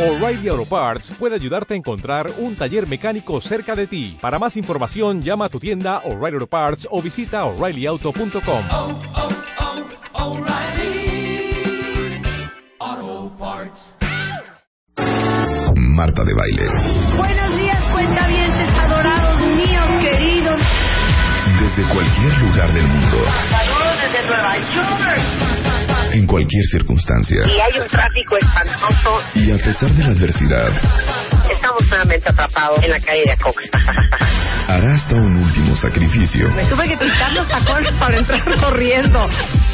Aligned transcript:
O'Reilly 0.00 0.48
Auto 0.48 0.64
Parts 0.64 1.10
puede 1.18 1.34
ayudarte 1.34 1.74
a 1.74 1.76
encontrar 1.76 2.30
un 2.38 2.56
taller 2.56 2.88
mecánico 2.88 3.38
cerca 3.42 3.76
de 3.76 3.86
ti. 3.86 4.16
Para 4.18 4.38
más 4.38 4.56
información, 4.56 5.20
llama 5.20 5.44
a 5.44 5.48
tu 5.50 5.60
tienda 5.60 5.98
O'Reilly 6.06 6.36
Auto 6.36 6.46
Parts 6.46 6.88
o 6.90 7.02
visita 7.02 7.44
oreillyauto.com. 7.44 8.62
oh, 8.70 8.98
oh, 12.80 13.32
Parts. 13.38 13.94
Marta 15.76 16.24
de 16.24 16.32
Baile. 16.32 16.66
Buenos 17.18 17.58
días, 17.58 17.88
cuentavientes 17.92 18.68
adorados 18.70 19.38
míos, 19.52 19.86
queridos. 20.00 20.62
Desde 21.60 21.92
cualquier 21.92 22.38
lugar 22.38 22.72
del 22.72 22.88
mundo, 22.88 23.18
Saludos 23.50 24.00
desde 24.00 24.26
Nueva 24.26 24.56
York. 24.74 25.69
En 26.12 26.26
cualquier 26.26 26.64
circunstancia. 26.66 27.38
Y 27.46 27.60
hay 27.60 27.80
un 27.80 27.88
tráfico 27.88 28.36
espantoso. 28.36 29.22
Y 29.34 29.50
a 29.50 29.58
pesar 29.58 29.90
de 29.92 30.04
la 30.04 30.10
adversidad, 30.10 30.70
Estamos 31.50 31.82
nuevamente 31.88 32.28
atrapados 32.30 32.82
en 32.82 32.90
la 32.90 33.00
calle 33.00 33.22
de 33.26 33.32
Acox. 33.32 33.56
hará 34.68 34.94
hasta 34.94 35.14
un 35.16 35.36
último 35.36 35.74
sacrificio 35.74 36.48
Me 36.50 36.64
tuve 36.66 36.86
que 36.88 36.96
quitar 36.96 37.32
los 37.32 37.48
tacones 37.48 37.92
para 37.94 38.16
entrar 38.18 38.44
corriendo. 38.60 39.26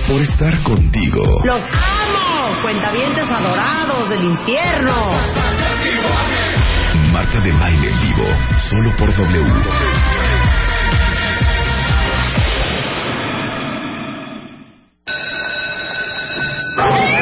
por 0.09 0.21
estar 0.23 0.63
contigo. 0.63 1.23
¡Los 1.45 1.63
amo! 1.63 2.63
Cuentavientes 2.63 3.31
adorados 3.31 4.09
del 4.09 4.25
infierno. 4.25 5.11
Marta 7.13 7.41
de 7.41 7.53
Baile 7.53 7.91
en 7.91 8.03
vivo, 8.03 8.27
solo 8.71 8.97
por 8.97 9.15
W. 9.15 9.53
Amen. 16.79 17.16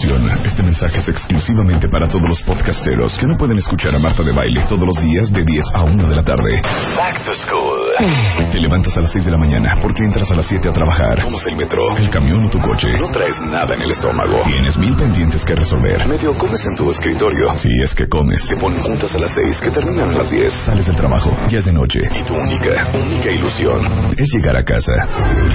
Atención, 0.00 0.46
este 0.46 0.62
mensaje 0.62 0.98
es 0.98 1.08
exclusivamente 1.08 1.86
para 1.90 2.08
todos 2.08 2.24
los 2.26 2.40
podcasteros 2.42 3.18
que 3.18 3.26
no 3.26 3.36
pueden 3.36 3.58
escuchar 3.58 3.94
a 3.94 3.98
Marta 3.98 4.22
de 4.22 4.32
Baile 4.32 4.64
todos 4.66 4.86
los 4.86 4.96
días 4.96 5.30
de 5.30 5.44
10 5.44 5.62
a 5.74 5.82
1 5.84 6.08
de 6.08 6.16
la 6.16 6.22
tarde. 6.22 6.62
Back 6.96 7.22
to 7.22 7.34
school. 7.34 8.50
Te 8.50 8.58
levantas 8.58 8.96
a 8.96 9.02
las 9.02 9.12
6 9.12 9.26
de 9.26 9.30
la 9.30 9.36
mañana 9.36 9.76
porque 9.82 10.02
entras 10.02 10.30
a 10.30 10.36
las 10.36 10.46
7 10.46 10.70
a 10.70 10.72
trabajar. 10.72 11.20
Tomas 11.20 11.46
el 11.48 11.56
metro, 11.56 11.98
el 11.98 12.08
camión 12.08 12.46
o 12.46 12.48
tu 12.48 12.58
coche. 12.60 12.88
No 12.98 13.10
traes 13.10 13.42
nada 13.42 13.74
en 13.74 13.82
el 13.82 13.90
estómago. 13.90 14.40
Tienes 14.46 14.78
mil 14.78 14.96
pendientes 14.96 15.44
que 15.44 15.54
resolver. 15.54 16.08
Medio 16.08 16.32
comes 16.38 16.64
en 16.64 16.74
tu 16.76 16.90
escritorio. 16.90 17.58
Si 17.58 17.68
es 17.82 17.94
que 17.94 18.08
comes. 18.08 18.46
Te 18.48 18.56
ponen 18.56 18.80
juntas 18.80 19.14
a 19.14 19.18
las 19.18 19.34
6 19.34 19.60
que 19.60 19.70
terminan 19.70 20.12
a 20.12 20.14
las 20.14 20.30
10. 20.30 20.50
Sales 20.64 20.86
del 20.86 20.96
trabajo. 20.96 21.36
Ya 21.50 21.58
es 21.58 21.66
de 21.66 21.74
noche. 21.74 22.00
Y 22.18 22.24
tu 22.24 22.34
única, 22.36 22.88
única 22.94 23.30
ilusión 23.30 24.14
es 24.16 24.28
llegar 24.32 24.56
a 24.56 24.64
casa, 24.64 24.94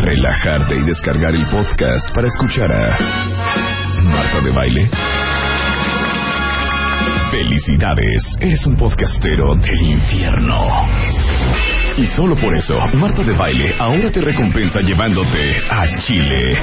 relajarte 0.04 0.76
y 0.76 0.84
descargar 0.84 1.34
el 1.34 1.48
podcast 1.48 2.14
para 2.14 2.28
escuchar 2.28 2.72
a 2.72 3.75
Marta 4.06 4.40
de 4.42 4.52
Baile. 4.52 4.90
Felicidades, 7.32 8.38
eres 8.40 8.66
un 8.66 8.76
podcastero 8.76 9.56
del 9.56 9.82
infierno. 9.82 10.88
Y 11.98 12.06
solo 12.08 12.36
por 12.36 12.54
eso, 12.54 12.80
Marta 12.94 13.24
de 13.24 13.34
Baile 13.34 13.76
ahora 13.80 14.12
te 14.12 14.22
recompensa 14.22 14.82
llevándote 14.82 15.62
a 15.70 16.00
Chile. 16.00 16.56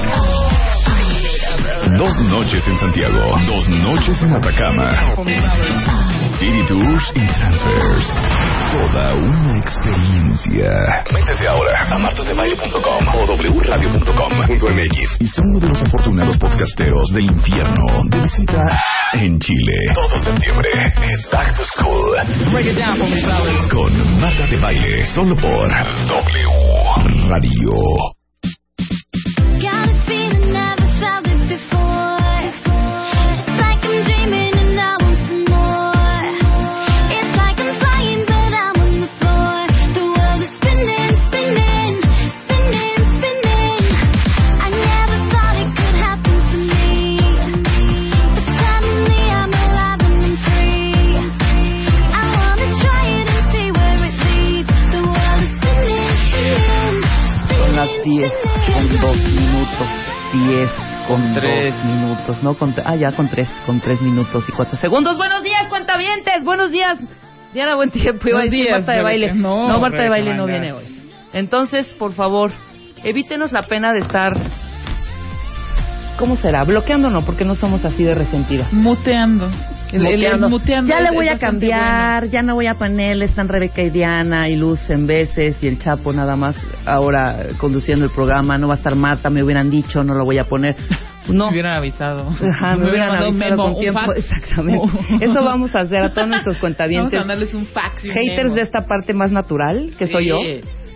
Dos 1.97 2.19
noches 2.21 2.67
en 2.67 2.75
Santiago, 2.77 3.37
dos 3.45 3.69
noches 3.69 4.23
en 4.23 4.33
Atacama. 4.33 5.15
City 6.39 6.63
Tours 6.67 7.11
y 7.15 7.27
Transfers. 7.27 8.19
Toda 8.71 9.13
una 9.13 9.57
experiencia. 9.57 10.73
Métete 11.13 11.47
ahora 11.47 11.85
a 11.89 11.99
martadebaile.com 11.99 13.07
o 13.13 13.25
wradio.com.mx 13.59 15.17
y 15.19 15.27
sé 15.27 15.41
uno 15.41 15.59
de 15.59 15.69
los 15.69 15.81
afortunados 15.83 16.37
podcasteros 16.37 17.07
del 17.13 17.25
infierno 17.25 17.85
de 18.09 18.21
visita 18.21 18.63
en 19.13 19.37
Chile. 19.39 19.73
Todo 19.93 20.17
septiembre 20.17 20.69
es 21.03 21.29
Back 21.31 21.55
to 21.55 21.63
School. 21.65 22.15
Con 23.69 24.19
Marta 24.19 24.47
de 24.47 24.57
Baile, 24.57 25.05
solo 25.05 25.35
por 25.35 25.69
W 25.69 27.29
Radio. 27.29 28.22
10 58.03 58.31
con 58.73 59.01
2 59.01 59.17
minutos. 59.29 59.89
10 60.33 60.69
con 61.07 61.33
Tres. 61.35 61.75
2 61.75 61.85
minutos. 61.85 62.43
No, 62.43 62.53
con, 62.55 62.75
ah, 62.83 62.95
ya 62.95 63.11
con 63.13 63.29
3, 63.29 63.49
con 63.65 63.79
3 63.79 64.01
minutos 64.01 64.47
y 64.49 64.51
4 64.51 64.77
segundos. 64.77 65.17
Buenos 65.17 65.43
días, 65.43 65.67
cuentavientes. 65.69 66.43
Buenos 66.43 66.69
días. 66.71 66.99
Diana, 67.53 67.75
buen 67.75 67.91
tiempo. 67.91 68.27
Iba 68.27 68.41
a 68.41 68.43
decir 68.43 68.71
Marta 68.71 68.91
de 68.93 69.03
baile. 69.03 69.33
No, 69.33 69.79
Marta 69.79 70.01
de 70.01 70.09
baile 70.09 70.35
no 70.35 70.45
viene 70.45 70.73
hoy. 70.73 70.83
Entonces, 71.31 71.85
por 71.93 72.13
favor, 72.13 72.51
evítenos 73.03 73.51
la 73.51 73.63
pena 73.63 73.93
de 73.93 73.99
estar. 73.99 74.33
¿Cómo 76.17 76.35
será? 76.35 76.63
Bloqueando 76.63 77.09
no, 77.09 77.23
porque 77.23 77.45
no 77.45 77.55
somos 77.55 77.85
así 77.85 78.03
de 78.03 78.15
resentidas. 78.15 78.71
Muteando. 78.73 79.49
El, 79.93 80.01
el- 80.01 80.07
el 80.07 80.11
Muteando. 80.17 80.49
muteando 80.49 80.89
ya 80.89 80.99
le 81.01 81.11
voy 81.11 81.27
a 81.27 81.37
cambiar, 81.37 82.27
ya 82.29 82.41
no 82.41 82.55
voy 82.55 82.67
a 82.67 82.73
poner, 82.73 83.21
están 83.21 83.47
Rebeca 83.47 83.81
y 83.81 83.89
Diana 83.91 84.49
y 84.49 84.55
Luz 84.55 84.89
en 84.89 85.05
veces 85.07 85.55
y 85.61 85.67
el 85.67 85.77
Chapo 85.79 86.11
nada 86.13 86.35
más 86.35 86.55
ahora 86.85 87.45
conduciendo 87.57 88.03
el 88.05 88.11
programa, 88.11 88.57
no 88.57 88.67
va 88.67 88.73
a 88.73 88.77
estar 88.77 88.95
Marta, 88.95 89.29
me 89.29 89.43
hubieran 89.43 89.69
dicho, 89.69 90.03
no 90.03 90.15
lo 90.15 90.25
voy 90.25 90.37
a 90.39 90.45
poner. 90.45 90.75
No. 91.25 91.45
Me 91.45 91.51
hubieran 91.53 91.77
avisado. 91.77 92.27
Ajá, 92.27 92.75
me 92.75 92.89
hubieran 92.89 93.11
avisado 93.11 93.31
memo, 93.31 93.63
con 93.63 93.73
un 93.75 93.79
tiempo. 93.79 94.01
fax. 94.01 94.17
Exactamente. 94.17 94.85
Eso 95.25 95.41
vamos 95.41 95.73
a 95.73 95.79
hacer 95.79 96.03
a 96.03 96.09
todos 96.09 96.27
nuestros 96.27 96.55
Vamos 96.55 96.59
cuentavientes. 96.59 97.13
a 97.13 97.19
mandarles 97.19 97.53
un 97.53 97.65
fax 97.65 98.03
Haters 98.03 98.43
memo. 98.43 98.55
de 98.55 98.61
esta 98.61 98.85
parte 98.85 99.13
más 99.13 99.31
natural, 99.31 99.91
que 99.97 100.07
soy 100.07 100.27
yo. 100.27 100.39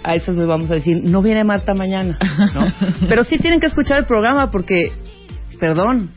A 0.03 0.15
esos 0.15 0.35
les 0.35 0.45
vamos 0.45 0.69
a 0.69 0.73
decir, 0.73 0.97
no 1.01 1.21
viene 1.21 1.45
Marta 1.45 1.73
mañana. 1.73 2.19
¿no? 2.53 2.67
Pero 3.07 3.23
sí 3.23 3.37
tienen 3.37 3.61
que 3.61 3.67
escuchar 3.67 3.99
el 3.99 4.05
programa 4.05 4.51
porque, 4.51 4.91
perdón, 5.61 6.09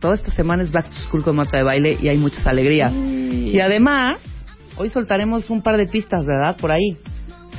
toda 0.00 0.14
esta 0.14 0.30
semana 0.32 0.62
es 0.62 0.72
Back 0.72 0.86
to 0.86 0.96
School 1.06 1.22
con 1.22 1.36
Marta 1.36 1.58
de 1.58 1.62
Baile 1.62 1.98
y 2.00 2.08
hay 2.08 2.16
muchas 2.16 2.44
alegrías. 2.46 2.92
Y 2.92 3.60
además, 3.60 4.18
hoy 4.76 4.88
soltaremos 4.88 5.50
un 5.50 5.62
par 5.62 5.76
de 5.76 5.86
pistas, 5.86 6.26
¿verdad? 6.26 6.56
Por 6.56 6.72
ahí. 6.72 6.96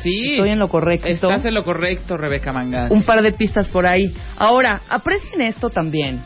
Sí. 0.02 0.34
Estoy 0.34 0.50
en 0.50 0.60
lo 0.60 0.68
correcto. 0.68 1.08
Estás 1.08 1.46
en 1.46 1.54
lo 1.54 1.64
correcto, 1.64 2.18
Rebeca 2.18 2.52
Mangas. 2.52 2.92
Un 2.92 3.04
par 3.04 3.22
de 3.22 3.32
pistas 3.34 3.70
por 3.70 3.86
ahí. 3.86 4.14
Ahora, 4.38 4.82
aprecien 4.90 5.42
esto 5.42 5.70
también. 5.70 6.20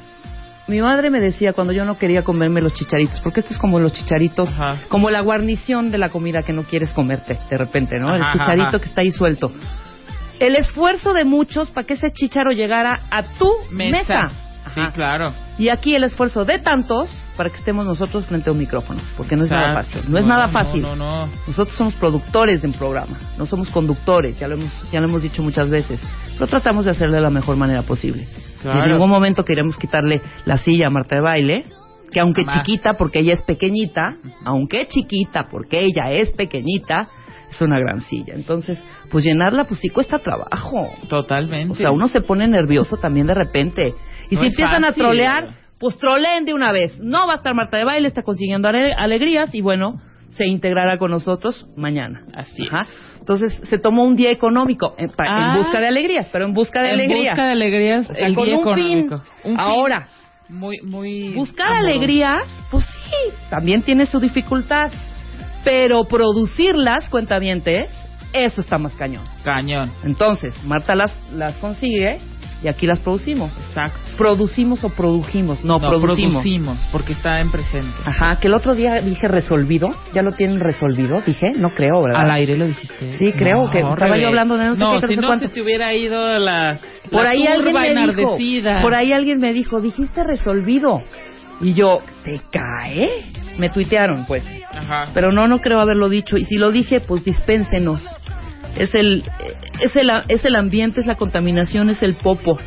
Mi 0.67 0.81
madre 0.81 1.11
me 1.11 1.19
decía 1.19 1.53
cuando 1.53 1.73
yo 1.73 1.85
no 1.85 1.97
quería 1.97 2.23
comerme 2.23 2.59
los 2.59 2.73
chicharitos, 2.73 3.19
porque 3.21 3.41
esto 3.41 3.53
es 3.53 3.59
como 3.59 3.79
los 3.79 3.93
chicharitos, 3.93 4.49
Ajá. 4.49 4.79
como 4.89 5.11
la 5.11 5.21
guarnición 5.21 5.91
de 5.91 5.99
la 5.99 6.09
comida 6.09 6.41
que 6.41 6.53
no 6.53 6.63
quieres 6.63 6.91
comerte 6.91 7.37
de 7.49 7.57
repente, 7.57 7.99
¿no? 7.99 8.15
El 8.15 8.23
chicharito 8.31 8.69
ajá. 8.69 8.79
que 8.79 8.85
está 8.85 9.01
ahí 9.01 9.11
suelto. 9.11 9.51
El 10.39 10.55
esfuerzo 10.55 11.13
de 11.13 11.23
muchos 11.23 11.69
para 11.69 11.85
que 11.85 11.93
ese 11.93 12.11
chicharo 12.11 12.51
llegara 12.51 12.99
a 13.11 13.23
tu 13.37 13.51
mesa. 13.71 13.97
Mesa. 13.99 14.44
Sí, 14.73 14.81
claro. 14.93 15.33
Y 15.57 15.69
aquí 15.69 15.95
el 15.95 16.03
esfuerzo 16.03 16.43
de 16.43 16.59
tantos 16.59 17.09
para 17.37 17.49
que 17.49 17.57
estemos 17.57 17.85
nosotros 17.85 18.25
frente 18.25 18.49
a 18.49 18.53
un 18.53 18.59
micrófono, 18.59 19.01
porque 19.15 19.35
no 19.35 19.43
es 19.45 19.51
nada 19.51 19.73
fácil. 19.73 20.01
No 20.07 20.17
es 20.17 20.25
nada 20.25 20.47
fácil. 20.47 20.81
No, 20.81 20.95
no, 20.95 21.27
no. 21.27 21.31
Nosotros 21.47 21.75
somos 21.77 21.93
productores 21.95 22.61
de 22.61 22.67
un 22.67 22.73
programa, 22.73 23.17
no 23.37 23.45
somos 23.45 23.69
conductores, 23.69 24.39
ya 24.39 24.47
lo 24.47 24.55
hemos, 24.55 24.91
ya 24.91 24.99
lo 24.99 25.07
hemos 25.07 25.21
dicho 25.21 25.43
muchas 25.43 25.69
veces. 25.69 26.01
Pero 26.33 26.47
tratamos 26.47 26.85
de 26.85 26.91
hacerle 26.91 27.17
de 27.17 27.23
la 27.23 27.29
mejor 27.29 27.55
manera 27.55 27.83
posible. 27.83 28.27
Si 28.61 28.67
en 28.67 28.77
algún 28.77 29.09
momento 29.09 29.45
queremos 29.45 29.77
quitarle 29.77 30.21
la 30.45 30.57
silla 30.57 30.87
a 30.87 30.89
Marta 30.89 31.15
de 31.15 31.21
baile, 31.21 31.65
que 32.11 32.19
aunque 32.19 32.43
Jamás. 32.45 32.65
chiquita, 32.65 32.93
porque 32.93 33.19
ella 33.19 33.33
es 33.33 33.43
pequeñita, 33.43 34.17
aunque 34.43 34.87
chiquita, 34.87 35.47
porque 35.49 35.81
ella 35.81 36.11
es 36.11 36.31
pequeñita, 36.31 37.09
es 37.49 37.61
una 37.61 37.79
gran 37.79 38.01
silla. 38.01 38.33
Entonces, 38.35 38.83
pues 39.11 39.23
llenarla, 39.23 39.63
pues 39.65 39.79
sí 39.79 39.89
cuesta 39.89 40.19
trabajo. 40.19 40.91
Totalmente. 41.09 41.71
O 41.71 41.75
sea, 41.75 41.91
uno 41.91 42.07
se 42.07 42.21
pone 42.21 42.47
nervioso 42.47 42.97
también 42.97 43.27
de 43.27 43.33
repente. 43.33 43.93
Y 44.29 44.35
No 44.35 44.41
si 44.41 44.47
es 44.47 44.53
empiezan 44.53 44.81
fácil. 44.83 45.03
a 45.03 45.05
trolear, 45.07 45.49
pues 45.79 45.97
troleen 45.97 46.45
de 46.45 46.53
una 46.53 46.71
vez. 46.71 46.99
No 46.99 47.27
va 47.27 47.33
a 47.33 47.35
estar 47.37 47.53
Marta 47.53 47.77
de 47.77 47.85
Baile, 47.85 48.07
está 48.07 48.23
consiguiendo 48.23 48.67
ale- 48.67 48.93
alegrías 48.97 49.53
y 49.53 49.61
bueno, 49.61 50.01
se 50.31 50.45
integrará 50.47 50.97
con 50.97 51.11
nosotros 51.11 51.67
mañana. 51.77 52.21
Así 52.35 52.63
es. 52.63 52.73
Ajá. 52.73 52.85
Entonces 53.19 53.53
se 53.69 53.79
tomó 53.79 54.03
un 54.03 54.15
día 54.15 54.29
económico 54.31 54.93
en, 54.97 55.09
pa- 55.09 55.25
en 55.25 55.31
Ah. 55.31 55.57
busca 55.57 55.79
de 55.79 55.87
alegrías, 55.87 56.27
pero 56.31 56.45
en 56.45 56.53
busca 56.53 56.81
de 56.81 56.89
En 56.89 56.93
alegrías. 56.95 57.33
busca 57.33 57.45
de 57.45 57.51
alegrías, 57.53 58.09
O 58.09 58.13
sea, 58.13 58.27
el 58.27 58.35
con 58.35 58.45
día 58.45 58.57
un 58.57 58.75
fin. 58.75 59.09
Ahora, 59.57 60.07
Muy, 60.49 60.77
muy. 60.83 61.33
buscar 61.33 61.67
amoroso. 61.71 61.89
alegrías, 61.89 62.49
pues 62.69 62.85
sí, 62.85 63.33
también 63.49 63.81
tiene 63.81 64.05
su 64.05 64.19
dificultad. 64.19 64.91
Pero 65.65 66.05
producirlas, 66.05 67.09
cuentavientes, 67.09 67.89
eso 68.31 68.61
está 68.61 68.77
más 68.77 68.93
cañón. 68.93 69.23
Cañón. 69.43 69.91
Entonces, 70.05 70.53
Marta 70.63 70.95
las, 70.95 71.11
las 71.33 71.57
consigue 71.57 72.19
y 72.63 72.67
aquí 72.67 72.87
las 72.87 72.99
producimos. 72.99 73.51
Exacto. 73.57 73.99
Producimos 74.17 74.83
o 74.83 74.89
produjimos, 74.89 75.63
no, 75.65 75.73
No, 75.77 75.89
producimos. 75.89 76.33
producimos, 76.35 76.87
porque 76.91 77.13
está 77.13 77.41
en 77.41 77.51
presente. 77.51 77.93
Ajá, 78.05 78.39
que 78.39 78.47
el 78.47 78.53
otro 78.53 78.73
día 78.75 79.01
dije 79.01 79.27
resolvido, 79.27 79.93
ya 80.13 80.21
lo 80.21 80.31
tienen 80.33 80.59
resolvido, 80.59 81.21
dije, 81.25 81.53
no 81.57 81.71
creo, 81.71 82.01
¿verdad? 82.03 82.21
Al 82.21 82.31
aire 82.31 82.55
lo 82.57 82.65
dijiste. 82.67 83.17
Sí, 83.17 83.33
creo 83.33 83.69
que 83.71 83.79
estaba 83.79 84.17
yo 84.17 84.27
hablando 84.27 84.57
de 84.57 84.65
no 84.67 84.75
sé 84.75 84.79
qué, 84.81 84.85
que 84.85 85.01
no 85.01 85.07
si 85.07 85.15
sé 85.15 85.21
no 85.21 85.27
cuánto. 85.27 85.47
se 85.47 85.53
te 85.53 85.61
hubiera 85.61 85.93
ido 85.93 86.39
la, 86.39 86.77
Por 87.11 87.23
la 87.23 87.29
ahí 87.31 87.45
alguien 87.47 87.73
me 87.73 87.81
dijo, 87.89 87.91
enardecida. 88.21 88.81
por 88.81 88.93
ahí 88.93 89.13
alguien 89.13 89.39
me 89.39 89.53
dijo, 89.53 89.81
dijiste 89.81 90.23
resolvido. 90.23 90.99
Y 91.61 91.73
yo, 91.73 91.99
¿te 92.23 92.41
cae? 92.51 93.09
Me 93.57 93.69
tuitearon, 93.69 94.25
pues. 94.25 94.43
Ajá. 94.71 95.09
Pero 95.13 95.31
no, 95.31 95.47
no 95.47 95.59
creo 95.59 95.79
haberlo 95.79 96.09
dicho. 96.09 96.37
Y 96.37 96.45
si 96.45 96.57
lo 96.57 96.71
dije, 96.71 96.99
pues 96.99 97.23
dispénsenos. 97.23 98.03
Es 98.75 98.93
el, 98.93 99.23
es 99.79 99.95
el, 99.95 100.11
es 100.27 100.43
el 100.43 100.55
ambiente, 100.55 100.99
es 100.99 101.05
la 101.05 101.15
contaminación, 101.15 101.89
es 101.89 102.03
el 102.03 102.15
popo, 102.15 102.59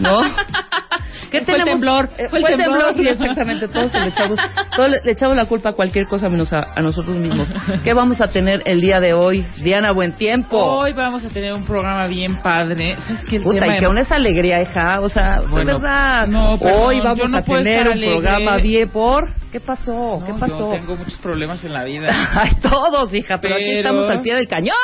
¿no? 0.00 0.18
¿Qué 1.30 1.42
Fue 1.42 1.56
el 1.56 1.64
temblor, 1.64 2.10
Eh, 2.18 2.28
fue 2.28 2.40
Fue 2.40 2.50
el 2.52 2.54
el 2.60 2.64
temblor, 2.64 2.94
temblor. 2.94 3.04
sí, 3.16 3.22
exactamente. 3.22 3.68
Todos 3.68 3.92
le 3.94 4.08
echamos, 4.08 4.38
todos 4.76 4.90
le, 4.90 5.00
le 5.04 5.12
echamos 5.12 5.36
la 5.36 5.46
culpa 5.46 5.70
a 5.70 5.72
cualquier 5.72 6.06
cosa 6.06 6.28
menos 6.28 6.52
a, 6.52 6.62
a 6.74 6.80
nosotros 6.82 7.16
mismos. 7.16 7.52
¿Qué 7.84 7.92
vamos 7.94 8.20
a 8.20 8.28
tener 8.28 8.62
el 8.66 8.80
día 8.80 9.00
de 9.00 9.14
hoy? 9.14 9.46
Diana, 9.62 9.92
buen 9.92 10.12
tiempo. 10.16 10.56
Hoy 10.58 10.92
vamos 10.92 11.24
a 11.24 11.28
tener 11.28 11.52
un 11.52 11.64
programa 11.64 12.06
bien 12.06 12.36
padre. 12.42 12.96
¿Sabes 13.06 13.24
qué? 13.28 13.36
El 13.36 13.42
Puta, 13.42 13.54
tema 13.54 13.66
y 13.66 13.70
de- 13.72 13.78
que 13.80 13.84
aún 13.86 13.98
es 13.98 14.10
alegría, 14.12 14.62
hija. 14.62 15.00
O 15.00 15.08
sea, 15.08 15.40
Bueno, 15.48 15.78
de 15.78 15.82
verdad. 15.82 16.26
no, 16.26 16.58
perdón, 16.58 16.80
Hoy 16.84 16.96
yo 16.98 17.04
vamos 17.04 17.30
no 17.30 17.38
a 17.38 17.42
tener 17.42 17.88
un 17.88 18.00
programa 18.00 18.56
bien 18.58 18.88
por. 18.88 19.28
¿Qué 19.52 19.60
pasó? 19.60 19.92
No, 19.94 20.24
¿Qué 20.26 20.32
yo 20.32 20.38
pasó? 20.38 20.68
tengo 20.72 20.96
muchos 20.96 21.16
problemas 21.18 21.64
en 21.64 21.72
la 21.72 21.84
vida. 21.84 22.10
Ay, 22.34 22.50
todos, 22.60 23.12
hija, 23.14 23.38
pero, 23.40 23.54
aquí 23.54 23.64
Pero- 23.64 23.78
estamos 23.88 24.10
al 24.10 24.20
pie 24.20 24.34
del 24.34 24.48
cañón. 24.48 24.74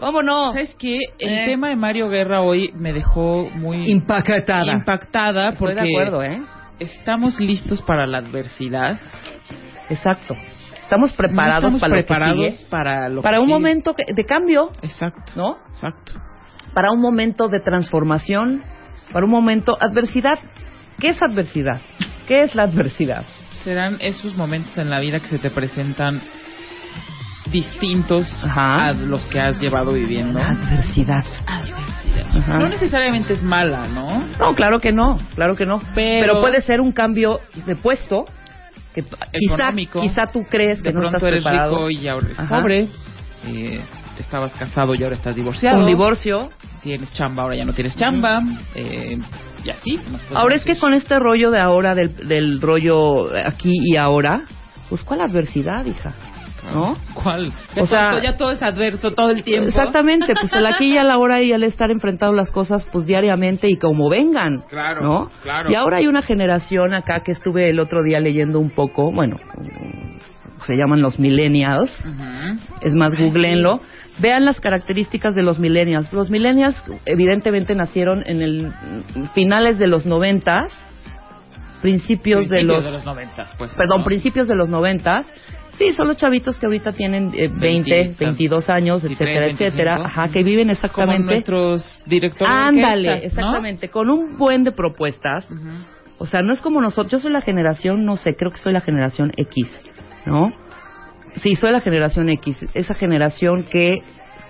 ¿Cómo 0.00 0.22
no? 0.22 0.52
¿Sabes 0.52 0.74
qué? 0.78 0.98
El 1.18 1.28
Eh. 1.38 1.44
tema 1.46 1.68
de 1.68 1.76
Mario 1.76 2.08
Guerra 2.08 2.40
hoy 2.42 2.72
me 2.74 2.92
dejó 2.92 3.48
muy 3.50 3.90
Impactada. 3.90 4.72
impactada 4.72 5.50
Estoy 5.50 5.58
porque 5.58 5.74
de 5.82 5.90
acuerdo, 5.92 6.22
¿eh? 6.22 6.42
estamos 6.78 7.38
listos 7.40 7.82
para 7.82 8.06
la 8.06 8.18
adversidad. 8.18 8.98
Exacto. 9.88 10.36
Estamos 10.82 11.12
preparados 11.12 11.70
No 11.72 11.76
estamos 11.76 11.80
para 11.80 11.94
lo 11.94 12.00
preparados 12.00 12.36
que 12.44 12.50
sigue. 12.52 12.68
para 12.70 13.08
lo 13.08 13.22
Para 13.22 13.36
que 13.36 13.40
un 13.42 13.46
sigue. 13.46 13.54
momento 13.54 13.94
de 14.14 14.24
cambio, 14.24 14.70
Exacto. 14.82 15.32
¿no? 15.36 15.58
Exacto. 15.68 16.12
Para 16.74 16.90
un 16.92 17.00
momento 17.00 17.48
de 17.48 17.60
transformación, 17.60 18.62
para 19.12 19.24
un 19.24 19.30
momento 19.30 19.76
adversidad. 19.80 20.38
¿Qué 20.98 21.08
es 21.10 21.22
adversidad? 21.22 21.80
¿Qué 22.26 22.42
es 22.42 22.54
la 22.54 22.64
adversidad? 22.64 23.24
Serán 23.64 23.98
esos 24.00 24.36
momentos 24.36 24.76
en 24.78 24.90
la 24.90 25.00
vida 25.00 25.20
que 25.20 25.26
se 25.28 25.38
te 25.38 25.50
presentan 25.50 26.20
distintos 27.50 28.26
Ajá. 28.44 28.88
a 28.88 28.92
los 28.92 29.26
que 29.26 29.40
has 29.40 29.60
llevado 29.60 29.92
viviendo. 29.92 30.38
Adversidad. 30.38 31.24
Adversidad. 31.46 32.36
Ajá. 32.38 32.58
No 32.58 32.68
necesariamente 32.68 33.32
es 33.34 33.42
mala, 33.42 33.86
¿no? 33.88 34.26
No, 34.38 34.54
claro 34.54 34.80
que 34.80 34.92
no, 34.92 35.18
claro 35.34 35.56
que 35.56 35.66
no. 35.66 35.80
Pero- 35.94 36.40
puede 36.40 36.62
ser 36.62 36.80
un 36.80 36.92
cambio 36.92 37.40
de 37.66 37.76
puesto 37.76 38.24
que 38.94 39.04
quizá, 39.32 39.68
quizá 40.00 40.26
tú 40.26 40.44
crees 40.48 40.82
que 40.82 40.90
De 40.92 40.98
no 40.98 41.04
estás 41.06 41.22
eres 41.22 41.44
preparado. 41.44 41.86
rico 41.86 41.90
y 41.90 42.08
ahora 42.08 42.26
eres 42.26 42.40
Ajá. 42.40 42.60
pobre. 42.60 42.88
Eh, 43.46 43.80
estabas 44.18 44.52
casado 44.54 44.94
y 44.94 45.02
ahora 45.02 45.14
estás 45.14 45.34
divorciado. 45.36 45.80
Un 45.80 45.86
divorcio. 45.86 46.50
Tienes 46.82 47.12
chamba, 47.12 47.42
ahora 47.44 47.56
ya 47.56 47.64
no 47.64 47.72
tienes 47.72 47.94
chamba. 47.96 48.42
eh, 48.74 49.18
y 49.64 49.68
así. 49.70 49.98
Ahora 50.34 50.54
es 50.54 50.64
que 50.64 50.76
con 50.78 50.94
este 50.94 51.18
rollo 51.18 51.50
de 51.50 51.60
ahora, 51.60 51.94
del, 51.94 52.16
del 52.26 52.60
rollo 52.62 53.28
aquí 53.44 53.70
y 53.84 53.96
ahora, 53.96 54.42
pues 54.88 55.02
¿cuál 55.04 55.20
adversidad, 55.20 55.84
hija? 55.84 56.14
¿No? 56.72 56.94
¿Cuál? 57.14 57.52
O 57.78 57.86
sea- 57.86 58.20
ya 58.22 58.36
todo 58.36 58.50
es 58.50 58.62
adverso 58.62 59.12
todo 59.12 59.30
el 59.30 59.42
tiempo. 59.42 59.68
Exactamente, 59.70 60.34
pues 60.38 60.52
el 60.52 60.66
aquí 60.66 60.92
y 60.94 60.96
a 60.98 61.04
la 61.04 61.18
hora 61.18 61.40
y 61.42 61.52
al 61.52 61.62
estar 61.64 61.90
enfrentando 61.90 62.34
las 62.36 62.50
cosas 62.50 62.86
pues 62.92 63.06
diariamente 63.06 63.68
y 63.68 63.76
como 63.76 64.08
vengan, 64.10 64.62
Claro, 64.68 65.02
¿no? 65.02 65.30
claro. 65.42 65.70
Y 65.70 65.74
ahora 65.74 65.98
hay 65.98 66.06
una 66.06 66.22
generación 66.22 66.92
acá 66.94 67.22
que 67.24 67.32
estuve 67.32 67.70
el 67.70 67.80
otro 67.80 68.02
día 68.02 68.20
leyendo 68.20 68.60
un 68.60 68.70
poco, 68.70 69.10
bueno, 69.12 69.36
mm, 69.56 70.64
se 70.66 70.76
llaman 70.76 71.00
los 71.00 71.18
millennials, 71.18 71.90
es 72.82 72.94
más, 72.94 73.16
googleenlo. 73.18 73.80
Vean 74.18 74.44
las 74.44 74.60
características 74.60 75.34
de 75.34 75.42
los 75.42 75.58
millennials. 75.58 76.12
Los 76.12 76.28
millennials 76.28 76.84
evidentemente 77.06 77.74
nacieron 77.74 78.22
en 78.26 78.42
el 78.42 78.66
mm, 78.66 79.24
finales 79.34 79.78
de 79.78 79.86
los 79.86 80.04
noventas, 80.04 80.70
principios, 81.80 82.48
de 82.50 82.62
los, 82.62 82.84
de 82.84 82.90
los 82.92 83.06
noventas, 83.06 83.50
pues. 83.56 83.74
perdón, 83.74 84.00
¿no? 84.00 84.04
principios 84.04 84.46
de 84.48 84.54
los 84.56 84.68
noventas. 84.68 85.26
Sí, 85.78 85.90
son 85.90 86.08
los 86.08 86.16
chavitos 86.16 86.58
que 86.58 86.66
ahorita 86.66 86.92
tienen 86.92 87.32
eh, 87.34 87.48
20, 87.48 87.90
20, 87.90 88.24
22 88.24 88.68
años, 88.68 89.02
23, 89.02 89.28
etcétera, 89.28 89.46
25. 89.46 89.64
etcétera. 89.64 90.04
Ajá, 90.04 90.28
que 90.30 90.42
viven 90.42 90.64
Como 90.64 90.72
exactamente. 90.72 91.24
nuestros 91.24 92.02
directores 92.06 92.54
de 92.54 92.60
Ándale, 92.60 93.26
exactamente, 93.26 93.88
con 93.88 94.10
un 94.10 94.36
buen 94.36 94.64
de 94.64 94.72
propuestas. 94.72 95.50
O 96.18 96.26
sea, 96.26 96.42
no 96.42 96.52
es 96.52 96.60
como 96.60 96.80
nosotros. 96.80 97.12
Yo 97.12 97.18
soy 97.18 97.32
la 97.32 97.40
generación, 97.40 98.04
no 98.04 98.16
sé, 98.16 98.34
creo 98.36 98.50
que 98.50 98.58
soy 98.58 98.72
la 98.72 98.82
generación 98.82 99.32
X, 99.36 99.68
¿no? 100.26 100.52
Sí, 101.36 101.54
soy 101.54 101.72
la 101.72 101.80
generación 101.80 102.28
X. 102.28 102.66
Esa 102.74 102.94
generación 102.94 103.64
que 103.64 104.02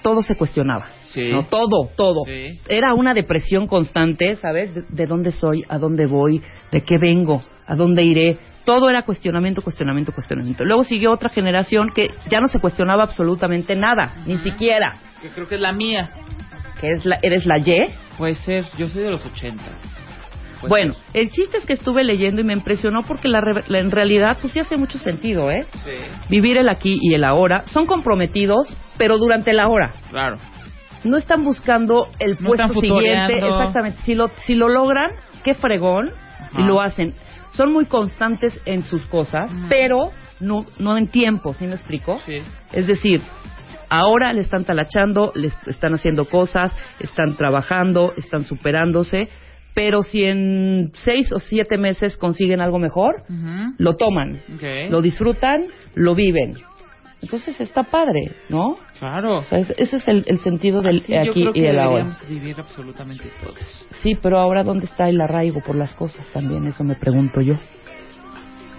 todo 0.02 0.22
se 0.22 0.36
cuestionaba. 0.36 0.86
Sí. 1.04 1.30
¿no? 1.30 1.44
Todo, 1.44 1.90
todo. 1.96 2.22
Sí. 2.24 2.58
Era 2.68 2.94
una 2.94 3.14
depresión 3.14 3.66
constante, 3.66 4.36
¿sabes? 4.36 4.74
De, 4.74 4.82
de 4.88 5.06
dónde 5.06 5.30
soy, 5.32 5.64
a 5.68 5.78
dónde 5.78 6.06
voy, 6.06 6.42
de 6.72 6.82
qué 6.82 6.98
vengo, 6.98 7.42
a 7.66 7.76
dónde 7.76 8.02
iré. 8.02 8.38
Todo 8.70 8.88
era 8.88 9.02
cuestionamiento, 9.02 9.62
cuestionamiento, 9.62 10.12
cuestionamiento. 10.12 10.64
Luego 10.64 10.84
siguió 10.84 11.10
otra 11.10 11.28
generación 11.28 11.88
que 11.92 12.08
ya 12.28 12.40
no 12.40 12.46
se 12.46 12.60
cuestionaba 12.60 13.02
absolutamente 13.02 13.74
nada, 13.74 14.12
ni 14.26 14.36
siquiera. 14.38 14.94
Que 15.20 15.28
creo 15.30 15.48
que 15.48 15.56
es 15.56 15.60
la 15.60 15.72
mía. 15.72 16.10
Que 16.80 16.92
es 16.92 17.04
la, 17.04 17.18
eres 17.20 17.46
la 17.46 17.58
Y. 17.58 17.88
Puede 18.16 18.34
ser. 18.34 18.64
Yo 18.78 18.86
soy 18.86 19.02
de 19.02 19.10
los 19.10 19.26
ochentas. 19.26 19.74
Bueno, 20.68 20.92
ser. 20.92 21.02
el 21.22 21.30
chiste 21.30 21.56
es 21.58 21.64
que 21.64 21.72
estuve 21.72 22.04
leyendo 22.04 22.42
y 22.42 22.44
me 22.44 22.52
impresionó 22.52 23.02
porque 23.02 23.26
la, 23.28 23.40
re- 23.40 23.64
la- 23.66 23.78
en 23.80 23.90
realidad 23.90 24.38
pues 24.40 24.52
sí 24.52 24.60
hace 24.60 24.76
mucho 24.76 24.98
sentido, 24.98 25.50
¿eh? 25.50 25.66
Sí. 25.84 25.90
Vivir 26.28 26.56
el 26.56 26.68
aquí 26.68 26.96
y 27.00 27.14
el 27.14 27.24
ahora. 27.24 27.64
Son 27.66 27.86
comprometidos, 27.86 28.68
pero 28.98 29.18
durante 29.18 29.52
la 29.52 29.66
hora. 29.68 29.90
Claro. 30.10 30.36
No 31.02 31.16
están 31.16 31.42
buscando 31.44 32.08
el 32.20 32.36
No 32.38 32.48
puesto 32.50 32.68
siguiente. 32.74 33.36
Exactamente. 33.38 33.98
Si 34.04 34.14
lo, 34.14 34.28
si 34.36 34.54
lo 34.54 34.68
logran, 34.68 35.10
qué 35.42 35.54
fregón. 35.54 36.12
Ajá. 36.38 36.60
Y 36.60 36.64
lo 36.64 36.80
hacen. 36.80 37.14
Son 37.52 37.72
muy 37.72 37.86
constantes 37.86 38.60
en 38.64 38.82
sus 38.82 39.06
cosas, 39.06 39.50
pero 39.68 40.10
no, 40.40 40.66
no 40.78 40.96
en 40.96 41.08
tiempo, 41.08 41.52
¿sí 41.54 41.66
me 41.66 41.74
explico? 41.74 42.20
Sí. 42.26 42.42
Es 42.72 42.86
decir, 42.86 43.20
ahora 43.88 44.32
le 44.32 44.40
están 44.40 44.64
talachando, 44.64 45.32
le 45.34 45.48
est- 45.48 45.68
están 45.68 45.94
haciendo 45.94 46.24
cosas, 46.26 46.72
están 47.00 47.36
trabajando, 47.36 48.12
están 48.16 48.44
superándose, 48.44 49.28
pero 49.74 50.02
si 50.02 50.24
en 50.24 50.90
seis 50.94 51.32
o 51.32 51.38
siete 51.38 51.76
meses 51.76 52.16
consiguen 52.16 52.60
algo 52.60 52.78
mejor, 52.78 53.22
lo 53.78 53.96
toman, 53.96 54.40
lo 54.90 55.00
disfrutan, 55.02 55.64
lo 55.94 56.14
viven. 56.14 56.54
Entonces 57.22 57.60
está 57.60 57.82
padre, 57.84 58.34
¿no? 58.48 58.78
Claro. 58.98 59.38
O 59.38 59.42
sea, 59.42 59.58
es- 59.58 59.74
ese 59.76 59.96
es 59.98 60.08
el, 60.08 60.24
el 60.26 60.38
sentido 60.40 60.80
del 60.80 60.98
Así 61.00 61.12
yo 61.12 61.20
aquí 61.20 61.40
creo 61.42 61.52
que 61.52 61.60
y 61.60 61.66
el 61.66 61.78
ahora. 61.78 62.16
vivir 62.28 62.56
absolutamente 62.58 63.24
todos. 63.42 63.58
Sí, 64.02 64.18
pero 64.20 64.38
ahora 64.40 64.62
¿dónde 64.64 64.86
está 64.86 65.08
el 65.08 65.20
arraigo 65.20 65.60
por 65.60 65.76
las 65.76 65.94
cosas 65.94 66.26
también? 66.32 66.66
Eso 66.66 66.82
me 66.82 66.94
pregunto 66.94 67.40
yo. 67.42 67.54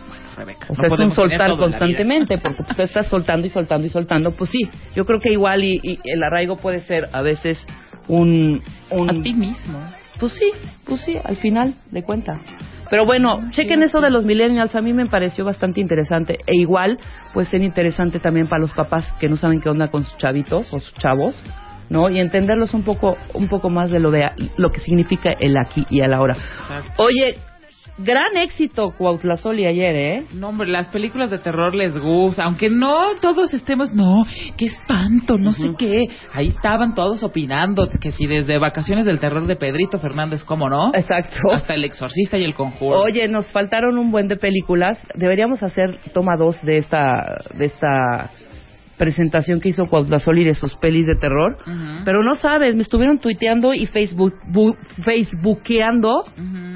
Bueno, 0.08 0.24
Rebeca. 0.36 0.66
O 0.70 0.74
no 0.74 0.76
sea, 0.76 0.88
es 0.94 1.00
un 1.00 1.12
soltar 1.12 1.56
constantemente, 1.56 2.38
porque 2.40 2.64
pues 2.64 2.80
estás 2.80 3.08
soltando 3.08 3.46
y 3.46 3.50
soltando 3.52 3.86
y 3.86 3.90
soltando. 3.90 4.32
Pues 4.32 4.50
sí, 4.50 4.60
yo 4.96 5.06
creo 5.06 5.20
que 5.20 5.32
igual 5.32 5.64
y, 5.64 5.80
y 5.84 6.00
el 6.04 6.24
arraigo 6.24 6.58
puede 6.58 6.80
ser 6.82 7.10
a 7.14 7.22
veces 7.22 7.64
un... 8.08 8.62
un 8.90 9.10
A 9.10 9.22
ti 9.22 9.34
mismo. 9.34 9.80
Pues 10.22 10.34
sí, 10.34 10.52
pues 10.86 11.02
sí, 11.02 11.18
al 11.22 11.36
final 11.38 11.74
de 11.90 12.04
cuentas. 12.04 12.44
Pero 12.92 13.06
bueno, 13.08 13.50
chequen 13.50 13.82
eso 13.82 14.02
de 14.02 14.12
los 14.12 14.24
millennials, 14.24 14.76
a 14.76 14.82
mí 14.82 14.94
me 14.94 15.08
pareció 15.08 15.44
bastante 15.44 15.82
interesante. 15.82 16.38
E 16.46 16.56
igual 16.56 17.00
puede 17.34 17.48
ser 17.48 17.64
interesante 17.64 18.20
también 18.20 18.48
para 18.48 18.62
los 18.62 18.72
papás 18.72 19.12
que 19.20 19.28
no 19.28 19.36
saben 19.36 19.62
qué 19.62 19.70
onda 19.70 19.88
con 19.88 20.04
sus 20.04 20.16
chavitos 20.18 20.72
o 20.74 20.80
sus 20.80 20.94
chavos, 20.94 21.42
¿no? 21.90 22.08
Y 22.12 22.20
entenderlos 22.20 22.76
un 22.76 22.84
poco, 22.84 23.18
un 23.34 23.48
poco 23.48 23.72
más 23.72 23.90
de 23.90 24.00
lo 24.00 24.12
de 24.12 24.30
lo 24.58 24.70
que 24.70 24.82
significa 24.82 25.32
el 25.32 25.58
aquí 25.58 25.88
y 25.90 26.02
el 26.02 26.14
ahora. 26.14 26.38
Oye, 26.98 27.38
gran 28.04 28.38
éxito 28.38 28.92
Cuautlazoli 28.98 29.66
ayer, 29.66 29.96
¿eh? 29.96 30.24
No, 30.34 30.50
hombre, 30.50 30.70
las 30.70 30.88
películas 30.88 31.30
de 31.30 31.40
terror 31.40 31.76
les 31.76 31.98
gusta, 31.98 32.44
aunque 32.44 32.70
no 32.70 33.16
todos 33.22 33.54
estemos, 33.54 33.92
no, 33.94 34.24
qué 34.58 34.66
espanto, 34.66 35.38
no 35.38 35.54
sé 35.54 35.72
qué. 35.78 36.04
Ahí 36.34 36.48
estaban 36.48 36.94
todos 36.94 37.24
opinando 37.24 37.88
que 38.00 38.12
si 38.12 38.28
desde 38.28 38.58
Vacaciones 38.58 39.06
del 39.06 39.20
Terror 39.20 39.46
de 39.48 39.56
Pedrito 39.56 40.00
Fernández, 40.00 40.44
¿cómo 40.44 40.70
no? 40.70 40.92
Exacto. 40.94 41.52
Hasta 41.54 41.74
El 41.74 41.86
Exorcista 41.86 42.38
y 42.38 42.44
El 42.44 42.54
Conjuro. 42.54 43.00
Oye, 43.00 43.28
nos 43.28 43.52
faltaron 43.52 43.98
un 43.98 44.12
buen 44.12 44.28
de 44.28 44.38
películas. 44.38 45.06
Deberíamos 45.16 45.64
hacer 45.64 46.00
toma 46.14 46.36
dos 46.38 46.64
de 46.64 46.78
esta, 46.78 47.42
de 47.54 47.66
esta 47.66 48.30
presentación 49.06 49.60
que 49.60 49.70
hizo 49.70 49.88
Cuautlazoli 49.88 50.44
de 50.44 50.54
sus 50.54 50.76
pelis 50.76 51.08
de 51.08 51.16
terror. 51.16 51.56
Pero 52.06 52.22
no 52.22 52.36
sabes, 52.36 52.76
me 52.76 52.84
estuvieron 52.84 53.18
tuiteando 53.18 53.74
y 53.74 53.88
Facebook, 53.88 54.36
bu- 54.48 54.78
facebookeando 55.04 56.24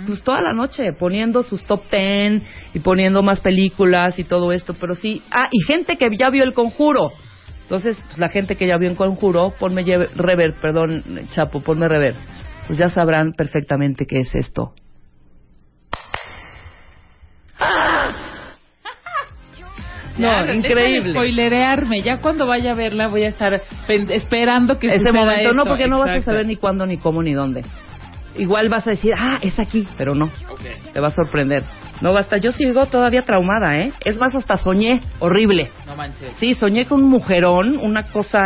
pues 0.07 0.23
toda 0.23 0.41
la 0.41 0.51
noche, 0.53 0.91
poniendo 0.99 1.43
sus 1.43 1.63
top 1.65 1.85
ten 1.87 2.41
y 2.73 2.79
poniendo 2.79 3.21
más 3.21 3.39
películas 3.41 4.17
y 4.17 4.23
todo 4.23 4.51
esto. 4.51 4.73
Pero 4.73 4.95
sí, 4.95 5.21
ah, 5.29 5.47
y 5.51 5.61
gente 5.67 5.97
que 5.97 6.09
ya 6.17 6.31
vio 6.31 6.43
El 6.43 6.53
Conjuro. 6.53 7.11
Entonces, 7.63 7.95
pues, 8.07 8.17
la 8.17 8.29
gente 8.29 8.55
que 8.55 8.65
ya 8.67 8.77
vio 8.77 8.89
El 8.89 8.95
Conjuro, 8.97 9.53
ponme 9.59 9.83
lleve- 9.83 10.09
rever, 10.15 10.53
perdón, 10.55 11.03
Chapo, 11.31 11.59
ponme 11.61 11.87
rever. 11.87 12.15
pues 12.65 12.79
ya 12.79 12.89
sabrán 12.89 13.33
perfectamente 13.33 14.07
qué 14.07 14.17
es 14.19 14.33
esto. 14.33 14.73
No, 20.17 20.53
increíble. 20.53 21.11
spoilerearme. 21.11 22.01
Ya 22.01 22.17
cuando 22.17 22.47
vaya 22.47 22.71
a 22.71 22.75
verla 22.75 23.07
voy 23.07 23.23
a 23.23 23.29
estar 23.29 23.59
pen- 23.87 24.11
esperando 24.11 24.79
que 24.79 24.87
Ese 24.93 25.11
momento, 25.11 25.53
no, 25.53 25.65
porque 25.65 25.87
no 25.87 25.99
vas 25.99 26.17
a 26.17 26.21
saber 26.21 26.45
ni 26.45 26.55
cuándo, 26.55 26.85
ni 26.85 26.97
cómo, 26.97 27.21
ni 27.21 27.33
dónde. 27.33 27.63
Igual 28.37 28.67
vas 28.69 28.85
a 28.85 28.91
decir, 28.91 29.13
ah, 29.17 29.39
es 29.41 29.57
aquí, 29.59 29.87
pero 29.97 30.13
no. 30.13 30.29
Te 30.93 30.99
va 30.99 31.07
a 31.07 31.11
sorprender. 31.11 31.63
No 32.01 32.11
basta, 32.11 32.37
yo 32.37 32.51
sigo 32.51 32.85
todavía 32.87 33.21
traumada, 33.21 33.77
¿eh? 33.77 33.93
Es 34.03 34.17
más, 34.17 34.35
hasta 34.35 34.57
soñé, 34.57 35.01
horrible. 35.19 35.69
No 35.85 35.95
manches. 35.95 36.33
Sí, 36.39 36.53
soñé 36.53 36.85
con 36.85 37.01
un 37.03 37.09
mujerón, 37.09 37.77
una 37.81 38.03
cosa 38.03 38.41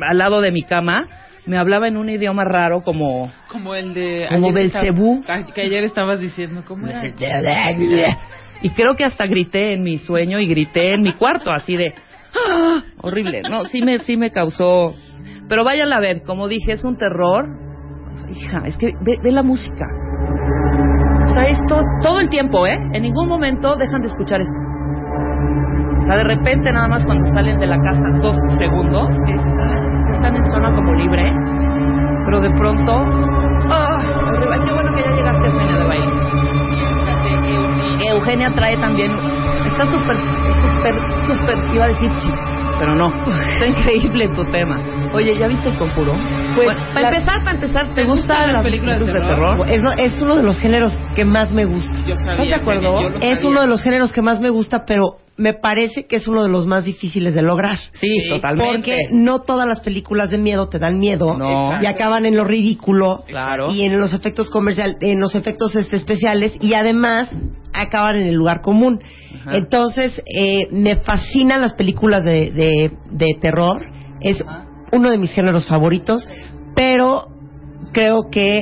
al 0.00 0.18
lado 0.18 0.40
de 0.40 0.50
mi 0.50 0.62
cama. 0.62 1.06
Me 1.46 1.56
hablaba 1.56 1.88
en 1.88 1.96
un 1.96 2.08
idioma 2.08 2.44
raro 2.44 2.82
como... 2.82 3.30
Como 3.48 3.74
el 3.74 3.94
de... 3.94 4.26
Como 4.30 4.52
Belcebú. 4.52 5.24
que 5.54 5.60
ayer 5.62 5.84
estabas 5.84 6.20
diciendo, 6.20 6.64
¿cómo 6.66 6.86
era? 6.86 7.00
Y 8.62 8.70
creo 8.70 8.94
que 8.94 9.04
hasta 9.04 9.26
grité 9.26 9.74
en 9.74 9.82
mi 9.82 9.98
sueño 9.98 10.38
y 10.38 10.46
grité 10.46 10.94
en 10.94 11.02
mi 11.02 11.12
cuarto, 11.12 11.50
así 11.50 11.76
de... 11.76 11.94
¡Ah! 12.34 12.82
Horrible. 13.02 13.42
No, 13.50 13.64
sí 13.64 13.82
me, 13.82 13.98
sí 13.98 14.16
me 14.16 14.30
causó... 14.30 14.94
Pero 15.48 15.64
váyanla 15.64 15.96
a 15.96 16.00
ver, 16.00 16.22
como 16.22 16.48
dije, 16.48 16.72
es 16.72 16.84
un 16.84 16.96
terror. 16.96 17.46
Hija, 18.30 18.62
es 18.66 18.76
que 18.78 18.92
ve, 19.02 19.18
ve 19.22 19.32
la 19.32 19.42
música. 19.42 19.84
O 21.26 21.34
sea, 21.34 21.48
esto 21.48 21.80
es 21.80 21.86
todo 22.02 22.20
el 22.20 22.28
tiempo, 22.28 22.66
¿eh? 22.66 22.76
En 22.92 23.02
ningún 23.02 23.28
momento 23.28 23.76
dejan 23.76 24.00
de 24.00 24.08
escuchar 24.08 24.40
esto. 24.40 24.58
O 25.98 26.06
sea, 26.06 26.16
de 26.16 26.24
repente 26.24 26.72
nada 26.72 26.88
más 26.88 27.04
cuando 27.04 27.26
salen 27.32 27.58
de 27.58 27.66
la 27.66 27.76
casa 27.78 28.02
dos 28.20 28.36
segundos, 28.58 29.08
dices, 29.26 29.52
"Ah, 29.58 30.10
están 30.10 30.36
en 30.36 30.44
zona 30.46 30.74
como 30.74 30.92
libre, 30.94 31.22
pero 32.26 32.40
de 32.40 32.50
pronto... 32.50 32.92
¡Ah! 33.68 33.98
qué 34.64 34.72
bueno 34.72 34.94
que 34.94 35.02
ya 35.02 35.10
Eugenia 38.12 38.50
trae 38.54 38.76
también. 38.76 39.10
Está 39.66 39.86
súper, 39.86 40.16
súper, 40.16 40.94
súper. 41.26 41.74
Iba 41.74 41.84
a 41.84 41.88
decir 41.88 42.10
chi, 42.16 42.30
pero 42.78 42.94
no. 42.94 43.12
Está 43.38 43.66
increíble 43.66 44.28
tu 44.34 44.44
tema. 44.50 44.82
Oye, 45.12 45.36
¿ya 45.38 45.46
viste 45.48 45.68
el 45.68 45.78
conjuro? 45.78 46.12
Pues, 46.54 46.66
Bueno, 46.66 46.80
para 46.92 47.00
la- 47.00 47.08
empezar, 47.16 47.38
para 47.44 47.50
empezar, 47.56 47.88
¿te, 47.88 47.94
¿Te 47.94 48.04
gustan 48.04 48.38
las 48.46 48.52
las 48.54 48.62
películas 48.62 49.00
de 49.00 49.06
terror? 49.12 49.66
Es, 49.68 49.82
es 49.98 50.22
uno 50.22 50.36
de 50.36 50.42
los 50.42 50.58
géneros 50.58 50.98
que 51.14 51.24
más 51.24 51.50
me 51.52 51.64
gusta. 51.64 51.98
Yo 52.06 52.16
sabía 52.16 52.32
¿Estás 52.32 52.46
de 52.48 52.54
acuerdo? 52.54 52.96
que 52.96 53.02
yo 53.02 53.08
lo 53.10 53.18
Es 53.18 53.44
uno 53.44 53.60
de 53.60 53.66
los 53.66 53.82
géneros 53.82 54.12
que 54.12 54.22
más 54.22 54.40
me 54.40 54.50
gusta, 54.50 54.84
pero 54.86 55.16
me 55.36 55.54
parece 55.54 56.06
que 56.06 56.16
es 56.16 56.28
uno 56.28 56.42
de 56.42 56.48
los 56.50 56.66
más 56.66 56.84
difíciles 56.84 57.34
de 57.34 57.42
lograr. 57.42 57.78
Sí, 57.94 58.28
totalmente. 58.28 58.72
Porque 58.72 58.98
no 59.12 59.40
todas 59.40 59.66
las 59.66 59.80
películas 59.80 60.30
de 60.30 60.38
miedo 60.38 60.68
te 60.68 60.78
dan 60.78 60.98
miedo 60.98 61.36
No. 61.36 61.82
y 61.82 61.86
acaban 61.86 62.26
en 62.26 62.36
lo 62.36 62.44
ridículo 62.44 63.24
Claro. 63.26 63.70
y 63.72 63.82
en 63.82 63.98
los 63.98 64.12
efectos 64.12 64.50
comerciales, 64.50 64.96
en 65.00 65.20
los 65.20 65.34
efectos 65.34 65.74
este, 65.74 65.96
especiales 65.96 66.54
y 66.60 66.74
además 66.74 67.30
acaban 67.72 68.16
en 68.16 68.26
el 68.26 68.34
lugar 68.34 68.60
común. 68.60 69.00
Ajá. 69.40 69.56
Entonces 69.56 70.22
eh, 70.36 70.66
me 70.70 70.96
fascinan 70.96 71.60
las 71.62 71.72
películas 71.74 72.24
de, 72.24 72.50
de, 72.52 72.92
de 73.10 73.26
terror. 73.40 73.82
Es 74.20 74.44
uno 74.92 75.10
de 75.10 75.18
mis 75.18 75.32
géneros 75.32 75.66
favoritos, 75.66 76.28
pero 76.76 77.26
creo 77.92 78.28
que 78.30 78.60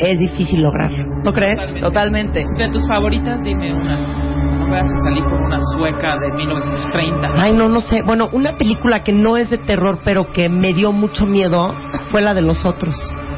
es 0.00 0.18
difícil 0.18 0.60
lograrlo. 0.62 1.04
¿No 1.24 1.32
crees? 1.32 1.56
Totalmente. 1.80 1.80
Totalmente. 1.80 2.44
De 2.58 2.70
tus 2.70 2.86
favoritas, 2.88 3.40
dime 3.42 3.72
una. 3.72 4.39
No 4.70 4.76
a 4.76 4.86
salir 5.02 5.24
con 5.24 5.34
una 5.34 5.58
sueca 5.74 6.16
de 6.20 6.30
1930. 6.30 7.28
Ay, 7.36 7.52
no, 7.52 7.68
no 7.68 7.80
sé. 7.80 8.02
Bueno, 8.02 8.28
una 8.32 8.56
película 8.56 9.02
que 9.02 9.12
no 9.12 9.36
es 9.36 9.50
de 9.50 9.58
terror, 9.58 9.98
pero 10.04 10.30
que 10.30 10.48
me 10.48 10.72
dio 10.72 10.92
mucho 10.92 11.26
miedo 11.26 11.74
fue 12.12 12.20
la 12.22 12.34
de 12.34 12.42
los 12.42 12.64
otros. 12.64 12.94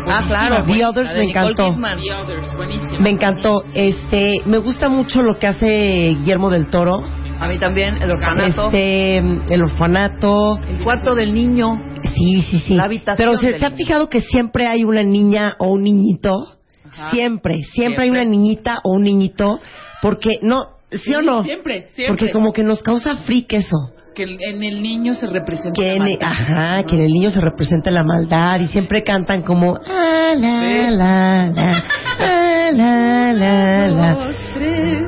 Ah, 0.07 0.25
claro. 0.27 0.65
The 0.67 0.85
Others 0.85 1.15
me 1.15 1.25
encantó. 1.31 1.75
The 1.75 2.13
Others, 2.13 2.55
buenísima. 2.55 3.01
Me 3.01 3.11
encantó. 3.11 3.65
Este, 3.73 4.43
me 4.45 4.59
gusta 4.59 4.91
mucho 4.91 5.23
lo 5.23 5.39
que 5.39 5.47
hace 5.47 6.17
Guillermo 6.19 6.51
del 6.51 6.69
Toro. 6.69 7.03
A 7.41 7.49
mí 7.49 7.59
también, 7.59 8.03
el 8.03 8.11
orfanato. 8.11 8.67
Este, 8.67 9.19
el 9.19 9.63
orfanato. 9.63 10.59
El 10.59 10.85
cuarto 10.85 11.15
del 11.15 11.33
niño. 11.33 11.79
Sí, 12.15 12.43
sí, 12.43 12.59
sí. 12.59 12.75
La 12.75 12.85
habitación 12.85 13.17
Pero 13.17 13.39
se, 13.39 13.59
se 13.59 13.65
ha 13.65 13.71
fijado 13.71 14.11
que 14.11 14.21
siempre 14.21 14.67
hay 14.67 14.85
una 14.85 15.03
niña 15.03 15.55
o 15.59 15.69
un 15.69 15.83
niñito. 15.83 16.59
Ajá. 16.93 17.11
Siempre, 17.11 17.63
siempre, 17.63 18.05
hay 18.05 18.11
Siempre. 18.11 18.11
una 18.11 18.25
niñita 18.25 18.81
o 18.85 18.93
un 18.93 19.05
niñito. 19.05 19.61
Porque, 20.03 20.41
no, 20.43 20.82
¿sí, 21.05 21.15
o 21.15 21.23
no? 21.23 21.43
Siempre, 21.43 21.87
siempre. 21.91 22.07
Porque 22.09 22.33
como 22.33 22.53
que 22.53 22.63
nos 22.63 22.83
causa 22.83 23.17
freak 23.19 23.53
eso. 23.55 23.77
Que 24.15 24.25
en 24.25 24.63
el 24.63 24.83
niño 24.83 25.15
se 25.15 25.27
representa 25.27 25.73
que 25.75 25.87
la 25.89 25.93
en, 25.95 25.99
maldad. 26.03 26.29
ajá, 26.29 26.83
que 26.85 26.97
en 26.97 27.01
el 27.03 27.13
niño 27.13 27.31
se 27.31 27.41
representa 27.41 27.91
la 27.91 28.05
maldad 28.05 28.61
y 28.61 28.67
siempre 28.69 29.03
cantan 29.03 29.41
como 29.43 29.75
ah, 29.77 30.35
la, 30.37 30.91
la, 30.91 31.47
la, 31.51 31.85
ah, 32.19 32.71
la, 32.73 33.33
la, 33.33 33.89
la. 33.89 34.29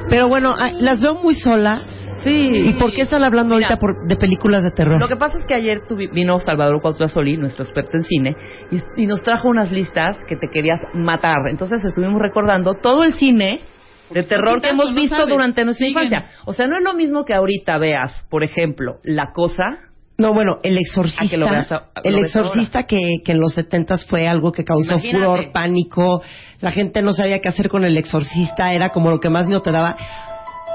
Pero 0.08 0.28
bueno, 0.28 0.54
ah, 0.58 0.70
las 0.80 1.00
veo 1.02 1.16
muy 1.16 1.34
solas. 1.34 1.82
Sí. 2.22 2.50
¿Y 2.70 2.72
por 2.80 2.90
qué 2.94 3.02
están 3.02 3.22
hablando 3.22 3.54
Mira, 3.56 3.66
ahorita 3.68 3.78
por- 3.78 4.08
de 4.08 4.16
películas 4.16 4.64
de 4.64 4.70
terror? 4.70 4.98
Lo 4.98 5.08
que 5.08 5.16
pasa 5.16 5.36
es 5.36 5.44
que 5.44 5.52
ayer 5.52 5.80
tuvi- 5.86 6.10
vino 6.10 6.38
Salvador 6.38 6.80
Cuauhtémoc 6.80 7.14
nuestro 7.38 7.64
experto 7.64 7.98
en 7.98 8.04
cine, 8.04 8.34
y, 8.70 9.02
y 9.02 9.06
nos 9.06 9.22
trajo 9.22 9.48
unas 9.48 9.70
listas 9.70 10.16
que 10.26 10.36
te 10.36 10.48
querías 10.48 10.80
matar. 10.94 11.46
Entonces 11.50 11.84
estuvimos 11.84 12.22
recordando 12.22 12.72
todo 12.72 13.04
el 13.04 13.12
cine 13.12 13.60
de 14.14 14.22
terror 14.22 14.62
que 14.62 14.70
hemos 14.70 14.86
no 14.90 14.94
visto 14.94 15.16
sabes. 15.16 15.32
durante 15.34 15.64
nuestra 15.64 15.86
Siguen. 15.86 16.04
infancia. 16.04 16.30
O 16.46 16.52
sea, 16.54 16.66
no 16.66 16.78
es 16.78 16.82
lo 16.84 16.94
mismo 16.94 17.24
que 17.24 17.34
ahorita 17.34 17.76
veas, 17.78 18.24
por 18.30 18.42
ejemplo, 18.44 18.98
La 19.02 19.32
Cosa. 19.32 19.64
No, 20.16 20.32
bueno, 20.32 20.58
El 20.62 20.78
Exorcista. 20.78 21.26
que 21.28 21.36
lo 21.36 21.50
veas 21.50 21.72
a- 21.72 21.86
lo 21.96 22.02
el 22.04 22.24
Exorcista 22.24 22.84
que, 22.84 23.00
que 23.24 23.32
en 23.32 23.40
los 23.40 23.52
setentas 23.54 24.06
fue 24.06 24.28
algo 24.28 24.52
que 24.52 24.62
causó 24.64 24.92
Imagínate. 24.94 25.18
furor, 25.26 25.52
pánico. 25.52 26.22
La 26.60 26.70
gente 26.70 27.02
no 27.02 27.12
sabía 27.12 27.40
qué 27.40 27.48
hacer 27.48 27.68
con 27.68 27.84
el 27.84 27.96
Exorcista, 27.98 28.72
era 28.72 28.90
como 28.90 29.10
lo 29.10 29.18
que 29.18 29.28
más 29.28 29.48
miedo 29.48 29.60
te 29.60 29.72
daba. 29.72 29.96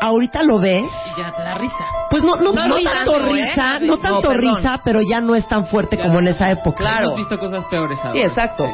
Ahorita 0.01 0.43
lo 0.43 0.59
ves, 0.59 0.83
Y 0.83 1.19
ya 1.21 1.33
te 1.35 1.41
da 1.41 1.55
risa. 1.57 1.85
pues 2.09 2.23
no, 2.23 2.35
no, 2.37 2.51
No, 2.53 2.67
no 2.67 2.67
no 2.69 2.75
tanto 2.83 3.11
tanto, 3.13 3.35
¿eh? 3.35 3.43
risa, 3.45 3.79
no 3.79 3.85
No, 3.87 3.97
tanto 3.99 4.33
risa, 4.33 4.81
pero 4.83 4.99
ya 5.01 5.19
no 5.21 5.35
es 5.35 5.45
tan 5.47 5.65
fuerte 5.67 5.97
Ya. 5.97 6.03
como 6.03 6.19
en 6.19 6.27
esa 6.27 6.49
época. 6.51 6.77
Claro. 6.77 7.05
Hemos 7.07 7.17
visto 7.17 7.37
cosas 7.37 7.65
peores 7.69 7.97
ahora. 7.99 8.11
Sí, 8.13 8.19
exacto. 8.19 8.65
Sí. 8.65 8.73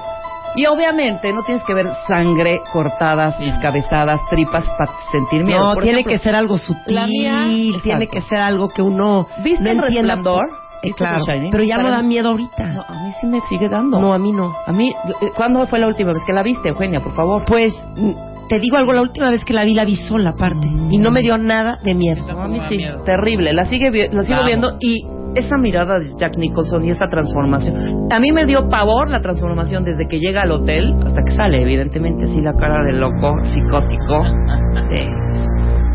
Y 0.55 0.65
obviamente 0.67 1.31
no 1.33 1.43
tienes 1.43 1.63
que 1.63 1.73
ver 1.73 1.87
sangre, 2.07 2.61
cortadas, 2.71 3.37
descabezadas, 3.39 4.19
tripas 4.29 4.65
para 4.77 4.91
sentir 5.11 5.45
miedo. 5.45 5.59
No, 5.59 5.73
Por 5.73 5.83
tiene 5.83 5.99
ejemplo, 5.99 6.17
que 6.17 6.23
ser 6.23 6.35
algo 6.35 6.57
sutil, 6.57 6.95
la 6.95 7.07
mía- 7.07 7.43
tiene 7.83 8.05
Exacto. 8.05 8.07
que 8.11 8.21
ser 8.21 8.39
algo 8.39 8.69
que 8.69 8.81
uno 8.81 9.27
¿Viste 9.43 9.63
no 9.63 9.69
El 9.71 9.77
entienda. 9.87 10.15
Resplandor? 10.15 10.45
Eh, 10.47 10.87
¿Viste 10.89 10.97
claro, 10.97 11.23
pero 11.51 11.63
ya 11.63 11.77
no 11.77 11.89
da 11.89 12.01
miedo 12.03 12.29
ahorita. 12.29 12.67
No, 12.67 12.83
a 12.87 12.93
mí 13.03 13.11
sí 13.19 13.27
me 13.27 13.41
sigue 13.49 13.67
dando. 13.69 13.99
No, 13.99 14.13
a 14.13 14.19
mí 14.19 14.31
no. 14.31 14.53
A 14.67 14.71
mí, 14.71 14.89
eh, 14.89 15.31
¿cuándo 15.35 15.65
fue 15.67 15.79
la 15.79 15.87
última 15.87 16.13
vez 16.13 16.23
que 16.25 16.33
la 16.33 16.43
viste, 16.43 16.69
Eugenia, 16.69 16.99
por 17.01 17.13
favor? 17.15 17.43
Pues 17.45 17.73
mm, 17.95 18.11
te 18.49 18.59
digo 18.59 18.77
algo, 18.77 18.93
la 18.93 19.01
última 19.01 19.29
vez 19.31 19.43
que 19.43 19.53
la 19.53 19.63
vi 19.63 19.73
la 19.73 19.83
vi 19.83 19.95
sola 19.95 20.31
aparte 20.31 20.67
y 20.89 20.97
no 20.99 21.09
me 21.11 21.21
dio 21.21 21.37
nada 21.39 21.79
de 21.83 21.95
miedo. 21.95 22.23
No, 22.31 22.43
a 22.43 22.47
mí 22.47 22.59
sí, 22.69 22.77
terrible. 23.03 23.51
La, 23.53 23.65
sigue, 23.65 24.09
la 24.11 24.23
sigo 24.23 24.43
viendo 24.45 24.77
y 24.79 25.07
esa 25.35 25.57
mirada 25.57 25.99
de 25.99 26.07
Jack 26.17 26.37
Nicholson 26.37 26.83
y 26.85 26.91
esa 26.91 27.05
transformación. 27.05 28.07
A 28.11 28.19
mí 28.19 28.31
me 28.31 28.45
dio 28.45 28.67
pavor 28.69 29.09
la 29.09 29.21
transformación 29.21 29.83
desde 29.83 30.07
que 30.07 30.19
llega 30.19 30.41
al 30.43 30.51
hotel 30.51 30.93
hasta 31.05 31.23
que 31.23 31.31
sale, 31.35 31.61
evidentemente, 31.61 32.25
así 32.25 32.41
la 32.41 32.53
cara 32.53 32.83
de 32.85 32.93
loco, 32.93 33.33
psicótico. 33.53 34.23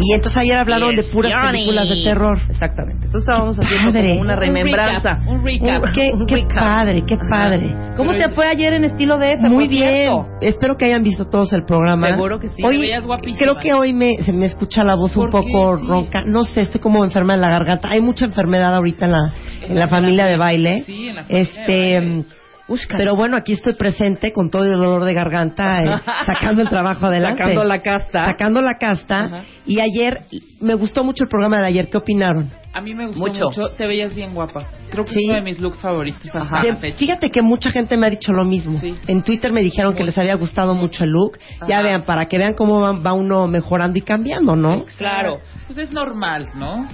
Y 0.03 0.15
entonces 0.15 0.39
ayer 0.39 0.57
hablaron 0.57 0.95
de 0.95 1.03
puras 1.13 1.35
Johnny. 1.35 1.51
películas 1.59 1.89
de 1.91 2.03
terror. 2.03 2.39
Exactamente. 2.49 3.05
Entonces 3.05 3.29
estábamos 3.29 3.59
haciendo 3.59 3.93
Padre. 3.93 4.09
como 4.13 4.21
una 4.23 4.35
Un 4.35 4.41
remembranza. 4.41 5.11
recap, 5.17 5.29
un 5.29 5.45
recap. 5.45 5.93
Qué 5.93 6.13
Un 6.15 6.27
qué 6.27 6.35
recap. 6.37 6.59
padre, 6.59 7.05
qué 7.07 7.19
padre. 7.19 7.77
¿Cómo 7.99 8.13
Pero- 8.13 8.29
te 8.29 8.35
fue 8.35 8.47
ayer 8.47 8.73
en 8.73 8.85
estilo 8.85 9.19
de 9.19 9.33
F? 9.33 9.47
Muy 9.51 9.69
bien. 9.69 9.91
cierto? 10.11 10.27
Espero 10.41 10.77
que 10.79 10.87
hayan 10.87 11.03
visto 11.03 11.27
todos 11.27 11.53
el 11.53 11.65
programa. 11.67 12.09
Seguro 12.09 12.39
que 12.41 12.49
sí. 12.49 12.63
Hoy 12.65 12.91
creo 13.39 13.57
que 13.59 13.75
hoy 13.75 13.93
me, 13.93 14.17
se 14.23 14.33
me 14.33 14.47
escucha 14.47 14.83
la 14.85 14.95
voz 14.95 15.15
un 15.19 15.29
poco 15.31 15.77
Sí. 15.77 15.87
ronca. 15.87 16.23
No 16.25 16.45
sé, 16.45 16.63
estoy 16.63 16.81
como 16.81 17.05
enferma 17.05 17.35
en 17.35 17.43
la 17.43 17.51
garganta. 17.51 17.91
Hay 17.91 18.01
mucha 18.01 18.25
enfermedad 18.25 18.75
ahorita 18.75 19.05
en 19.05 19.13
la, 19.13 19.30
en 19.63 19.79
la 19.79 19.89
familia 19.89 20.27
de 20.27 20.37
baile. 20.37 20.83
Sí, 20.85 21.09
en 21.09 21.17
la 21.17 21.25
familia 21.25 21.43
este, 21.43 21.73
de 21.73 22.01
baile. 22.01 22.25
Ushka. 22.69 22.97
Pero 22.99 23.17
bueno, 23.17 23.37
aquí 23.37 23.53
estoy 23.53 23.73
presente 23.75 24.33
con 24.33 24.49
todo 24.49 24.65
el 24.65 24.71
dolor 24.79 25.03
de 25.03 25.13
garganta, 25.13 25.83
eh, 25.83 25.91
sacando 26.25 26.63
el 26.63 26.69
trabajo 26.69 27.07
adelante. 27.07 27.43
Sacando 27.43 27.65
la 27.65 27.79
casta. 27.81 28.25
Sacando 28.27 28.61
la 28.61 28.75
casta. 28.79 29.25
Ajá. 29.25 29.41
Y 29.67 29.81
ayer, 29.81 30.21
me 30.61 30.75
gustó 30.75 31.03
mucho 31.03 31.25
el 31.25 31.29
programa 31.29 31.59
de 31.59 31.67
ayer. 31.67 31.89
¿Qué 31.91 31.97
opinaron? 31.99 32.49
A 32.73 32.81
mí 32.81 32.95
me 32.95 33.07
gustó 33.09 33.21
Mucho. 33.21 33.45
mucho. 33.47 33.75
Te 33.77 33.89
veías 33.89 34.15
bien 34.15 34.33
guapa. 34.35 34.69
Creo 34.89 35.05
que 35.05 35.15
Sí. 35.15 35.19
es 35.25 35.27
uno 35.31 35.35
de 35.35 35.43
mis 35.43 35.59
looks 35.59 35.81
favoritos 35.81 36.33
Ajá. 36.33 36.63
De- 36.63 36.93
fíjate 36.93 37.33
que 37.33 37.43
mucha 37.43 37.73
gente 37.73 37.97
me 37.97 38.07
ha 38.07 38.11
dicho 38.11 38.33
lo 38.33 38.45
mismo. 38.45 38.79
Sí. 38.79 38.95
En 39.09 39.23
Twitter 39.23 39.53
me 39.53 39.63
dijeron 39.63 39.97
que 39.97 40.05
les 40.05 40.17
había 40.17 40.37
gustado 40.37 40.77
mucho 40.77 41.03
el 41.03 41.11
look. 41.11 41.39
Ya 41.67 41.83
vean, 41.83 42.03
para 42.03 42.27
que 42.27 42.39
vean 42.39 42.55
cómo 42.55 42.81
va, 42.81 42.93
va 42.93 43.13
uno 43.15 43.49
mejorando 43.49 43.99
y 43.99 44.03
cambiando, 44.03 44.55
¿no? 44.55 44.85
Claro. 44.97 45.41
Pues 45.67 45.77
es 45.79 45.91
normal, 45.91 46.47
¿no? 46.55 46.87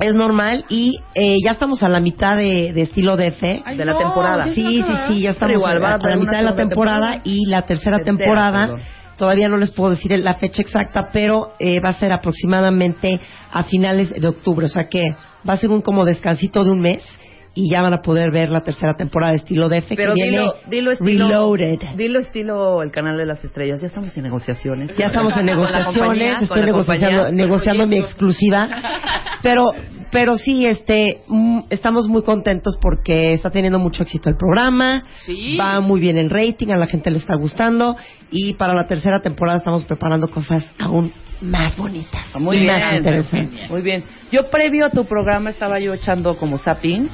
Es 0.00 0.14
normal 0.14 0.64
y 0.68 0.98
eh, 1.14 1.38
ya 1.44 1.52
estamos 1.52 1.82
a 1.82 1.88
la 1.88 2.00
mitad 2.00 2.36
de, 2.36 2.72
de 2.72 2.82
estilo 2.82 3.16
DF. 3.16 3.42
Ay, 3.64 3.76
De 3.76 3.84
la 3.84 3.92
no, 3.92 3.98
temporada. 3.98 4.44
Sí, 4.54 4.82
sí, 4.86 4.92
sí, 5.08 5.20
ya 5.22 5.30
estamos 5.30 5.56
igual 5.56 5.84
a, 5.84 5.98
la 5.98 6.16
mitad 6.16 6.38
de 6.38 6.42
la 6.44 6.54
temporada, 6.54 7.12
temporada. 7.12 7.20
y 7.24 7.46
la 7.46 7.62
tercera, 7.62 7.96
Tercera, 7.98 8.16
temporada. 8.16 8.60
perdón. 8.66 8.80
Todavía 9.16 9.48
no 9.48 9.56
les 9.56 9.70
puedo 9.70 9.90
decir 9.90 10.12
la 10.18 10.34
fecha 10.34 10.60
exacta, 10.60 11.08
pero 11.10 11.52
eh, 11.58 11.80
va 11.80 11.88
a 11.88 11.94
ser 11.94 12.12
aproximadamente 12.12 13.18
a 13.50 13.64
finales 13.64 14.10
de 14.12 14.28
octubre, 14.28 14.66
o 14.66 14.68
sea 14.68 14.88
que 14.88 15.16
va 15.48 15.54
a 15.54 15.56
ser 15.56 15.70
un 15.70 15.80
como 15.80 16.04
descansito 16.04 16.62
de 16.64 16.70
un 16.70 16.80
mes 16.80 17.02
y 17.56 17.70
ya 17.70 17.80
van 17.82 17.94
a 17.94 18.02
poder 18.02 18.30
ver 18.30 18.50
la 18.50 18.60
tercera 18.60 18.94
temporada 18.94 19.32
de 19.32 19.38
Estilo 19.38 19.68
DF 19.68 19.88
Pero 19.96 20.14
que 20.14 20.22
viene 20.22 20.38
dilo, 20.38 20.54
dilo 20.68 20.90
estilo. 20.92 21.26
Reloaded. 21.26 21.78
Dilo 21.96 22.18
estilo 22.20 22.82
el 22.82 22.90
canal 22.90 23.16
de 23.16 23.24
las 23.26 23.42
estrellas. 23.42 23.80
Ya 23.80 23.86
estamos 23.88 24.14
en 24.16 24.22
negociaciones. 24.24 24.94
Ya 24.96 25.06
estamos 25.06 25.34
en 25.38 25.46
negociaciones, 25.46 25.96
compañía, 25.96 26.38
estoy 26.42 26.62
negociando, 26.64 27.22
compañía. 27.22 27.30
negociando 27.44 27.86
mi 27.86 27.96
exclusiva, 27.96 28.68
pero 29.42 29.64
pero 30.12 30.36
sí, 30.36 30.64
este, 30.66 31.22
mm, 31.26 31.60
estamos 31.70 32.06
muy 32.08 32.22
contentos 32.22 32.78
porque 32.80 33.32
está 33.32 33.50
teniendo 33.50 33.78
mucho 33.78 34.02
éxito 34.04 34.28
el 34.30 34.36
programa, 34.36 35.02
Sí. 35.24 35.56
va 35.58 35.80
muy 35.80 35.98
bien 36.00 36.16
el 36.16 36.30
rating, 36.30 36.68
a 36.68 36.76
la 36.76 36.86
gente 36.86 37.10
le 37.10 37.18
está 37.18 37.34
gustando 37.36 37.96
y 38.30 38.54
para 38.54 38.72
la 38.72 38.86
tercera 38.86 39.20
temporada 39.20 39.58
estamos 39.58 39.84
preparando 39.84 40.28
cosas 40.28 40.64
aún 40.78 41.12
más 41.40 41.76
bonitas, 41.76 42.22
Muy 42.38 42.58
y 42.58 42.66
más 42.66 42.76
bien, 42.82 42.96
interesantes. 42.96 43.70
muy 43.70 43.82
bien. 43.82 44.04
Yo 44.32 44.48
previo 44.50 44.86
a 44.86 44.90
tu 44.90 45.04
programa 45.06 45.50
estaba 45.50 45.78
yo 45.80 45.92
echando 45.92 46.36
como 46.36 46.56
zapping. 46.58 47.08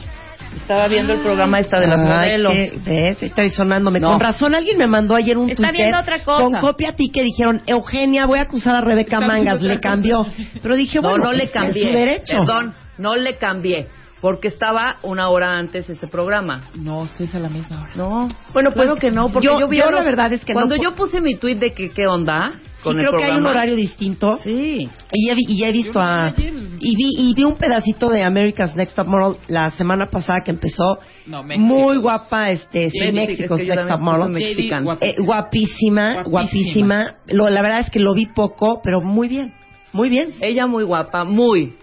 Estaba 0.56 0.86
viendo 0.88 1.12
el 1.14 1.20
programa 1.20 1.58
esta 1.60 1.80
de 1.80 1.86
las 1.86 2.00
Ay, 2.00 2.06
modelos. 2.06 2.52
qué- 2.52 2.72
ves, 2.84 3.22
estoy 3.22 3.50
sonándome. 3.50 4.00
No. 4.00 4.10
Con 4.12 4.20
razón, 4.20 4.54
alguien 4.54 4.78
me 4.78 4.86
mandó 4.86 5.14
ayer 5.14 5.36
un 5.38 5.50
Está 5.50 5.62
Twitter 5.68 5.76
viendo 5.76 5.98
otra 5.98 6.22
cosa. 6.22 6.42
con 6.44 6.52
copia 6.60 6.90
a 6.90 6.92
ti 6.92 7.10
que 7.10 7.22
dijeron, 7.22 7.62
Eugenia, 7.66 8.26
voy 8.26 8.38
a 8.38 8.42
acusar 8.42 8.76
a 8.76 8.80
Rebeca 8.80 9.16
Está 9.16 9.26
Mangas. 9.26 9.60
Le 9.62 9.80
cambió. 9.80 10.26
Pero 10.62 10.76
dije, 10.76 11.00
No, 11.00 11.10
bueno, 11.10 11.24
no 11.24 11.32
le 11.32 11.44
es 11.44 11.50
cambié. 11.50 11.88
su 11.88 11.92
derecho. 11.96 12.36
Perdón, 12.38 12.74
no 12.98 13.16
le 13.16 13.36
cambié. 13.36 13.88
Porque 14.20 14.46
estaba 14.46 14.98
una 15.02 15.28
hora 15.30 15.58
antes 15.58 15.90
ese 15.90 16.06
programa. 16.06 16.60
No, 16.76 17.08
sí 17.08 17.24
es 17.24 17.34
a 17.34 17.40
la 17.40 17.48
misma 17.48 17.82
hora. 17.82 17.90
No. 17.96 18.28
Bueno, 18.52 18.70
pues, 18.70 18.86
claro 18.86 18.96
que 19.00 19.10
no, 19.10 19.30
porque 19.30 19.46
yo- 19.46 19.58
yo, 19.58 19.66
vi 19.68 19.78
yo 19.78 19.88
a 19.88 19.90
la 19.90 19.96
los- 19.96 20.04
verdad 20.06 20.32
es 20.32 20.44
que 20.44 20.54
no 20.54 20.60
Cuando 20.60 20.76
pu- 20.76 20.82
yo 20.82 20.92
puse 20.94 21.20
mi 21.20 21.34
tweet 21.34 21.56
de 21.56 21.72
que 21.72 21.90
qué 21.90 22.06
onda 22.06 22.52
Sí, 22.82 22.88
con 22.88 22.98
el 23.00 23.06
creo 23.06 23.18
que 23.18 23.24
hay 23.24 23.36
un 23.38 23.46
horario 23.46 23.76
distinto. 23.76 24.38
Sí. 24.42 24.88
Y 25.12 25.28
ya, 25.28 25.34
vi- 25.34 25.46
y 25.48 25.58
ya 25.58 25.68
he 25.68 25.72
visto 25.72 26.00
a... 26.00 26.32
Y 26.36 26.96
vi, 26.96 27.10
y 27.16 27.34
vi 27.34 27.44
un 27.44 27.54
pedacito 27.56 28.08
de 28.08 28.22
America's 28.22 28.74
Next 28.74 28.96
Top 28.96 29.06
Model 29.06 29.36
la 29.48 29.70
semana 29.70 30.06
pasada 30.06 30.40
que 30.44 30.50
empezó. 30.50 30.98
No, 31.26 31.42
México. 31.44 31.64
Muy 31.66 31.96
guapa, 31.98 32.50
este, 32.50 32.90
sí, 32.90 32.98
México, 32.98 33.14
México's 33.20 33.60
es 33.60 33.62
que 33.62 33.68
yo 33.68 33.74
Next 33.76 33.88
Top 33.88 34.00
Model. 34.00 34.28
Mexicano. 34.32 34.84
guapa. 34.84 35.06
Eh, 35.06 35.14
guapísima, 35.18 36.22
Guapísima. 36.24 36.30
guapísima. 36.30 37.14
Lo, 37.28 37.48
la 37.50 37.62
verdad 37.62 37.80
es 37.80 37.90
que 37.90 38.00
lo 38.00 38.14
vi 38.14 38.26
poco, 38.26 38.80
pero 38.82 39.00
muy 39.00 39.28
bien. 39.28 39.52
Muy 39.92 40.08
bien. 40.08 40.30
Ella 40.40 40.66
muy 40.66 40.84
guapa, 40.84 41.24
muy. 41.24 41.74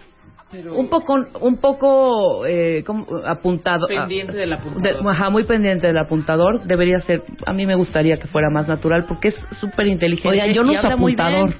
Pero 0.52 0.74
Un 0.74 0.88
poco, 0.88 1.16
un 1.42 1.56
poco 1.58 2.44
eh, 2.44 2.82
apuntado. 3.24 3.86
pendiente 3.86 4.36
del 4.36 4.50
De- 4.50 4.54
apuntador. 4.56 5.08
ajá, 5.08 5.30
muy 5.30 5.44
pendiente 5.44 5.86
del 5.86 5.98
apuntador. 5.98 6.64
Debería 6.64 7.00
ser, 7.00 7.22
a 7.46 7.52
mí 7.52 7.66
me 7.66 7.76
gustaría 7.76 8.16
que 8.18 8.26
fuera 8.26 8.50
más 8.50 8.66
natural 8.66 9.04
porque 9.06 9.28
es 9.28 9.36
súper 9.60 9.86
inteligente. 9.86 10.28
Oigan, 10.28 10.52
yo 10.52 10.64
no 10.64 10.72
uso 10.72 10.88
apuntador. 10.88 11.54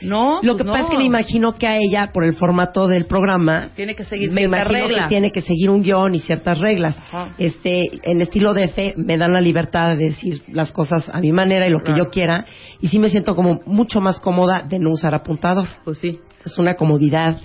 No, 0.00 0.38
Lo 0.42 0.52
pues 0.52 0.58
que 0.62 0.68
pasa 0.68 0.78
no. 0.78 0.84
es 0.84 0.90
que 0.92 0.98
me 0.98 1.04
imagino 1.04 1.54
que 1.54 1.66
a 1.66 1.76
ella, 1.76 2.10
por 2.12 2.22
el 2.24 2.34
formato 2.34 2.86
del 2.86 3.06
programa, 3.06 3.70
Tiene 3.74 3.96
que 3.96 4.04
seguir 4.04 4.30
me 4.30 4.42
ciertas 4.42 4.60
imagino 4.68 4.86
reglas. 4.86 5.02
que 5.04 5.08
tiene 5.08 5.32
que 5.32 5.40
seguir 5.40 5.70
un 5.70 5.82
guion 5.82 6.14
y 6.14 6.20
ciertas 6.20 6.60
reglas. 6.60 6.96
Ajá. 6.96 7.30
Este, 7.36 7.82
en 8.04 8.20
estilo 8.20 8.54
DF 8.54 8.94
me 8.96 9.18
dan 9.18 9.32
la 9.32 9.40
libertad 9.40 9.96
de 9.96 10.04
decir 10.04 10.42
las 10.52 10.70
cosas 10.70 11.10
a 11.12 11.20
mi 11.20 11.32
manera 11.32 11.66
y 11.66 11.70
lo 11.70 11.78
que 11.78 11.86
Claro. 11.86 12.04
yo 12.04 12.10
quiera, 12.10 12.44
y 12.80 12.86
sí 12.88 13.00
me 13.00 13.08
siento 13.10 13.34
como 13.34 13.58
mucho 13.66 14.00
más 14.00 14.20
cómoda 14.20 14.62
de 14.68 14.78
no 14.78 14.90
usar 14.90 15.14
apuntador. 15.14 15.68
Pues 15.84 15.98
sí. 15.98 16.20
Es 16.44 16.56
una 16.58 16.74
comodidad 16.74 17.38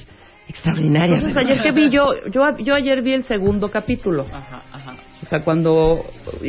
extraordinaria. 0.54 1.16
Entonces 1.16 1.38
ayer 1.38 1.62
que 1.62 1.72
vi 1.72 1.90
yo, 1.90 2.06
yo, 2.32 2.58
yo 2.60 2.76
ayer 2.76 3.02
vi 3.02 3.14
el 3.14 3.24
segundo 3.24 3.70
capítulo. 3.72 4.26
Ajá, 4.32 4.62
ajá. 4.72 4.96
O 5.22 5.26
sea, 5.26 5.42
cuando... 5.44 6.04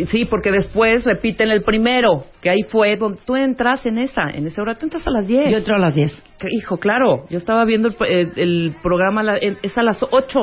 Sí, 0.08 0.24
porque 0.24 0.50
después 0.50 1.04
repiten 1.04 1.48
el 1.50 1.62
primero, 1.62 2.24
que 2.40 2.50
ahí 2.50 2.62
fue 2.68 2.96
donde 2.96 3.18
tú 3.24 3.36
entras 3.36 3.86
en 3.86 3.98
esa, 3.98 4.24
en 4.32 4.46
esa 4.46 4.62
hora, 4.62 4.74
tú 4.74 4.86
entras 4.86 5.06
a 5.06 5.10
las 5.10 5.26
10. 5.26 5.50
Yo 5.50 5.58
entro 5.58 5.76
a 5.76 5.78
las 5.78 5.94
10. 5.94 6.12
Que, 6.38 6.48
Hijo, 6.50 6.76
claro, 6.78 7.24
yo 7.30 7.38
estaba 7.38 7.64
viendo 7.64 7.88
el, 7.88 7.94
eh, 8.08 8.30
el 8.36 8.74
programa, 8.82 9.22
la- 9.22 9.36
eh, 9.36 9.56
es 9.62 9.78
a 9.78 9.82
las 9.82 10.02
8. 10.02 10.38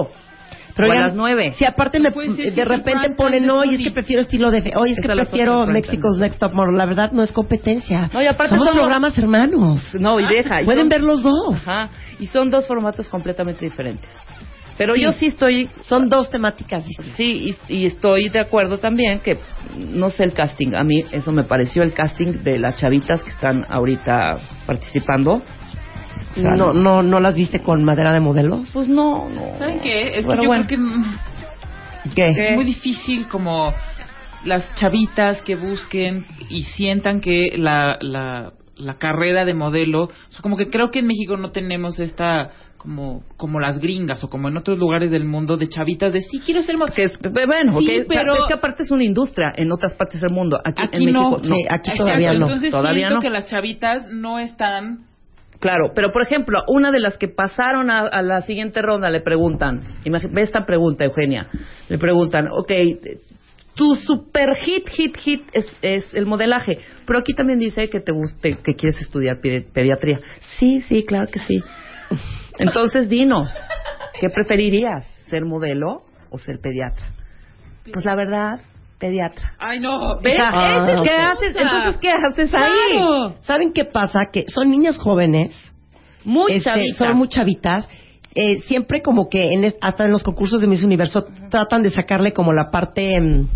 Pero 0.75 0.89
o 0.89 0.91
a 0.91 0.95
las 0.95 1.15
9. 1.15 1.53
Si 1.55 1.65
aparte 1.65 1.99
me, 1.99 2.11
Pues 2.11 2.33
sí, 2.35 2.43
sí, 2.43 2.51
de 2.51 2.65
repente 2.65 3.09
ponen, 3.11 3.45
no, 3.45 3.61
de 3.61 3.67
y 3.67 3.71
es 3.71 3.77
que 3.79 3.83
Sony". 3.89 3.93
prefiero 3.93 4.21
estilo 4.21 4.51
DF, 4.51 4.75
oye, 4.77 4.91
es 4.93 4.97
Es 4.99 5.05
que 5.05 5.13
prefiero 5.13 5.65
Mexico's 5.67 6.17
Next 6.17 6.39
Top 6.39 6.53
Model. 6.53 6.77
La 6.77 6.85
verdad 6.85 7.11
no 7.11 7.23
es 7.23 7.31
competencia. 7.31 8.09
No, 8.13 8.21
y 8.21 8.25
aparte 8.27 8.49
Somos 8.55 8.67
somos- 8.67 8.81
programas 8.81 9.17
hermanos. 9.17 9.95
No, 9.99 10.19
y 10.19 10.25
deja. 10.27 10.61
y 10.61 10.65
Pueden 10.65 10.83
son- 10.83 10.89
ver 10.89 11.01
los 11.01 11.21
dos. 11.23 11.55
Ajá. 11.67 11.89
Y 12.19 12.27
son 12.27 12.49
dos 12.49 12.67
formatos 12.67 13.07
completamente 13.09 13.63
diferentes. 13.65 14.09
Pero 14.77 14.95
Sí. 14.95 15.01
yo 15.01 15.11
sí 15.11 15.27
estoy... 15.27 15.69
Son 15.81 16.09
dos 16.09 16.29
temáticas 16.31 16.83
distintas. 16.85 17.15
Sí, 17.15 17.55
y, 17.67 17.73
y 17.81 17.85
estoy 17.85 18.29
de 18.29 18.39
acuerdo 18.39 18.77
también 18.79 19.19
que 19.19 19.37
no 19.77 20.09
sé 20.09 20.23
el 20.23 20.33
casting. 20.33 20.73
A 20.75 20.83
mí 20.83 21.03
eso 21.11 21.31
me 21.31 21.43
pareció 21.43 21.83
el 21.83 21.93
casting 21.93 22.41
de 22.43 22.57
las 22.57 22.77
chavitas 22.77 23.21
que 23.23 23.29
están 23.29 23.63
ahorita 23.69 24.39
participando. 24.65 25.41
O 26.31 26.39
sea, 26.39 26.55
no, 26.55 26.73
no, 26.73 27.01
no 27.03 27.19
las 27.19 27.35
viste 27.35 27.59
con 27.61 27.83
madera 27.83 28.13
de 28.13 28.19
modelos. 28.21 28.71
Pues 28.73 28.87
no, 28.87 29.29
no. 29.29 29.57
¿Saben 29.57 29.79
qué? 29.81 30.17
Es 30.17 30.25
Bueno, 30.25 30.41
que 30.41 30.45
yo 30.45 30.49
bueno. 30.49 30.65
creo 30.67 30.79
que 32.05 32.15
¿Qué? 32.15 32.49
Es 32.49 32.55
muy 32.55 32.65
difícil 32.65 33.27
como 33.27 33.71
las 34.45 34.73
chavitas 34.75 35.41
que 35.43 35.55
busquen 35.55 36.25
y 36.49 36.63
sientan 36.63 37.21
que 37.21 37.51
la, 37.57 37.97
la, 38.01 38.53
la 38.75 38.93
carrera 38.95 39.45
de 39.45 39.53
modelo, 39.53 40.05
o 40.05 40.09
sea, 40.29 40.41
como 40.41 40.57
que 40.57 40.69
creo 40.69 40.89
que 40.89 40.99
en 40.99 41.07
México 41.07 41.37
no 41.37 41.51
tenemos 41.51 41.99
esta 41.99 42.49
como 42.77 43.21
como 43.37 43.59
las 43.59 43.77
gringas 43.77 44.23
o 44.23 44.29
como 44.31 44.47
en 44.47 44.57
otros 44.57 44.79
lugares 44.79 45.11
del 45.11 45.23
mundo 45.25 45.55
de 45.57 45.69
chavitas 45.69 46.11
de 46.13 46.21
sí 46.21 46.39
quiero 46.43 46.63
ser 46.63 46.77
modelo. 46.77 46.95
Que 46.95 47.03
es, 47.03 47.19
bueno, 47.21 47.77
Sí, 47.79 47.85
que- 47.85 48.05
pero- 48.07 48.33
es 48.35 48.45
que 48.47 48.53
aparte 48.55 48.81
es 48.81 48.89
una 48.89 49.03
industria 49.03 49.53
en 49.55 49.71
otras 49.71 49.93
partes 49.93 50.19
del 50.21 50.31
mundo. 50.31 50.59
Aquí, 50.65 50.81
Aquí 50.81 50.97
en 50.97 51.05
México 51.05 51.37
no. 51.37 51.43
Sí, 51.43 51.61
aquí 51.69 51.91
Exacto, 51.91 52.05
todavía 52.05 52.33
no. 52.33 52.45
Entonces 52.47 52.71
Todavía 52.71 52.93
siento 52.93 53.15
no. 53.17 53.21
que 53.21 53.29
las 53.29 53.45
chavitas 53.45 54.07
no 54.09 54.39
están 54.39 55.05
Claro, 55.61 55.91
pero 55.93 56.11
por 56.11 56.23
ejemplo, 56.23 56.63
una 56.67 56.91
de 56.91 56.99
las 56.99 57.17
que 57.19 57.27
pasaron 57.27 57.91
a, 57.91 57.99
a 57.99 58.21
la 58.23 58.41
siguiente 58.41 58.81
ronda 58.81 59.09
le 59.11 59.21
preguntan, 59.21 59.93
ve 60.03 60.41
esta 60.41 60.65
pregunta, 60.65 61.05
Eugenia, 61.05 61.47
le 61.87 61.99
preguntan, 61.99 62.47
ok, 62.51 62.71
tu 63.75 63.93
super 63.95 64.55
hit, 64.55 64.89
hit, 64.89 65.15
hit 65.17 65.43
es, 65.53 65.71
es 65.83 66.13
el 66.15 66.25
modelaje, 66.25 66.79
pero 67.05 67.19
aquí 67.19 67.33
también 67.35 67.59
dice 67.59 67.91
que 67.91 67.99
te 67.99 68.11
guste, 68.11 68.57
que 68.57 68.75
quieres 68.75 68.99
estudiar 69.01 69.39
pedi- 69.39 69.63
pediatría. 69.71 70.19
Sí, 70.57 70.81
sí, 70.89 71.03
claro 71.05 71.27
que 71.31 71.39
sí. 71.41 71.63
Entonces, 72.57 73.07
dinos, 73.07 73.53
¿qué 74.19 74.29
preferirías, 74.31 75.05
ser 75.29 75.45
modelo 75.45 76.01
o 76.31 76.39
ser 76.39 76.59
pediatra? 76.59 77.05
Pues 77.93 78.03
la 78.03 78.15
verdad, 78.15 78.61
pediatra. 79.01 79.55
Ay, 79.59 79.79
no. 79.81 80.17
¿Ves? 80.21 80.37
Ah, 80.39 81.01
¿Qué 81.03 81.09
haces? 81.11 81.55
Entonces, 81.55 81.97
¿qué 81.97 82.09
haces 82.11 82.53
ahí? 82.53 82.71
Claro. 82.93 83.35
¿Saben 83.41 83.73
qué 83.73 83.83
pasa? 83.83 84.27
Que 84.31 84.45
son 84.47 84.69
niñas 84.71 84.97
jóvenes, 84.97 85.51
Muy 86.23 86.53
este, 86.53 86.69
chavitas. 86.69 86.97
son 86.97 87.17
muy 87.17 87.27
chavitas. 87.27 87.87
eh, 88.35 88.59
siempre 88.59 89.01
como 89.01 89.27
que 89.27 89.51
en 89.51 89.73
hasta 89.81 90.05
en 90.05 90.11
los 90.11 90.23
concursos 90.23 90.61
de 90.61 90.67
Miss 90.67 90.83
Universo 90.83 91.25
tratan 91.49 91.81
de 91.83 91.89
sacarle 91.89 92.31
como 92.31 92.53
la 92.53 92.71
parte 92.71 93.19
mm, 93.19 93.47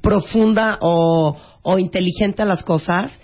profunda 0.00 0.78
o, 0.80 1.36
o 1.62 1.78
inteligente 1.78 2.42
a 2.42 2.46
las 2.46 2.62
cosas 2.64 3.16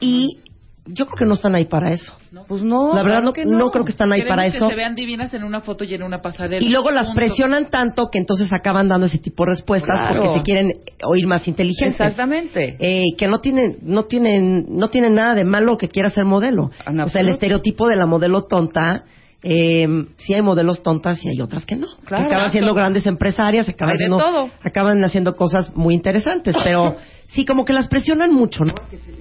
y 0.00 0.40
yo 0.84 1.06
creo 1.06 1.16
que 1.16 1.24
no 1.26 1.34
están 1.34 1.54
ahí 1.54 1.66
para 1.66 1.92
eso. 1.92 2.12
Pues 2.48 2.62
no. 2.62 2.88
La 2.88 3.02
verdad 3.02 3.18
claro 3.20 3.24
no, 3.26 3.32
que 3.32 3.44
no 3.44 3.70
creo 3.70 3.84
que 3.84 3.92
están 3.92 4.12
ahí 4.12 4.20
Queremos 4.20 4.36
para 4.36 4.50
que 4.50 4.56
eso. 4.56 4.68
se 4.68 4.74
vean 4.74 4.94
divinas 4.96 5.32
en 5.32 5.44
una 5.44 5.60
foto 5.60 5.84
y 5.84 5.94
en 5.94 6.02
una 6.02 6.20
pasarela. 6.20 6.64
Y 6.64 6.70
luego 6.70 6.90
las 6.90 7.06
Punto. 7.06 7.16
presionan 7.20 7.70
tanto 7.70 8.08
que 8.10 8.18
entonces 8.18 8.52
acaban 8.52 8.88
dando 8.88 9.06
ese 9.06 9.18
tipo 9.18 9.44
de 9.44 9.50
respuestas 9.52 9.98
Claro. 10.00 10.22
porque 10.22 10.38
se 10.38 10.42
quieren 10.42 10.72
oír 11.04 11.26
más 11.26 11.46
inteligentes. 11.46 12.00
Exactamente. 12.00 12.76
Eh, 12.80 13.14
que 13.16 13.28
no 13.28 13.40
tienen, 13.40 13.78
no 13.82 14.06
tienen, 14.06 14.66
no 14.70 14.88
tienen 14.88 15.14
nada 15.14 15.34
de 15.34 15.44
malo 15.44 15.78
que 15.78 15.88
quiera 15.88 16.10
ser 16.10 16.24
modelo. 16.24 16.70
O 17.04 17.08
sea, 17.08 17.20
el 17.20 17.28
estereotipo 17.28 17.86
de 17.86 17.96
la 17.96 18.06
modelo 18.06 18.42
tonta, 18.42 19.04
eh, 19.44 19.86
sí 20.18 20.34
hay 20.34 20.42
modelos 20.42 20.82
tontas 20.82 21.24
y 21.24 21.28
hay 21.28 21.40
otras 21.40 21.64
que 21.66 21.76
no. 21.76 21.88
Claro. 22.04 22.24
que 22.24 22.32
acaban 22.32 22.50
siendo 22.52 22.74
grandes 22.74 23.06
empresarias, 23.06 23.68
acaban 23.68 23.96
siendo, 23.96 24.18
todo. 24.18 24.50
acaban 24.62 25.04
haciendo 25.04 25.34
cosas 25.36 25.74
muy 25.76 25.94
interesantes, 25.94 26.54
pero 26.62 26.96
sí 27.34 27.44
como 27.44 27.64
que 27.64 27.72
las 27.72 27.88
presionan 27.88 28.32
mucho, 28.32 28.64
¿no? 28.64 28.74
Que 28.90 28.98
se, 28.98 29.12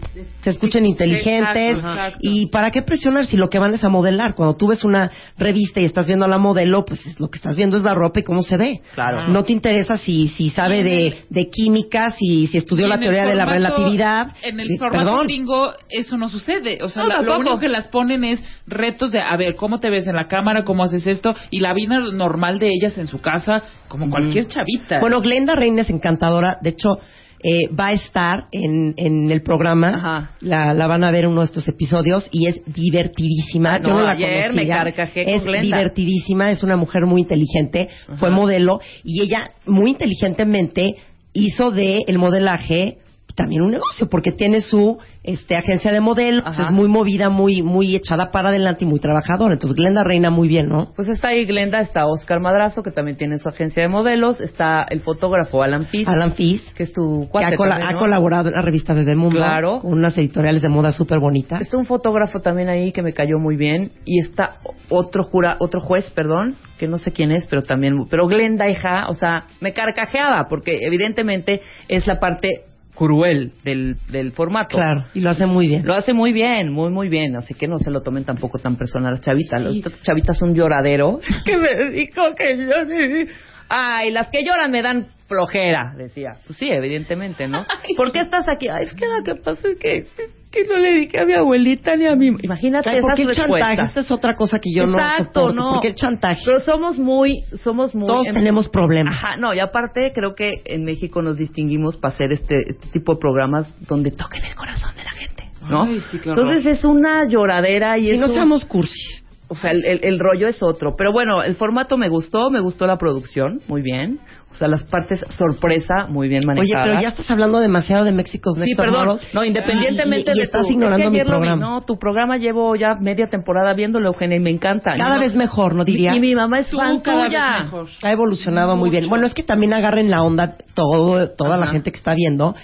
se 0.44 0.50
escuchen 0.50 0.86
inteligentes 0.86 1.78
Exacto, 1.78 1.90
exacto. 1.92 2.20
y 2.22 2.48
para 2.48 2.70
qué 2.72 2.82
presionar 2.82 3.26
si 3.26 3.38
lo 3.38 3.50
que 3.50 3.58
van 3.60 3.74
es 3.74 3.84
a 3.84 3.90
modelar. 3.90 4.36
Cuando 4.36 4.56
tú 4.58 4.68
ves 4.68 4.84
una 4.84 5.12
revista 5.38 5.80
y 5.80 5.86
estás 5.86 6.06
viendo 6.08 6.26
a 6.26 6.28
la 6.28 6.38
modelo, 6.38 6.84
pues 6.86 7.06
es- 7.06 7.20
lo 7.20 7.30
que 7.30 7.38
estás 7.38 7.56
viendo 7.56 7.78
es 7.78 7.84
la 7.84 7.94
ropa 7.94 8.20
y 8.20 8.24
cómo 8.24 8.42
se 8.44 8.58
ve. 8.58 8.82
Claro. 8.94 9.28
No 9.30 9.44
te 9.44 9.54
interesa 9.54 9.98
si, 9.98 10.28
si 10.30 10.50
sabe 10.50 10.84
de, 10.84 11.50
química, 11.50 12.10
si, 12.12 12.48
si 12.48 12.58
estudió 12.58 12.88
la 12.88 13.00
teoría 13.00 13.26
de 13.26 13.36
la 13.36 13.46
relatividad. 13.46 14.28
En 14.44 14.60
el 14.60 14.72
Eh, 14.72 14.78
formato 14.78 15.06
perdón. 15.06 15.26
gringo 15.28 15.74
eso 15.90 16.18
no 16.18 16.30
sucede. 16.30 16.80
O 16.84 16.90
sea, 16.90 17.04
No, 17.04 17.10
la- 17.10 17.22
lo 17.22 17.38
único 17.38 17.60
que 17.60 17.70
las 17.70 17.88
ponen 17.88 18.24
es 18.24 18.44
retos 18.68 19.12
de, 19.12 19.20
a 19.22 19.36
ver, 19.38 19.56
¿cómo 19.56 19.80
te 19.80 19.90
ves 19.90 20.08
en 20.08 20.16
la 20.16 20.28
cámara? 20.28 20.64
¿Cómo 20.64 20.84
haces 20.84 21.06
esto? 21.08 21.34
Y 21.50 21.60
la 21.60 21.74
vida 21.74 22.00
normal 22.12 22.60
de 22.60 22.70
ellas 22.70 22.98
en 22.98 23.08
su 23.08 23.20
casa, 23.22 23.64
como 23.88 24.10
cualquier 24.10 24.48
chavita. 24.48 25.00
Bueno, 25.00 25.22
Glenda 25.22 25.56
Reina 25.56 25.82
es 25.82 25.90
encantadora. 25.90 26.58
De 26.62 26.70
hecho, 26.72 26.98
eh, 27.44 27.68
va 27.74 27.88
a 27.88 27.94
estar 27.94 28.46
en, 28.52 28.94
en 28.98 29.32
el 29.32 29.42
programa. 29.42 30.36
La, 30.42 30.74
la 30.74 30.88
van 30.88 31.04
a 31.04 31.12
ver 31.12 31.24
en 31.26 31.32
uno 31.32 31.42
de 31.42 31.46
estos 31.46 31.68
episodios 31.68 32.28
y 32.32 32.48
es 32.48 32.62
divertidísima. 32.66 33.82
Yo 33.82 33.90
no, 33.90 34.02
la 34.02 34.12
ayer 34.12 34.50
conocía. 34.52 34.62
me 34.62 34.68
carcajé 34.68 35.36
Es 35.36 35.44
divertidísima, 35.44 36.52
es 36.52 36.64
una 36.64 36.78
mujer 36.78 37.06
muy 37.06 37.22
inteligente. 37.22 37.90
Fue 38.18 38.30
modelo 38.30 38.80
y 39.04 39.22
ella 39.22 39.52
muy 39.66 39.92
inteligentemente 39.92 40.96
hizo 41.34 41.72
de 41.72 42.00
el 42.08 42.18
modelaje 42.18 42.98
también 43.36 43.62
un 43.62 43.72
negocio, 43.72 44.08
porque 44.10 44.32
tiene 44.32 44.62
su 44.62 44.98
este, 45.24 45.56
agencia 45.56 45.92
de 45.92 46.00
modelos, 46.02 46.44
Ajá. 46.46 46.64
es 46.66 46.72
muy 46.72 46.88
movida, 46.88 47.30
muy 47.30 47.62
muy 47.62 47.96
echada 47.96 48.32
para 48.32 48.50
adelante 48.50 48.84
y 48.86 48.88
muy 48.88 49.00
trabajadora. 49.00 49.54
Entonces 49.54 49.76
Glenda 49.76 50.04
reina 50.04 50.30
muy 50.30 50.48
bien, 50.48 50.68
¿no? 50.68 50.92
Pues 50.96 51.08
está 51.10 51.30
ahí 51.30 51.46
Glenda, 51.46 51.80
está 51.82 52.08
Oscar 52.08 52.40
Madrazo, 52.40 52.82
que 52.84 52.92
también 52.92 53.18
tiene 53.18 53.38
su 53.38 53.48
agencia 53.50 53.82
de 53.84 53.90
modelos, 53.90 54.42
está 54.42 54.86
el 54.90 55.02
fotógrafo 55.02 55.62
Alan 55.64 55.86
Fitz, 55.86 56.08
Alan 56.08 56.34
Fis, 56.34 56.62
que 56.74 56.84
es 56.84 56.94
tu 56.94 57.22
que 57.24 57.30
cuate 57.30 57.54
ha, 57.54 57.58
también, 57.58 57.88
ha 57.88 58.00
colaborado 58.00 58.50
en 58.50 58.56
la 58.56 58.62
revista 58.62 58.94
Bebé 58.94 59.16
Mundo, 59.16 59.38
Claro. 59.38 59.80
con 59.82 59.94
unas 59.94 60.18
editoriales 60.18 60.62
de 60.62 60.70
moda 60.70 60.92
súper 60.92 61.20
bonitas. 61.20 61.62
Está 61.62 61.78
un 61.78 61.86
fotógrafo 61.86 62.40
también 62.40 62.70
ahí 62.70 62.92
que 62.92 63.02
me 63.02 63.14
cayó 63.14 63.38
muy 63.40 63.56
bien 63.58 63.92
y 64.06 64.20
está 64.22 64.58
otro 64.90 65.24
jura, 65.24 65.58
otro 65.60 65.82
juez, 65.82 66.10
perdón, 66.12 66.56
que 66.80 66.88
no 66.88 66.98
sé 66.98 67.12
quién 67.12 67.32
es, 67.32 67.46
pero 67.48 67.62
también, 67.62 68.06
pero 68.10 68.26
Glenda 68.28 68.68
hija, 68.70 69.06
o 69.08 69.14
sea, 69.14 69.46
me 69.60 69.72
carcajeaba 69.74 70.48
porque 70.48 70.80
evidentemente 70.86 71.62
es 71.88 72.08
la 72.08 72.20
parte 72.20 72.64
cruel 73.02 73.54
del, 73.64 73.98
del 74.10 74.32
formato. 74.32 74.78
Claro, 74.78 75.06
y 75.16 75.22
lo 75.22 75.32
hace 75.32 75.48
muy 75.48 75.68
bien. 75.68 75.84
Lo 75.84 75.96
hace 75.96 76.14
muy 76.14 76.32
bien, 76.32 76.72
muy, 76.72 76.92
muy 76.92 77.10
bien. 77.10 77.36
Así 77.36 77.56
que 77.56 77.68
no 77.68 77.80
se 77.80 77.90
lo 77.90 78.02
tomen 78.02 78.24
tampoco 78.24 78.60
tan 78.60 78.76
personal 78.76 79.14
las 79.14 79.22
chavitas. 79.22 79.60
Las 79.60 80.04
chavitas 80.04 80.38
son 80.38 80.54
lloradero. 80.54 81.20
que 81.46 81.58
me 81.58 81.90
dijo 81.90 82.22
que 82.38 82.58
yo... 82.58 83.32
Ay, 83.70 84.12
las 84.12 84.28
que 84.28 84.44
lloran 84.44 84.70
me 84.70 84.84
dan 84.84 85.08
flojera, 85.28 85.96
decía. 85.98 86.34
Pues 86.46 86.60
sí, 86.60 86.70
evidentemente, 86.70 87.48
¿no? 87.48 87.66
¿Por 87.98 88.12
qué 88.12 88.20
estás 88.20 88.48
aquí? 88.48 88.68
Ay, 88.68 88.86
es 88.86 88.94
que 88.94 89.08
lo 89.08 89.24
que 89.24 89.42
pasa 89.42 89.68
es 89.68 89.80
que, 89.80 90.08
que 90.52 90.66
no 90.66 90.78
le 90.78 90.94
dije 90.94 91.20
a 91.20 91.26
mi 91.26 91.34
abuelita 91.34 91.96
ni 91.96 92.06
a 92.08 92.16
mi... 92.16 92.28
Imagínate 92.42 92.90
Ay, 92.90 92.98
esas 92.98 93.02
¿Por 93.08 93.16
qué 93.16 93.22
el 93.22 93.28
respuestas. 93.30 93.60
chantaje? 93.70 93.88
Esta 93.88 94.00
es 94.02 94.12
otra 94.12 94.36
cosa 94.36 94.60
que 94.60 94.70
yo 94.76 94.84
Exacto, 94.84 95.24
no 95.24 95.48
soporto. 95.48 95.54
no. 95.54 95.72
¿Por 95.74 95.82
qué 95.82 95.88
el 95.90 95.96
chantaje? 95.96 96.42
Pero 96.46 96.60
somos 96.60 97.00
muy, 97.00 97.44
somos 97.64 97.96
muy... 97.96 98.08
Todos 98.08 98.28
em- 98.28 98.34
tenemos 98.36 98.68
problemas. 98.70 99.14
Ajá, 99.14 99.38
no, 99.38 99.54
y 99.54 99.60
aparte 99.60 100.12
creo 100.14 100.36
que 100.36 100.62
en 100.66 100.84
México 100.84 101.22
nos 101.22 101.38
distinguimos 101.38 101.96
para 101.98 102.14
hacer 102.14 102.34
este, 102.34 102.70
este 102.70 102.88
tipo 102.90 103.14
de 103.14 103.20
programas 103.22 103.68
donde 103.88 104.12
toquen 104.12 104.44
el 104.44 104.54
corazón 104.56 104.94
de 104.96 105.04
la 105.04 105.12
gente, 105.12 105.44
¿no? 105.70 105.84
Ay, 105.84 106.00
sí, 106.12 106.18
horror. 106.18 106.38
Entonces 106.40 106.66
es 106.66 106.84
una 106.86 107.26
lloradera 107.28 107.98
y 107.98 108.08
Si 108.08 108.12
es 108.12 108.20
no 108.20 108.26
un- 108.28 108.34
seamos 108.34 108.66
cursis. 108.66 109.21
O 109.52 109.56
sea, 109.56 109.72
el, 109.72 109.84
el- 109.86 110.00
el 110.04 110.18
rollo 110.20 110.48
es 110.48 110.64
otro. 110.64 110.96
Pero 110.98 111.12
bueno, 111.12 111.44
el 111.44 111.56
formato 111.56 111.98
me 111.98 112.08
gustó, 112.10 112.50
me 112.50 112.62
gustó 112.62 112.88
la 112.88 112.98
producción, 112.98 113.62
muy 113.68 113.82
bien. 113.82 114.20
O 114.52 114.56
sea, 114.56 114.68
las 114.68 114.84
partes 114.84 115.24
sorpresa, 115.30 116.08
muy 116.10 116.28
bien 116.28 116.44
Oye, 116.50 116.56
manejadas. 116.60 116.88
pero 116.88 117.02
ya 117.02 117.08
estás 117.10 117.30
hablando 117.32 117.60
demasiado 117.60 118.04
de 118.04 118.12
México 118.12 118.52
Sí, 118.54 118.76
perdón. 118.76 119.20
No, 119.34 119.44
independientemente 119.46 120.32
y, 120.32 120.36
y 120.36 120.38
de 120.40 120.44
estás 120.44 120.66
tu- 120.66 120.72
ignorando 120.74 120.98
es 120.98 121.06
que 121.06 121.12
mi 121.12 121.18
lo 121.20 121.24
vi, 121.26 121.30
programa. 121.30 121.56
no, 121.62 121.82
tu 121.82 121.98
programa 121.98 122.38
llevo 122.38 122.76
ya 122.76 122.96
media 123.00 123.28
temporada 123.28 123.74
viéndolo, 123.74 124.08
Eugenia, 124.08 124.38
y 124.38 124.42
me 124.42 124.50
encanta. 124.50 124.92
Cada 124.98 125.16
¿no? 125.16 125.20
vez 125.22 125.36
mejor, 125.36 125.76
¿no 125.76 125.86
diría? 125.86 126.16
Y 126.16 126.20
mi 126.20 126.36
mamá 126.36 126.60
es 126.60 126.72
fan 126.72 127.00
cada 127.02 127.20
vez 127.24 127.28
tuya. 127.28 127.50
mejor. 127.64 127.88
Ha 128.04 128.12
evolucionado 128.12 128.76
muy 128.76 128.90
bien. 128.90 129.08
Bueno, 129.10 129.26
es 129.26 129.34
que 129.34 129.44
también 129.44 129.74
agarren 129.74 130.10
la 130.10 130.22
onda 130.22 130.56
todo, 130.74 131.30
toda 131.30 131.58
la 131.58 131.68
gente 131.68 131.92
que 131.92 131.98
está 131.98 132.14
viendo 132.14 132.56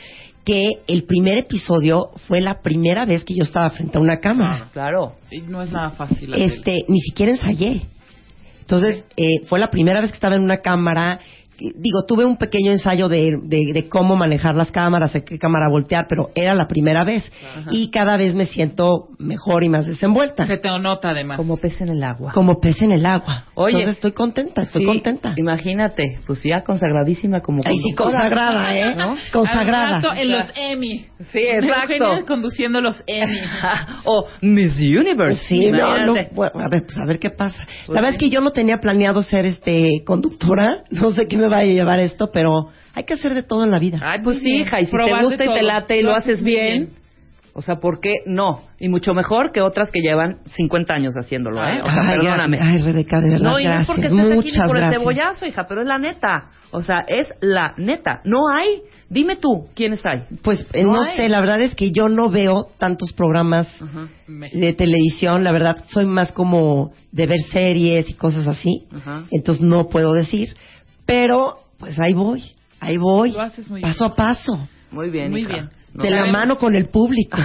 que 0.47 0.79
el 0.87 1.03
primer 1.03 1.37
episodio 1.39 2.11
fue 2.25 2.39
la 2.39 2.61
primera 2.61 3.05
vez 3.05 3.25
que 3.25 3.35
yo 3.35 3.43
estaba 3.43 3.69
frente 3.69 3.97
a 3.97 4.01
una 4.01 4.21
cámara. 4.21 4.69
Claro. 4.71 5.15
Y 5.29 5.41
no 5.41 5.61
es 5.61 5.73
nada 5.73 5.89
fácil. 5.89 6.33
Este, 6.35 6.85
ni 6.87 7.01
siquiera 7.01 7.33
ensayé. 7.33 7.81
Entonces, 8.61 9.03
eh, 9.17 9.45
fue 9.49 9.59
la 9.59 9.69
primera 9.69 9.99
vez 9.99 10.11
que 10.11 10.15
estaba 10.15 10.35
en 10.35 10.43
una 10.43 10.59
cámara. 10.59 11.19
Digo, 11.57 12.05
tuve 12.07 12.25
un 12.25 12.37
pequeño 12.37 12.71
ensayo 12.71 13.09
de, 13.09 13.39
de, 13.43 13.71
de 13.73 13.89
cómo 13.89 14.15
manejar 14.15 14.55
las 14.55 14.71
cámaras, 14.71 15.13
de 15.13 15.23
qué 15.23 15.39
cámara 15.39 15.69
voltear, 15.69 16.05
pero 16.07 16.29
era 16.35 16.53
la 16.53 16.67
primera 16.67 17.03
vez. 17.03 17.29
Y 17.71 17.89
cada 17.89 18.17
vez 18.17 18.35
me 18.35 18.45
siento 18.45 19.09
mejor 19.17 19.63
y 19.63 19.69
más 19.69 19.85
desenvuelta. 19.87 20.45
Se 20.47 20.57
te 20.57 20.69
nota 20.79 21.09
además. 21.09 21.37
Como 21.37 21.57
pez 21.57 21.79
en 21.81 21.89
el 21.89 22.03
agua. 22.03 22.31
Como 22.33 22.59
pez 22.59 22.81
en 22.81 22.91
el 22.91 23.05
agua. 23.05 23.45
Oye. 23.55 23.75
Entonces 23.75 23.95
estoy 23.95 24.11
contenta, 24.11 24.63
estoy 24.63 24.81
Sí, 24.81 24.87
contenta. 24.87 25.33
Imagínate, 25.35 26.19
pues 26.25 26.43
ya 26.43 26.61
consagradísima 26.63 27.41
como 27.41 27.61
Ay, 27.65 27.75
sí, 27.77 27.93
consagrada, 27.95 28.77
¿eh? 28.77 28.95
¿No? 28.95 29.15
Consagrada. 29.31 29.97
Al 29.97 30.03
rato 30.03 30.15
en 30.15 30.31
los 30.31 30.51
Emmy. 30.55 31.05
Sí, 31.31 31.39
exacto. 31.39 32.25
Conduciendo 32.27 32.81
los 32.81 33.03
Emmy. 33.07 33.39
o 34.05 34.25
Miss 34.41 34.75
Universe. 34.77 35.43
Sí, 35.47 35.71
no, 35.71 36.05
no, 36.05 36.13
bueno, 36.31 36.59
a 36.59 36.69
ver, 36.69 36.83
pues 36.85 36.97
a 36.97 37.05
ver 37.05 37.19
qué 37.19 37.29
pasa. 37.29 37.65
Pues 37.65 37.89
la 37.89 38.01
verdad 38.01 38.09
sí. 38.11 38.15
es 38.15 38.19
que 38.19 38.29
yo 38.29 38.41
no 38.41 38.51
tenía 38.51 38.77
planeado 38.77 39.21
ser 39.23 39.45
este 39.45 40.03
conductora, 40.05 40.83
no 40.91 41.11
sé 41.11 41.27
qué 41.27 41.37
me 41.37 41.46
vaya 41.47 41.71
a 41.71 41.73
llevar 41.75 41.99
esto, 41.99 42.29
pero 42.31 42.69
hay 42.93 43.03
que 43.03 43.13
hacer 43.15 43.33
de 43.33 43.43
todo 43.43 43.63
en 43.63 43.71
la 43.71 43.79
vida. 43.79 43.99
Ay, 44.01 44.19
pues 44.23 44.39
sí, 44.39 44.55
hija, 44.57 44.79
y 44.81 44.85
si 44.85 44.91
Probar 44.91 45.19
te 45.19 45.25
gusta 45.25 45.45
y 45.45 45.47
te 45.53 45.61
late 45.63 45.97
y 45.99 46.01
lo, 46.03 46.11
Lo 46.11 46.15
haces 46.17 46.43
bien, 46.43 46.85
bien. 46.85 46.89
o 47.53 47.61
sea, 47.61 47.75
¿por 47.75 47.99
qué 47.99 48.13
no? 48.25 48.61
Y 48.79 48.89
mucho 48.89 49.13
mejor 49.13 49.51
que 49.51 49.61
otras 49.61 49.91
que 49.91 50.01
llevan 50.01 50.37
50 50.45 50.93
años 50.93 51.13
haciéndolo, 51.15 51.63
¿eh? 51.65 51.77
O 51.81 51.89
sea, 51.89 52.01
ay, 52.03 52.19
perdóname. 52.19 52.59
Ay, 52.61 52.77
Rebeca, 52.79 53.19
de 53.21 53.29
verdad, 53.31 53.51
no, 53.51 53.59
y 53.59 53.65
no 53.65 53.79
es 53.79 53.87
porque 53.87 54.01
estés 54.07 54.19
aquí 54.19 54.27
ni 54.29 54.35
Muchas 54.35 54.67
por 54.67 54.75
el 54.77 54.81
gracias. 54.83 55.01
cebollazo, 55.01 55.45
hija, 55.45 55.65
pero 55.67 55.81
es 55.81 55.87
la 55.87 55.97
neta. 55.97 56.49
O 56.71 56.81
sea, 56.83 56.99
es 57.07 57.33
la 57.39 57.73
neta. 57.77 58.19
No 58.25 58.49
hay. 58.53 58.81
Dime 59.09 59.37
tú, 59.37 59.67
¿quiénes 59.73 60.05
hay? 60.05 60.23
Pues 60.43 60.67
eh, 60.73 60.83
No 60.83 60.91
no, 60.97 61.01
hay. 61.01 61.15
sé, 61.15 61.29
la 61.29 61.39
verdad 61.39 61.61
es 61.61 61.73
que 61.75 61.91
yo 61.93 62.09
no 62.09 62.29
veo 62.29 62.67
tantos 62.77 63.13
programas 63.13 63.65
México. 64.27 64.59
de 64.59 64.73
televisión, 64.73 65.45
la 65.45 65.53
verdad 65.53 65.77
soy 65.87 66.05
más 66.05 66.33
como 66.33 66.91
de 67.13 67.25
ver 67.25 67.39
series 67.49 68.09
y 68.09 68.15
cosas 68.15 68.45
así, 68.49 68.85
Ajá. 68.93 69.23
entonces 69.31 69.63
no 69.63 69.87
puedo 69.87 70.11
decir, 70.11 70.49
pero 71.07 71.57
pues 71.79 71.99
ahí 71.99 72.13
voy, 72.13 72.43
ahí 72.79 72.97
voy, 72.97 73.31
Lo 73.31 73.41
haces 73.41 73.67
muy 73.71 73.81
paso 73.81 74.05
a 74.05 74.15
paso. 74.15 74.67
Muy 74.91 75.09
bien, 75.09 75.31
Muy 75.31 75.41
hija. 75.41 75.53
bien. 75.53 75.69
No 75.93 76.03
de 76.03 76.11
la 76.11 76.17
sabemos. 76.17 76.37
mano 76.39 76.57
con 76.59 76.75
el 76.75 76.89
público. 76.89 77.37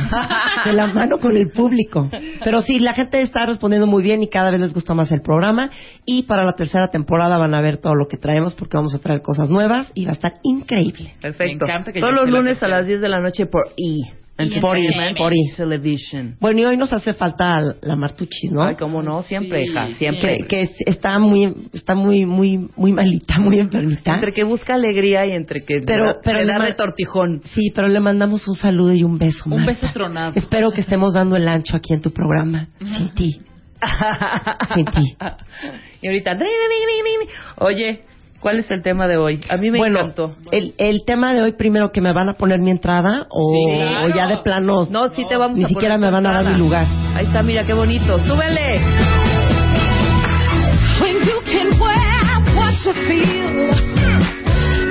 de 0.67 0.73
la 0.75 0.89
mano 0.89 1.19
con 1.19 1.35
el 1.39 1.49
público. 1.51 2.11
Pero 2.45 2.61
sí, 2.61 2.81
la 2.81 2.93
gente 2.93 3.23
está 3.23 3.47
respondiendo 3.47 3.87
muy 3.87 4.03
bien 4.03 4.23
y 4.23 4.29
cada 4.29 4.51
vez 4.51 4.61
les 4.61 4.75
gusta 4.75 4.93
más 4.93 5.11
el 5.11 5.23
programa. 5.23 5.71
Y 6.05 6.25
para 6.25 6.45
la 6.45 6.53
tercera 6.53 6.89
temporada 6.89 7.39
van 7.39 7.55
a 7.55 7.63
ver 7.63 7.79
todo 7.79 7.95
lo 7.95 8.09
que 8.09 8.19
traemos 8.19 8.55
porque 8.55 8.77
vamos 8.77 8.95
a 8.95 8.99
traer 8.99 9.23
cosas 9.23 9.49
nuevas 9.49 9.91
y 9.95 10.05
va 10.05 10.11
a 10.11 10.15
estar 10.15 10.35
increíble. 10.43 11.15
Perfecto. 11.23 11.65
Me 11.67 11.71
encanta 11.73 11.93
que 11.93 12.01
Todos 12.01 12.13
los 12.15 12.29
la 12.31 12.39
lunes 12.41 12.63
a 12.63 12.69
las 12.69 12.87
10 12.87 13.01
de 13.01 13.09
la 13.09 13.21
noche 13.21 13.47
por 13.47 13.69
E. 13.79 14.13
Por 14.61 14.79
I, 14.79 14.87
Entertainment 14.87 15.19
por. 15.19 15.33
Television. 15.57 16.37
Bueno, 16.41 16.61
y 16.61 16.65
hoy 16.65 16.77
nos 16.77 16.93
hace 16.93 17.15
falta 17.15 17.61
la 17.81 17.97
Martuchis, 17.97 18.51
¿no? 18.51 18.63
Ay, 18.65 18.75
cómo 18.77 19.03
no, 19.03 19.23
siempre, 19.23 19.63
Sí, 19.65 19.71
hija, 19.71 19.87
que, 19.87 19.95
siempre. 19.95 20.39
que 20.49 20.63
es- 20.63 20.77
está 20.87 21.19
muy 21.19 21.55
está 21.73 21.95
muy 21.95 22.27
muy 22.27 22.69
muy 22.77 22.93
malita, 22.93 23.39
muy 23.39 23.59
enfermita. 23.59 24.15
Entre 24.15 24.33
que 24.33 24.45
busca 24.45 24.75
alegría 24.75 25.27
y 25.27 25.33
entre 25.33 25.63
que 25.65 25.81
Pero- 25.81 26.07
da- 26.15 26.21
pero 26.23 26.39
le 26.41 26.47
da 26.47 26.59
retortijón. 26.59 27.43
Sí, 27.55 27.71
pero 27.75 27.89
le 27.89 28.01
mandamos 28.01 28.47
un 28.49 28.55
saludo 28.55 28.93
y 28.93 29.05
un 29.05 29.19
beso. 29.19 29.45
Un 29.47 29.51
Marta. 29.65 29.67
beso 29.67 29.87
tronado. 29.93 30.33
Espero 30.35 30.71
que 30.71 30.81
estemos 30.81 31.15
dando 31.15 31.37
el 31.37 31.47
ancho 31.49 31.77
aquí 31.77 31.93
en 31.95 32.01
tu 32.01 32.11
programa. 32.13 32.69
Sin 32.79 33.09
ti. 33.15 33.41
Sin 34.75 34.85
ti. 34.85 35.17
y 36.03 36.07
ahorita, 36.07 36.37
oye, 37.59 38.01
¿cuál 38.43 38.59
es 38.59 38.71
el 38.71 38.83
tema 38.83 39.07
de 39.09 39.17
hoy? 39.17 39.41
A 39.49 39.57
mí 39.57 39.71
me 39.71 39.79
bueno, 39.79 40.01
encantó. 40.01 40.35
El, 40.51 40.75
el 40.77 41.05
tema 41.07 41.33
de 41.33 41.41
hoy, 41.43 41.53
primero 41.53 41.91
que 41.93 42.01
me 42.03 42.13
van 42.13 42.29
a 42.29 42.35
poner 42.35 42.59
mi 42.61 42.71
entrada 42.71 43.27
o, 43.31 43.53
Sí, 43.55 43.81
claro. 43.81 44.07
o 44.07 44.09
ya 44.15 44.27
de 44.27 44.37
planos. 44.39 44.91
No, 44.91 45.09
sí 45.11 45.25
te 45.29 45.37
vamos 45.37 45.57
Ni 45.57 45.65
a 45.65 45.69
siquiera 45.69 45.95
poner 45.95 46.11
me 46.11 46.13
van 46.13 46.27
a 46.27 46.33
dar 46.43 46.53
mi 46.53 46.59
lugar. 46.59 46.87
Ahí 47.15 47.25
está, 47.25 47.43
mira 47.43 47.65
qué 47.65 47.73
bonito. 47.73 48.19
¡Súbele! 48.27 48.81
When 51.01 51.15
you 51.27 51.41
can 51.47 51.81
wear 51.81 52.57
what 52.57 52.75
you 52.85 52.93
feel, 53.09 53.71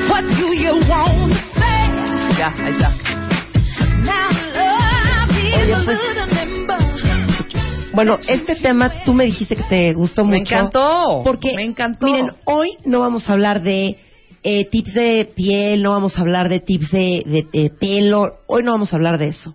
what 0.09 0.23
do 0.37 0.53
you 0.53 0.73
want 0.89 1.31
to 1.31 1.39
say? 1.59 2.37
Ya, 2.37 2.47
ahí 2.65 2.73
está. 2.73 2.89
Now 4.03 4.29
love 4.55 5.37
is 5.37 5.55
Oye, 5.55 5.73
a 5.73 5.83
pues-. 5.85 5.99
Bueno, 7.93 8.17
este 8.27 8.55
tema 8.55 8.91
tú 9.05 9.13
me 9.13 9.25
dijiste 9.25 9.55
que 9.55 9.63
te 9.63 9.93
gustó 9.93 10.23
Me 10.25 10.39
mucho. 10.39 10.55
encantó. 10.55 11.21
Porque, 11.23 11.53
Me 11.55 11.63
encantó. 11.63 12.05
miren, 12.05 12.31
hoy 12.45 12.77
no 12.85 12.99
vamos 12.99 13.29
a 13.29 13.33
hablar 13.33 13.61
de 13.61 13.97
eh, 14.43 14.65
tips 14.65 14.93
de 14.93 15.29
piel, 15.35 15.83
no 15.83 15.91
vamos 15.91 16.17
a 16.17 16.21
hablar 16.21 16.49
de 16.49 16.59
tips 16.59 16.91
de, 16.91 17.23
de- 17.25 17.47
de 17.61 17.69
pelo, 17.69 18.39
hoy 18.47 18.63
no 18.63 18.71
vamos 18.71 18.91
a 18.93 18.95
hablar 18.95 19.17
de 19.17 19.27
eso. 19.27 19.53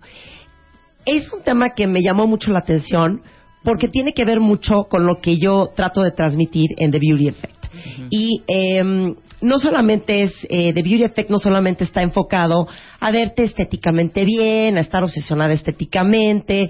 Es 1.05 1.31
un 1.33 1.41
tema 1.41 1.71
que 1.71 1.87
me 1.87 2.01
llamó 2.01 2.27
mucho 2.27 2.51
la 2.51 2.59
atención 2.59 3.21
porque 3.63 3.87
tiene 3.87 4.13
que 4.13 4.23
ver 4.23 4.39
mucho 4.39 4.83
con 4.89 5.05
lo 5.05 5.19
que 5.21 5.37
yo 5.37 5.69
trato 5.75 6.01
de 6.01 6.11
transmitir 6.11 6.69
en 6.77 6.91
The 6.91 6.99
Beauty 6.99 7.27
Effect. 7.29 7.65
Y 8.09 8.43
em, 8.47 9.15
no 9.41 9.59
solamente 9.59 10.23
es, 10.23 10.33
eh, 10.49 10.73
The 10.73 10.81
Beauty 10.81 11.03
Effect 11.03 11.29
no 11.29 11.39
solamente 11.39 11.83
está 11.83 12.01
enfocado 12.01 12.67
a 12.99 13.11
verte 13.11 13.43
estéticamente 13.43 14.25
bien, 14.25 14.77
a 14.77 14.81
estar 14.81 15.03
obsesionada 15.03 15.53
estéticamente, 15.53 16.69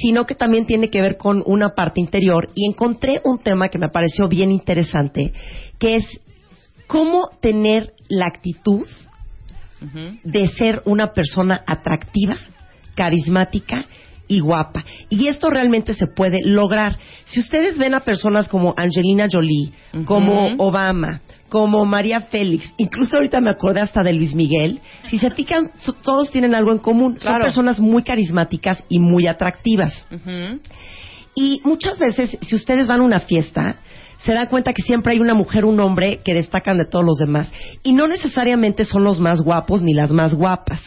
sino 0.00 0.26
que 0.26 0.34
también 0.34 0.66
tiene 0.66 0.90
que 0.90 1.00
ver 1.00 1.16
con 1.16 1.42
una 1.46 1.74
parte 1.74 2.00
interior. 2.00 2.48
Y 2.54 2.68
encontré 2.68 3.20
un 3.24 3.38
tema 3.38 3.68
que 3.68 3.78
me 3.78 3.88
pareció 3.88 4.28
bien 4.28 4.50
interesante, 4.50 5.32
que 5.78 5.96
es 5.96 6.06
cómo 6.86 7.28
tener 7.40 7.92
la 8.08 8.26
actitud 8.26 8.86
de 10.24 10.48
ser 10.48 10.82
una 10.86 11.12
persona 11.12 11.62
atractiva, 11.64 12.36
carismática 12.96 13.86
y 14.26 14.40
guapa. 14.40 14.84
Y 15.08 15.28
esto 15.28 15.50
realmente 15.50 15.94
se 15.94 16.08
puede 16.08 16.40
lograr. 16.44 16.98
Si 17.24 17.38
ustedes 17.38 17.78
ven 17.78 17.94
a 17.94 18.00
personas 18.00 18.48
como 18.48 18.74
Angelina 18.76 19.28
Jolie, 19.30 19.72
como 20.04 20.54
Obama, 20.58 21.22
como 21.48 21.84
María 21.84 22.20
Félix, 22.22 22.72
incluso 22.76 23.16
ahorita 23.16 23.40
me 23.40 23.50
acordé 23.50 23.80
hasta 23.80 24.02
de 24.02 24.12
Luis 24.12 24.34
Miguel, 24.34 24.80
si 25.08 25.18
se 25.18 25.30
fijan, 25.30 25.70
so- 25.78 25.94
todos 25.94 26.30
tienen 26.30 26.54
algo 26.54 26.72
en 26.72 26.78
común. 26.78 27.18
Son 27.18 27.32
personas 27.44 27.80
muy 27.80 28.02
carismáticas 28.02 28.82
y 28.88 28.98
muy 28.98 29.26
atractivas. 29.26 30.06
Ujú. 30.10 30.60
Y 31.34 31.60
muchas 31.64 31.98
veces, 31.98 32.36
si 32.42 32.54
ustedes 32.56 32.86
van 32.86 33.00
a 33.00 33.04
una 33.04 33.20
fiesta, 33.20 33.76
se 34.24 34.32
dan 34.34 34.46
cuenta 34.48 34.72
que 34.72 34.82
siempre 34.82 35.12
hay 35.12 35.20
una 35.20 35.34
mujer, 35.34 35.64
un 35.64 35.78
hombre 35.80 36.20
que 36.24 36.34
destacan 36.34 36.76
de 36.78 36.84
todos 36.84 37.04
los 37.04 37.18
demás. 37.18 37.48
Y 37.84 37.92
no 37.92 38.08
necesariamente 38.08 38.84
son 38.84 39.04
los 39.04 39.20
más 39.20 39.40
guapos 39.42 39.80
ni 39.80 39.94
las 39.94 40.10
más 40.10 40.34
guapas. 40.34 40.80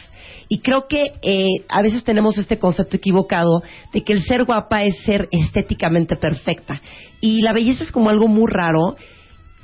Y 0.48 0.58
creo 0.58 0.86
que 0.86 1.12
eh, 1.22 1.46
a 1.70 1.80
veces 1.80 2.04
tenemos 2.04 2.36
este 2.36 2.58
concepto 2.58 2.98
equivocado 2.98 3.62
de 3.94 4.04
que 4.04 4.12
el 4.12 4.22
ser 4.22 4.44
guapa 4.44 4.84
es 4.84 4.98
ser 5.04 5.28
estéticamente 5.30 6.16
perfecta. 6.16 6.82
Y 7.22 7.40
la 7.40 7.54
belleza 7.54 7.84
es 7.84 7.90
como 7.92 8.10
algo 8.10 8.28
muy 8.28 8.50
raro. 8.52 8.96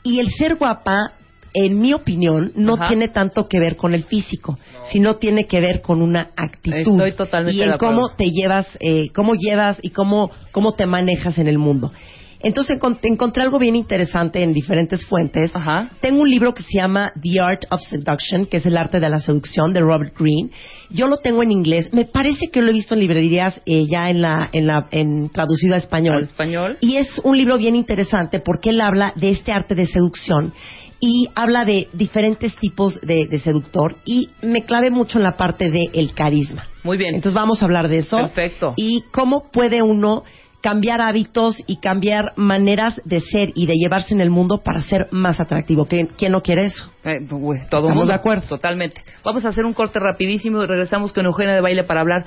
Y 0.09 0.21
el 0.21 0.31
ser 0.31 0.55
guapa, 0.55 1.13
en 1.53 1.79
mi 1.79 1.93
opinión, 1.93 2.53
no 2.55 2.75
Ajá. 2.75 2.89
tiene 2.89 3.09
tanto 3.09 3.47
que 3.47 3.61
ver 3.61 3.77
con 3.77 3.93
el 3.93 4.05
físico, 4.05 4.59
sino 4.91 5.17
tiene 5.17 5.47
que 5.47 5.61
ver 5.61 5.83
con 5.83 6.01
una 6.01 6.31
actitud. 6.35 6.99
Estoy 6.99 7.13
totalmente 7.13 7.59
y 7.59 7.63
en 7.63 7.77
cómo 7.77 8.09
te 8.17 8.31
llevas, 8.31 8.67
eh, 8.81 9.11
cómo 9.15 9.35
llevas 9.35 9.79
y 9.83 9.91
cómo, 9.91 10.31
cómo 10.51 10.73
te 10.73 10.87
manejas 10.87 11.37
en 11.37 11.47
el 11.47 11.59
mundo. 11.59 11.93
Entonces 12.41 12.79
encon- 12.79 12.99
encontré 13.03 13.43
algo 13.43 13.59
bien 13.59 13.75
interesante 13.75 14.43
en 14.43 14.53
diferentes 14.53 15.05
fuentes. 15.07 15.51
Ajá. 15.55 15.91
Tengo 16.01 16.23
un 16.23 16.31
libro 16.31 16.55
que 16.55 16.63
se 16.63 16.79
llama 16.79 17.13
The 17.21 17.41
Art 17.41 17.63
of 17.71 17.81
Seduction, 17.83 18.47
que 18.47 18.59
es 18.59 18.67
el 18.67 18.77
arte 18.77 19.01
de 19.01 19.09
la 19.11 19.19
seducción 19.19 19.73
de 19.73 19.81
Robert 19.81 20.15
Greene. 20.19 20.51
Yo 20.91 21.09
lo 21.09 21.17
tengo 21.17 21.43
en 21.43 21.51
inglés. 21.51 21.93
Me 21.93 22.05
parece 22.05 22.49
que 22.49 22.63
lo 22.63 22.71
he 22.71 22.75
visto 22.75 22.95
en 22.95 23.01
librerías 23.01 23.61
eh, 23.67 23.87
ya 23.91 24.09
en 24.09 24.23
la, 24.23 24.49
en 24.53 24.67
la, 24.67 24.87
en 24.93 25.31
traducido 25.31 25.73
a 25.75 25.77
Al 25.77 25.83
español. 25.83 26.23
español. 26.23 26.79
Y 26.81 26.97
es 26.97 27.21
un 27.25 27.37
libro 27.37 27.59
bien 27.59 27.75
interesante 27.75 28.39
porque 28.41 28.71
él 28.71 28.81
habla 28.81 29.13
de 29.17 29.31
este 29.31 29.51
arte 29.53 29.75
de 29.75 29.87
seducción 29.87 30.53
y 31.01 31.29
habla 31.35 31.65
de 31.65 31.89
diferentes 31.93 32.57
tipos 32.57 33.01
de, 33.01 33.27
de 33.27 33.39
seductor 33.39 33.97
y 34.05 34.31
me 34.43 34.65
clave 34.65 34.91
mucho 34.91 35.19
en 35.19 35.25
la 35.25 35.37
parte 35.37 35.71
del 35.71 35.91
el 35.93 36.13
carisma. 36.15 36.67
Muy 36.85 36.97
bien. 36.99 37.15
Entonces 37.17 37.35
vamos 37.35 37.63
a 37.63 37.65
hablar 37.67 37.89
de 37.89 37.99
eso. 37.99 38.17
Perfecto. 38.17 38.75
Y 38.77 39.03
cómo 39.13 39.51
puede 39.53 39.83
uno 39.83 40.23
cambiar 40.61 41.01
hábitos 41.01 41.63
y 41.67 41.77
cambiar 41.77 42.33
maneras 42.37 43.01
de 43.05 43.21
ser 43.21 43.53
y 43.55 43.67
de 43.67 43.75
llevarse 43.75 44.13
en 44.15 44.21
el 44.21 44.31
mundo 44.31 44.59
para 44.65 44.81
ser 44.83 45.09
más 45.13 45.41
atractivo. 45.41 45.87
¿Quién, 45.87 46.09
quién 46.19 46.33
no 46.33 46.43
quiere 46.43 46.67
eso? 46.67 46.91
Eh, 47.05 47.21
pues, 47.29 47.69
todo 47.69 47.81
Estamos 47.83 47.95
mundo. 47.95 48.07
de 48.07 48.15
acuerdo. 48.15 48.47
Totalmente. 48.49 49.03
Vamos 49.25 49.45
a 49.45 49.49
hacer 49.51 49.65
un 49.65 49.73
corte 49.73 50.01
rapidísimo 50.01 50.63
y 50.63 50.67
regresamos 50.67 51.13
con 51.13 51.27
Eugenia 51.27 51.55
de 51.55 51.61
Baile 51.61 51.85
para 51.85 52.01
hablar. 52.01 52.27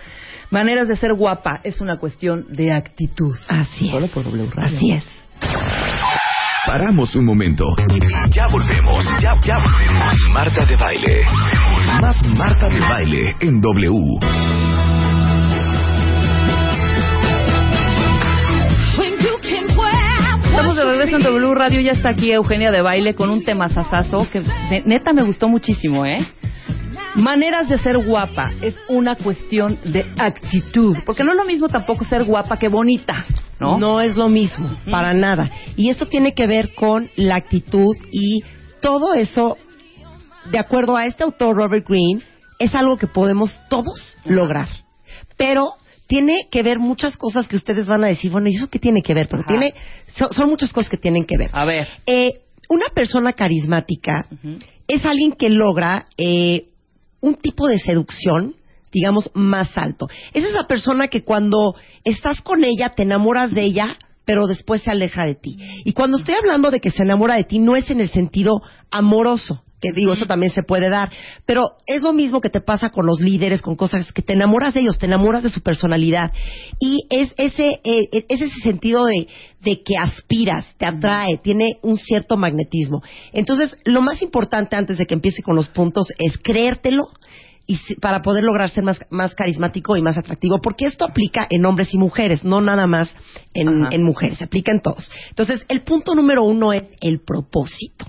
Maneras 0.50 0.88
de 0.88 0.96
ser 0.98 1.14
guapa 1.14 1.60
es 1.64 1.82
una 1.82 1.98
cuestión 1.98 2.46
de 2.50 2.72
actitud. 2.74 3.36
Así 3.48 3.90
Solo 3.90 4.06
es. 4.06 4.12
por 4.12 4.24
W 4.24 4.50
Radio. 4.54 4.78
Así 4.78 4.92
es. 4.92 5.06
Paramos 6.66 7.16
un 7.16 7.26
momento. 7.26 7.66
Y 7.90 8.32
ya 8.32 8.48
volvemos. 8.48 9.04
Ya, 9.20 9.36
ya 9.42 9.58
volvemos. 9.58 10.14
Marta 10.32 10.66
de 10.66 10.76
baile. 10.76 11.22
Más 12.02 12.22
Marta 12.38 12.68
de 12.70 12.80
baile 12.80 13.36
en 13.42 13.60
W. 13.60 15.11
Estamos 20.52 20.76
de 20.76 20.84
regreso 20.86 21.16
en 21.18 21.24
W 21.24 21.56
Radio. 21.56 21.82
Ya 21.82 21.92
está 21.94 22.10
aquí 22.10 22.32
Eugenia 22.32 22.72
de 22.72 22.82
Baile 22.82 23.16
con 23.16 23.30
un 23.30 23.44
tema 23.44 23.70
sasazo 23.70 24.28
que 24.32 24.42
ne- 24.42 24.84
neta 24.86 25.14
me 25.14 25.24
gustó 25.24 25.48
muchísimo, 25.48 26.06
¿eh? 26.06 26.26
Maneras 27.16 27.68
de 27.68 27.78
ser 27.80 27.98
guapa 27.98 28.52
es 28.62 28.76
una 28.90 29.16
cuestión 29.16 29.78
de 29.84 30.06
actitud. 30.18 30.98
Porque 31.06 31.24
no 31.24 31.32
es 31.32 31.38
lo 31.38 31.46
mismo 31.46 31.68
tampoco 31.68 32.04
ser 32.06 32.24
guapa 32.26 32.58
que 32.58 32.68
bonita, 32.70 33.26
¿no? 33.60 33.78
es 34.02 34.16
lo 34.16 34.30
mismo, 34.30 34.70
para 34.90 35.14
nada. 35.14 35.50
Y 35.76 35.90
eso 35.90 36.06
tiene 36.08 36.34
que 36.34 36.48
ver 36.48 36.74
con 36.76 37.10
la 37.16 37.36
actitud 37.36 37.96
y 38.12 38.44
todo 38.82 39.14
eso, 39.14 39.58
de 40.52 40.60
acuerdo 40.60 40.96
a 40.96 41.06
este 41.06 41.24
autor 41.24 41.56
Robert 41.56 41.86
Greene, 41.88 42.22
es 42.60 42.76
algo 42.76 42.98
que 42.98 43.08
podemos 43.08 43.60
todos 43.70 44.18
lograr. 44.26 44.68
Pero 45.38 45.74
tiene 46.12 46.50
que 46.52 46.62
ver 46.62 46.78
muchas 46.78 47.16
cosas 47.16 47.48
que 47.48 47.56
ustedes 47.56 47.88
van 47.88 48.04
a 48.04 48.08
decir, 48.08 48.30
bueno, 48.30 48.50
¿y 48.50 48.56
eso 48.58 48.70
qué 48.70 48.80
tiene 48.80 49.02
que 49.02 49.14
ver? 49.14 49.30
Pero 49.30 49.44
Ajá. 49.44 49.48
tiene, 49.48 49.74
so- 50.18 50.28
son 50.34 50.50
muchas 50.50 50.74
cosas 50.74 50.90
que 50.90 50.98
tienen 50.98 51.24
que 51.24 51.38
ver. 51.38 51.50
A 51.54 51.64
ver. 51.64 51.88
Eh, 52.06 52.42
una 52.68 52.88
persona 52.94 53.32
carismática 53.32 54.28
es 54.90 55.06
alguien 55.06 55.32
que 55.32 55.50
logra 55.50 56.08
eh, 56.18 56.66
un 57.22 57.36
tipo 57.36 57.66
de 57.70 57.80
seducción, 57.80 58.56
digamos, 58.92 59.32
más 59.34 59.78
alto. 59.78 60.10
Es 60.34 60.44
esa 60.44 60.68
persona 60.68 61.08
que 61.08 61.24
cuando 61.24 61.76
estás 62.04 62.42
con 62.42 62.66
ella 62.66 62.90
te 62.90 63.04
enamoras 63.04 63.54
de 63.54 63.64
ella, 63.64 63.98
pero 64.26 64.48
después 64.48 64.82
se 64.82 64.92
aleja 64.92 65.26
de 65.26 65.36
ti. 65.36 65.56
Y 65.86 65.94
cuando 65.94 66.18
estoy 66.18 66.36
hablando 66.36 66.72
de 66.72 66.82
que 66.82 66.92
se 66.92 67.04
enamora 67.04 67.36
de 67.36 67.46
ti, 67.46 67.60
no 67.60 67.78
es 67.78 67.90
en 67.90 68.02
el 68.02 68.10
sentido 68.10 68.62
amoroso, 68.92 69.64
que 69.82 69.92
digo, 69.92 70.14
eso 70.14 70.26
también 70.28 70.52
se 70.52 70.64
puede 70.64 70.90
dar, 70.90 71.12
pero 71.46 71.72
es 71.88 72.02
lo 72.02 72.14
mismo 72.14 72.40
que 72.40 72.50
te 72.50 72.62
pasa 72.62 72.92
con 72.92 73.06
los 73.06 73.20
líderes, 73.20 73.62
con 73.62 73.76
cosas 73.76 74.12
que 74.14 74.22
te 74.22 74.34
enamoras 74.34 74.74
de 74.74 74.82
ellos, 74.82 75.00
te 75.00 75.08
enamoras 75.08 75.44
de 75.44 75.50
su 75.50 75.62
personalidad. 75.62 76.32
Y 76.80 77.08
es 77.10 77.34
ese, 77.38 77.82
eh, 77.84 78.08
es 78.12 78.42
ese 78.42 78.60
sentido 78.62 79.06
de, 79.06 79.28
de 79.62 79.82
que 79.84 79.98
aspiras, 79.98 80.66
te 80.78 80.86
atrae, 80.86 81.40
tiene 81.44 81.80
un 81.82 81.98
cierto 81.98 82.38
magnetismo. 82.38 83.02
Entonces, 83.34 83.76
lo 83.84 84.02
más 84.02 84.22
importante 84.22 84.76
antes 84.76 84.98
de 84.98 85.06
que 85.06 85.16
empiece 85.16 85.42
con 85.42 85.56
los 85.56 85.70
puntos 85.70 86.08
es 86.20 86.38
creértelo 86.38 87.10
y 87.68 87.78
para 87.96 88.22
poder 88.22 88.44
lograr 88.44 88.70
ser 88.70 88.84
más, 88.84 89.00
más 89.10 89.36
carismático 89.36 89.96
y 89.96 90.02
más 90.02 90.18
atractivo, 90.18 90.60
porque 90.62 90.86
esto 90.86 91.06
aplica 91.06 91.48
en 91.50 91.66
hombres 91.66 91.94
y 91.94 91.98
mujeres, 91.98 92.44
no 92.44 92.62
nada 92.62 92.88
más 92.88 93.10
en, 93.54 93.70
en 93.92 94.04
mujeres, 94.04 94.40
se 94.40 94.46
aplica 94.46 94.72
en 94.72 94.82
todos. 94.82 95.10
Entonces, 95.30 95.66
el 95.70 95.82
punto 95.82 96.16
número 96.16 96.44
uno 96.44 96.74
es 96.74 96.84
el 97.02 97.22
propósito. 97.22 98.06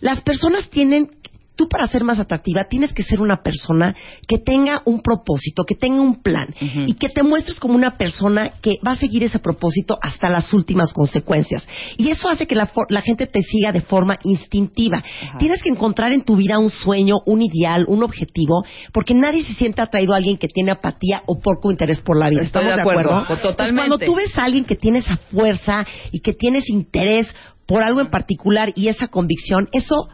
Las 0.00 0.20
personas 0.22 0.68
tienen, 0.68 1.10
tú 1.56 1.68
para 1.68 1.86
ser 1.86 2.04
más 2.04 2.18
atractiva 2.18 2.64
tienes 2.64 2.92
que 2.92 3.02
ser 3.02 3.20
una 3.20 3.42
persona 3.42 3.94
que 4.26 4.38
tenga 4.38 4.82
un 4.84 5.02
propósito, 5.02 5.64
que 5.64 5.74
tenga 5.74 6.00
un 6.00 6.22
plan 6.22 6.54
y 6.86 6.94
que 6.94 7.08
te 7.08 7.22
muestres 7.22 7.60
como 7.60 7.74
una 7.74 7.96
persona 7.96 8.54
que 8.60 8.76
va 8.86 8.92
a 8.92 8.96
seguir 8.96 9.22
ese 9.22 9.38
propósito 9.38 9.98
hasta 10.02 10.28
las 10.28 10.52
últimas 10.52 10.92
consecuencias. 10.92 11.66
Y 11.96 12.10
eso 12.10 12.28
hace 12.28 12.46
que 12.46 12.54
la, 12.54 12.70
la 12.88 13.02
gente 13.02 13.26
te 13.26 13.42
siga 13.42 13.72
de 13.72 13.82
forma 13.82 14.18
instintiva. 14.24 15.02
Tienes 15.38 15.62
que 15.62 15.68
encontrar 15.68 16.12
en 16.12 16.24
tu 16.24 16.36
vida 16.36 16.58
un 16.58 16.70
sueño, 16.70 17.18
un 17.26 17.42
ideal, 17.42 17.84
un 17.88 18.02
objetivo, 18.02 18.64
porque 18.92 19.14
nadie 19.14 19.44
se 19.44 19.54
siente 19.54 19.82
atraído 19.82 20.14
a 20.14 20.16
alguien 20.16 20.38
que 20.38 20.48
tiene 20.48 20.72
apatía 20.72 21.22
o 21.26 21.40
poco 21.40 21.70
interés 21.70 22.00
por 22.00 22.16
la 22.16 22.30
vida. 22.30 22.42
Estoy 22.42 22.62
¿Estamos 22.62 22.76
de 22.76 22.90
acuerdo, 22.90 23.14
acuerdo? 23.16 23.42
totalmente. 23.42 23.62
Entonces, 23.62 23.74
cuando 23.74 23.98
tú 23.98 24.14
ves 24.14 24.38
a 24.38 24.44
alguien 24.44 24.64
que 24.64 24.76
tiene 24.76 24.98
esa 24.98 25.16
fuerza 25.16 25.86
y 26.10 26.20
que 26.20 26.32
tienes 26.32 26.68
interés 26.68 27.32
por 27.66 27.82
algo 27.82 28.00
en 28.00 28.10
particular 28.10 28.72
y 28.74 28.88
esa 28.88 29.08
convicción, 29.08 29.68
eso 29.72 30.08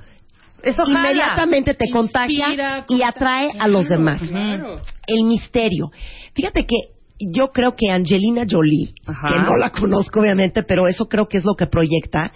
Eso 0.62 0.85
inmediatamente 0.87 1.75
te 1.75 1.87
Inspira, 1.87 1.92
contagia 2.01 2.85
y 2.88 3.03
atrae 3.03 3.51
a 3.59 3.68
los 3.68 3.88
demás. 3.88 4.21
claro. 4.29 4.81
El 5.07 5.25
misterio. 5.25 5.90
Fíjate 6.35 6.66
que 6.66 6.77
yo 7.21 7.49
creo 7.49 7.75
que 7.77 7.90
Angelina 7.90 8.44
Jolie, 8.49 8.92
Ajá. 9.07 9.29
que 9.29 9.38
no 9.40 9.57
la 9.57 9.71
conozco 9.71 10.21
obviamente, 10.21 10.62
pero 10.62 10.87
eso 10.87 11.09
creo 11.09 11.29
que 11.29 11.38
es 11.38 11.44
lo 11.44 11.55
que 11.55 11.66
proyecta, 11.66 12.33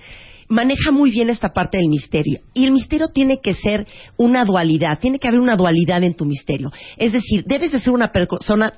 maneja 0.48 0.90
muy 0.90 1.10
bien 1.10 1.30
esta 1.30 1.48
parte 1.50 1.78
del 1.78 1.88
misterio. 1.88 2.40
Y 2.54 2.64
el 2.66 2.72
misterio 2.72 3.08
tiene 3.08 3.40
que 3.40 3.54
ser 3.54 3.86
una 4.16 4.44
dualidad, 4.44 4.98
tiene 4.98 5.18
que 5.18 5.28
haber 5.28 5.40
una 5.40 5.56
dualidad 5.56 6.02
en 6.02 6.14
tu 6.14 6.24
misterio. 6.24 6.70
Es 6.96 7.12
decir, 7.12 7.44
debes 7.46 7.72
de 7.72 7.80
ser 7.80 7.92
una 7.92 8.12
persona 8.12 8.72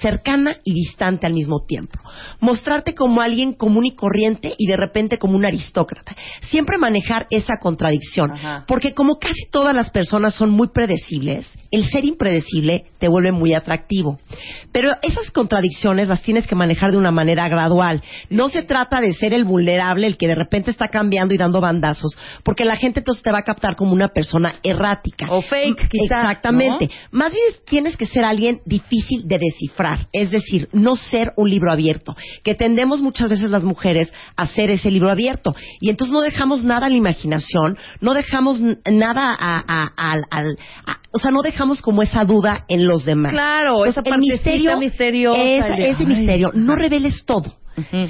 cercana 0.00 0.56
y 0.64 0.74
distante 0.74 1.26
al 1.26 1.34
mismo 1.34 1.64
tiempo. 1.66 1.98
Mostrarte 2.40 2.94
como 2.94 3.20
alguien 3.20 3.52
común 3.52 3.86
y 3.86 3.94
corriente 3.94 4.54
y 4.56 4.66
de 4.66 4.76
repente 4.76 5.18
como 5.18 5.36
un 5.36 5.44
aristócrata. 5.44 6.16
Siempre 6.48 6.78
manejar 6.78 7.26
esa 7.30 7.58
contradicción. 7.58 8.32
Ajá. 8.32 8.64
Porque 8.66 8.94
como 8.94 9.18
casi 9.18 9.48
todas 9.50 9.74
las 9.74 9.90
personas 9.90 10.34
son 10.34 10.50
muy 10.50 10.68
predecibles, 10.68 11.46
el 11.70 11.88
ser 11.90 12.04
impredecible 12.04 12.86
te 12.98 13.08
vuelve 13.08 13.32
muy 13.32 13.54
atractivo. 13.54 14.18
Pero 14.72 14.92
esas 15.02 15.30
contradicciones 15.30 16.08
las 16.08 16.22
tienes 16.22 16.46
que 16.46 16.54
manejar 16.54 16.92
de 16.92 16.98
una 16.98 17.10
manera 17.10 17.48
gradual. 17.48 18.02
No 18.30 18.48
se 18.48 18.62
trata 18.62 19.00
de 19.00 19.12
ser 19.12 19.34
el 19.34 19.44
vulnerable, 19.44 20.06
el 20.06 20.16
que 20.16 20.28
de 20.28 20.34
repente 20.34 20.70
está 20.70 20.88
cambiando 20.88 21.34
y 21.34 21.38
dando 21.38 21.60
bandazos, 21.60 22.16
porque 22.42 22.64
la 22.64 22.76
gente 22.76 23.00
entonces 23.00 23.22
te 23.22 23.32
va 23.32 23.38
a 23.38 23.42
captar 23.42 23.76
como 23.76 23.92
una 23.92 24.08
persona 24.08 24.54
errática. 24.62 25.26
O 25.30 25.42
fake, 25.42 25.88
quizá, 25.88 26.20
Exactamente. 26.20 26.90
Más 27.10 27.32
bien 27.32 27.44
tienes 27.68 27.96
que 27.96 28.06
ser 28.06 28.24
alguien 28.24 28.60
difícil 28.64 29.26
de 29.26 29.38
descifrar, 29.38 29.87
es 30.12 30.30
decir, 30.30 30.68
no 30.72 30.96
ser 30.96 31.32
un 31.36 31.50
libro 31.50 31.70
abierto, 31.72 32.16
que 32.42 32.54
tendemos 32.54 33.00
muchas 33.02 33.28
veces 33.28 33.50
las 33.50 33.64
mujeres 33.64 34.12
a 34.36 34.46
ser 34.46 34.70
ese 34.70 34.90
libro 34.90 35.10
abierto 35.10 35.54
y 35.80 35.90
entonces 35.90 36.12
no 36.12 36.20
dejamos 36.20 36.64
nada 36.64 36.86
a 36.86 36.90
la 36.90 36.96
imaginación, 36.96 37.76
no 38.00 38.14
dejamos 38.14 38.60
nada 38.60 39.36
a, 39.38 39.92
a- 39.96 40.98
o 41.12 41.18
sea, 41.18 41.30
no 41.30 41.42
dejamos 41.42 41.80
como 41.82 42.02
esa 42.02 42.24
duda 42.24 42.64
en 42.68 42.86
los 42.86 43.04
demás. 43.04 43.32
Claro, 43.32 43.84
esa 43.86 44.00
el 44.00 44.10
partecita 44.10 44.34
misterio, 44.44 44.78
misteriosa 44.78 45.68
de- 45.76 45.90
ese 45.90 46.04
misterio, 46.06 46.52
no 46.54 46.74
reveles 46.76 47.24
todo. 47.24 47.56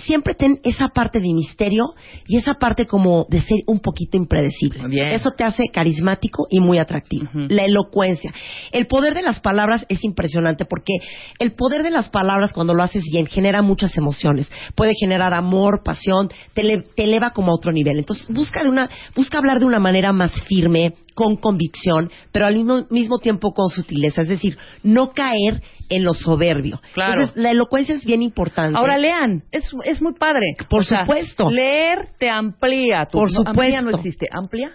Siempre 0.05 0.35
ten 0.35 0.61
esa 0.63 0.89
parte 0.89 1.21
de 1.21 1.33
misterio 1.33 1.85
y 2.27 2.37
esa 2.37 2.55
parte 2.55 2.87
como 2.87 3.27
de 3.29 3.41
ser 3.41 3.59
un 3.67 3.81
poquito 3.81 4.17
impredecible. 4.17 4.87
Bien. 4.89 5.09
Eso 5.09 5.31
te 5.33 5.45
hace 5.45 5.65
carismático 5.73 6.47
y 6.51 6.61
muy 6.61 6.79
atractivo. 6.79 7.29
La 7.33 7.65
elocuencia. 7.65 8.33
El 8.73 8.87
poder 8.87 9.15
de 9.15 9.23
las 9.23 9.41
palabras 9.41 9.85
es 9.89 10.05
impresionante 10.05 10.65
porque 10.65 10.95
el 11.39 11.53
poder 11.53 11.83
de 11.83 11.91
las 11.91 12.09
palabras 12.09 12.53
cuando 12.53 12.75
lo 12.75 12.83
haces 12.83 13.05
bien 13.11 13.27
genera 13.27 13.63
muchas 13.63 13.97
emociones. 13.97 14.51
Puede 14.75 14.93
generar 14.99 15.35
amor, 15.35 15.83
pasión, 15.83 16.29
te, 16.55 16.83
te 16.95 17.05
eleva 17.05 17.31
como 17.31 17.53
a 17.53 17.57
otro 17.57 17.73
nivel. 17.73 17.99
Entonces 17.99 18.29
busca 18.29 18.63
de 18.63 18.71
una, 18.71 18.91
busca 19.15 19.39
hablar 19.39 19.61
de 19.61 19.67
una 19.67 19.79
manera 19.79 20.13
más 20.13 20.33
firme, 20.43 20.95
con 21.19 21.35
convicción, 21.37 22.13
pero 22.31 22.47
al 22.47 22.55
mismo, 22.55 22.87
mismo 22.91 23.19
tiempo 23.19 23.53
con 23.53 23.71
sutileza. 23.71 24.23
Es 24.23 24.29
decir, 24.29 24.57
no 24.85 25.11
caer 25.11 25.61
en 25.89 26.05
lo 26.05 26.15
soberbio. 26.15 26.81
Claro. 26.95 27.15
Entonces, 27.15 27.43
la 27.43 27.51
elocuencia 27.51 27.97
es 27.97 28.05
bien 28.05 28.23
importante. 28.23 28.79
Ahora 28.79 28.97
lean, 28.99 29.43
es, 29.51 29.69
es 29.85 30.01
muy 30.01 30.15
padre. 30.15 30.55
Por 30.71 30.83
O 30.83 30.85
sea, 30.85 31.01
supuesto. 31.01 31.51
Leer 31.51 32.11
te 32.21 32.31
amplía. 32.31 33.05
Tu, 33.07 33.19
Por 33.19 33.33
no, 33.33 33.41
Amplía 33.45 33.81
no 33.83 33.91
supuesto. 33.91 33.99
existe. 33.99 34.27
¿Amplia? 34.31 34.71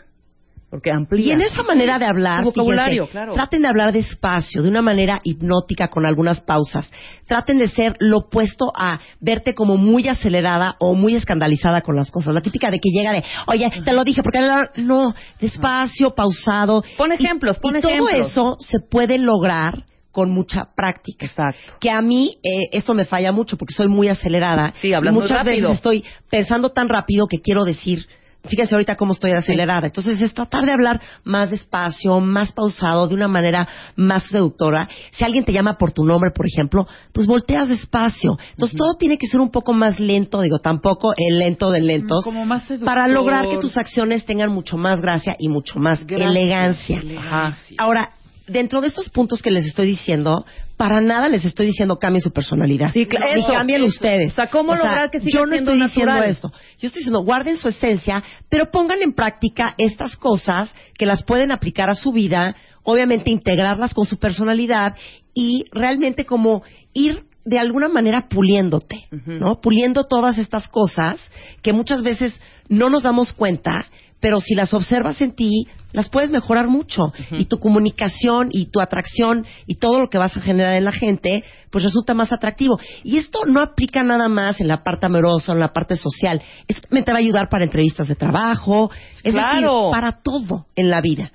Porque 0.74 0.90
amplía. 0.90 1.28
Y 1.28 1.32
en 1.34 1.42
esa 1.42 1.62
manera 1.62 2.00
de 2.00 2.06
hablar, 2.08 2.44
vocabulario, 2.44 3.04
fíjense, 3.06 3.12
claro. 3.12 3.34
traten 3.36 3.62
de 3.62 3.68
hablar 3.68 3.94
despacio, 3.94 4.64
de 4.64 4.70
una 4.70 4.82
manera 4.82 5.20
hipnótica, 5.24 5.90
con 5.90 6.04
algunas 6.04 6.42
pausas. 6.42 6.92
Traten 7.28 7.60
de 7.60 7.68
ser 7.70 7.96
lo 8.00 8.18
opuesto 8.22 8.72
a 8.76 9.00
verte 9.20 9.54
como 9.54 9.78
muy 9.78 10.08
acelerada 10.08 10.76
o 10.80 10.96
muy 10.96 11.14
escandalizada 11.14 11.82
con 11.82 11.96
las 11.96 12.10
cosas. 12.10 12.34
La 12.34 12.42
típica 12.42 12.72
de 12.72 12.80
que 12.80 12.90
llega 12.90 13.12
de, 13.12 13.24
oye, 13.46 13.70
te 13.86 13.94
lo 13.94 14.04
dije, 14.04 14.24
porque 14.24 14.40
no, 14.78 15.14
despacio, 15.40 16.16
pausado. 16.16 16.84
Pon 16.98 17.12
Y- 17.12 17.24
ejemplos, 17.24 17.60
pon 17.60 17.76
y 17.76 17.82
todo 17.82 18.10
eso 18.10 18.58
se 18.60 18.80
puede 18.80 19.20
lograr 19.20 19.84
con 20.12 20.32
mucha 20.32 20.70
práctica. 20.76 21.28
Exacto. 21.28 21.74
Que 21.80 21.92
a 21.92 22.02
mí 22.02 22.38
eh, 22.42 22.70
eso 22.72 22.96
me 22.96 23.06
falla 23.06 23.32
mucho 23.32 23.58
porque 23.58 23.76
soy 23.76 23.90
muy 23.90 24.08
acelerada. 24.08 24.74
Sí, 24.82 24.92
hablas 24.92 25.12
y 25.12 25.14
muy 25.14 25.22
muchas 25.22 25.38
rápido. 25.38 25.70
veces 25.70 25.76
estoy 25.76 26.04
pensando 26.32 26.70
tan 26.70 26.90
rápido 26.90 27.28
que 27.28 27.42
quiero 27.42 27.64
decir, 27.64 28.08
fíjense 28.46 28.76
ahorita 28.76 28.96
cómo 28.96 29.14
estoy 29.14 29.32
acelerada. 29.32 29.88
Entonces 29.88 30.22
es 30.22 30.34
tratar 30.34 30.66
de 30.66 30.72
hablar 30.72 31.02
más 31.24 31.52
despacio, 31.52 32.20
más 32.20 32.52
pausado, 32.52 33.08
de 33.08 33.16
una 33.16 33.28
manera 33.28 33.68
más 33.96 34.24
seductora. 34.24 34.88
Si 35.12 35.24
alguien 35.24 35.46
te 35.46 35.54
llama 35.54 35.78
por 35.78 35.92
tu 35.92 36.04
nombre, 36.04 36.32
por 36.32 36.46
ejemplo, 36.46 36.88
pues 37.14 37.28
volteas 37.28 37.70
despacio. 37.70 38.38
Entonces 38.52 38.78
todo 38.78 38.96
tiene 38.96 39.18
que 39.18 39.28
ser 39.28 39.40
un 39.40 39.52
poco 39.52 39.74
más 39.74 40.00
lento, 40.00 40.42
digo, 40.42 40.60
tampoco 40.60 41.14
el 41.16 41.40
lento 41.40 41.72
de 41.72 41.82
lentos, 41.82 42.24
Como 42.24 42.46
más 42.46 42.64
para 42.84 43.08
lograr 43.08 43.48
que 43.48 43.58
tus 43.58 43.78
acciones 43.78 44.26
tengan 44.26 44.52
mucho 44.52 44.78
más 44.78 45.02
gracia 45.02 45.36
y 45.40 45.50
mucho 45.50 45.80
más 45.80 46.06
Gracia, 46.06 46.28
elegancia. 46.28 47.00
elegancia. 47.00 47.76
Ahora, 47.80 48.10
dentro 48.48 48.82
de 48.82 48.88
estos 48.88 49.10
puntos 49.10 49.42
que 49.42 49.52
les 49.52 49.66
estoy 49.66 49.88
diciendo, 49.88 50.46
para 50.78 51.00
nada 51.02 51.30
les 51.30 51.46
estoy 51.46 51.68
diciendo 51.68 51.98
cambien 51.98 52.22
su 52.22 52.32
personalidad. 52.32 52.92
Sí, 52.92 53.06
claro. 53.06 53.38
Y 53.38 53.40
Eso, 53.40 53.54
cambien 53.54 53.82
eso. 53.82 53.90
ustedes. 53.90 54.32
O 54.34 54.36
sea, 54.36 54.48
¿cómo 54.48 54.76
lograr 54.76 55.10
que 55.10 55.20
siga 55.20 55.40
Yo 55.40 55.46
no 55.46 55.56
estoy 55.56 55.82
diciendo 55.82 56.12
natural? 56.12 56.30
esto. 56.30 56.52
Yo 56.80 56.88
estoy 56.88 57.00
diciendo, 57.00 57.24
guarden 57.24 57.58
su 57.58 57.70
esencia, 57.70 58.24
pero 58.50 58.70
pongan 58.72 59.02
en 59.02 59.14
práctica 59.14 59.74
estas 59.78 60.18
cosas 60.18 60.74
que 60.98 61.06
las 61.06 61.24
pueden 61.24 61.52
aplicar 61.52 61.90
a 61.90 61.96
su 61.96 62.12
vida, 62.12 62.56
obviamente 62.84 63.30
integrarlas 63.30 63.94
con 63.94 64.06
su 64.06 64.18
personalidad 64.18 64.96
y 65.34 65.66
realmente 65.72 66.26
como 66.26 66.64
ir 66.94 67.24
de 67.46 67.60
alguna 67.60 67.90
manera 67.90 68.30
puliéndote, 68.30 69.06
¿no? 69.26 69.60
Puliendo 69.60 70.06
todas 70.06 70.38
estas 70.38 70.68
cosas 70.70 71.20
que 71.62 71.74
muchas 71.74 72.02
veces 72.02 72.40
no 72.70 72.90
nos 72.90 73.04
damos 73.04 73.34
cuenta, 73.34 73.86
pero 74.24 74.40
si 74.40 74.56
las 74.56 74.74
observas 74.74 75.20
en 75.20 75.36
ti, 75.36 75.68
las 75.92 76.08
puedes 76.10 76.32
mejorar 76.32 76.70
mucho. 76.70 77.02
Y 77.32 77.44
tu 77.44 77.60
comunicación 77.60 78.48
y 78.54 78.68
tu 78.68 78.80
atracción 78.80 79.46
y 79.68 79.76
todo 79.76 80.00
lo 80.00 80.10
que 80.10 80.18
vas 80.18 80.38
a 80.38 80.42
generar 80.42 80.76
en 80.76 80.86
la 80.86 80.94
gente, 80.94 81.44
pues 81.70 81.84
resulta 81.84 82.14
más 82.14 82.32
atractivo. 82.32 82.80
Y 83.04 83.18
esto 83.18 83.40
no 83.46 83.60
aplica 83.60 84.02
nada 84.02 84.30
más 84.30 84.62
en 84.62 84.70
la 84.70 84.82
parte 84.82 85.08
amorosa 85.08 85.52
o 85.52 85.56
en 85.56 85.60
la 85.60 85.74
parte 85.74 85.98
social. 85.98 86.42
Esto 86.70 86.84
también 86.88 87.04
te 87.04 87.12
va 87.12 87.18
a 87.18 87.20
ayudar 87.20 87.50
para 87.50 87.66
entrevistas 87.66 88.08
de 88.08 88.16
trabajo, 88.16 88.90
es 89.26 89.34
Claro. 89.34 89.58
decir, 89.58 89.92
para 89.92 90.14
todo 90.24 90.68
en 90.78 90.90
la 90.90 91.02
vida 91.02 91.34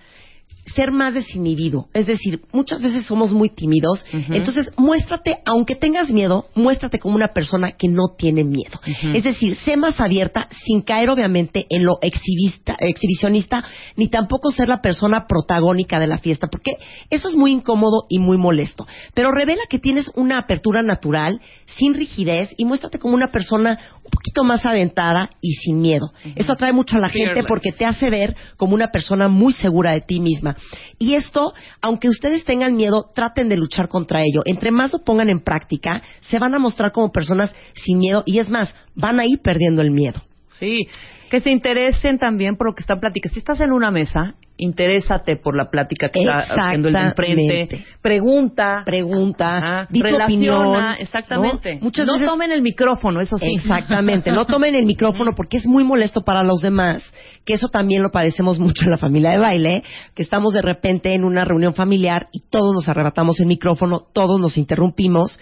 ser 0.74 0.92
más 0.92 1.14
desinhibido. 1.14 1.88
Es 1.94 2.06
decir, 2.06 2.40
muchas 2.52 2.80
veces 2.80 3.06
somos 3.06 3.32
muy 3.32 3.50
tímidos. 3.50 4.04
Entonces, 4.12 4.72
muéstrate, 4.76 5.38
aunque 5.44 5.76
tengas 5.76 6.10
miedo, 6.10 6.46
muéstrate 6.54 6.98
como 6.98 7.14
una 7.16 7.28
persona 7.28 7.72
que 7.72 7.88
no 7.88 8.14
tiene 8.16 8.44
miedo. 8.44 8.80
Es 9.14 9.24
decir, 9.24 9.54
sé 9.56 9.76
más 9.76 10.00
abierta 10.00 10.48
sin 10.64 10.82
caer, 10.82 11.10
obviamente, 11.10 11.66
en 11.70 11.84
lo 11.84 11.98
exhibista, 12.02 12.76
exhibicionista, 12.78 13.64
ni 13.96 14.08
tampoco 14.08 14.50
ser 14.50 14.68
la 14.68 14.82
persona 14.82 15.26
protagónica 15.26 15.98
de 15.98 16.06
la 16.06 16.18
fiesta, 16.18 16.48
porque 16.48 16.72
eso 17.10 17.28
es 17.28 17.36
muy 17.36 17.52
incómodo 17.52 18.04
y 18.08 18.18
muy 18.18 18.36
molesto. 18.36 18.86
Pero 19.14 19.32
revela 19.32 19.62
que 19.68 19.78
tienes 19.78 20.10
una 20.14 20.38
apertura 20.38 20.82
natural, 20.82 21.40
sin 21.66 21.94
rigidez, 21.94 22.50
y 22.56 22.64
muéstrate 22.64 22.98
como 22.98 23.14
una 23.14 23.28
persona 23.28 23.78
un 24.04 24.10
poquito 24.10 24.44
más 24.44 24.64
aventada 24.64 25.30
y 25.40 25.52
sin 25.54 25.80
miedo. 25.80 26.12
Eso 26.34 26.52
atrae 26.52 26.72
mucho 26.72 26.96
a 26.96 27.00
la 27.00 27.08
gente 27.08 27.44
porque 27.44 27.72
te 27.72 27.84
hace 27.84 28.10
ver 28.10 28.34
como 28.56 28.74
una 28.74 28.88
persona 28.88 29.28
muy 29.28 29.52
segura 29.52 29.92
de 29.92 30.00
ti 30.00 30.20
misma. 30.20 30.56
Y 30.98 31.14
esto, 31.14 31.52
aunque 31.80 32.08
ustedes 32.08 32.44
tengan 32.44 32.76
miedo, 32.76 33.10
traten 33.14 33.48
de 33.48 33.56
luchar 33.56 33.88
contra 33.88 34.20
ello. 34.20 34.42
Entre 34.44 34.70
más 34.70 34.92
lo 34.92 35.00
pongan 35.00 35.28
en 35.28 35.42
práctica, 35.42 36.02
se 36.22 36.38
van 36.38 36.54
a 36.54 36.58
mostrar 36.58 36.92
como 36.92 37.12
personas 37.12 37.54
sin 37.74 37.98
miedo 37.98 38.22
y 38.26 38.38
es 38.38 38.48
más, 38.48 38.74
van 38.94 39.20
a 39.20 39.24
ir 39.24 39.40
perdiendo 39.42 39.82
el 39.82 39.90
miedo. 39.90 40.22
Sí, 40.58 40.88
que 41.30 41.40
se 41.40 41.50
interesen 41.50 42.18
también 42.18 42.56
por 42.56 42.68
lo 42.68 42.74
que 42.74 42.80
están 42.80 43.00
platicando. 43.00 43.34
Si 43.34 43.38
estás 43.38 43.60
en 43.60 43.72
una 43.72 43.90
mesa, 43.90 44.34
interésate 44.58 45.36
por 45.36 45.56
la 45.56 45.70
plática 45.70 46.10
que 46.10 46.20
está 46.20 46.54
haciendo 46.54 46.88
el 46.88 46.94
de 46.94 47.00
enfrente. 47.00 47.84
Pregunta. 48.02 48.82
Pregunta, 48.84 49.56
Ajá, 49.56 49.88
relaciona, 49.90 50.24
opinión. 50.24 50.94
Exactamente. 50.98 51.76
¿no? 51.76 51.80
Muchas 51.82 52.06
no 52.06 52.12
veces 52.14 52.28
tomen 52.28 52.52
el 52.52 52.62
micrófono, 52.62 53.20
eso 53.20 53.38
sí. 53.38 53.54
Exactamente, 53.56 54.30
no 54.32 54.44
tomen 54.44 54.74
el 54.74 54.84
micrófono 54.84 55.34
porque 55.34 55.56
es 55.56 55.66
muy 55.66 55.84
molesto 55.84 56.22
para 56.22 56.42
los 56.42 56.60
demás, 56.60 57.02
que 57.44 57.54
eso 57.54 57.68
también 57.68 58.02
lo 58.02 58.10
padecemos 58.10 58.58
mucho 58.58 58.84
en 58.84 58.90
la 58.90 58.98
familia 58.98 59.30
de 59.30 59.38
baile, 59.38 59.84
que 60.14 60.22
estamos 60.22 60.52
de 60.52 60.62
repente 60.62 61.14
en 61.14 61.24
una 61.24 61.44
reunión 61.44 61.74
familiar 61.74 62.26
y 62.32 62.40
todos 62.50 62.74
nos 62.74 62.88
arrebatamos 62.88 63.40
el 63.40 63.46
micrófono, 63.46 64.00
todos 64.12 64.40
nos 64.40 64.58
interrumpimos, 64.58 65.38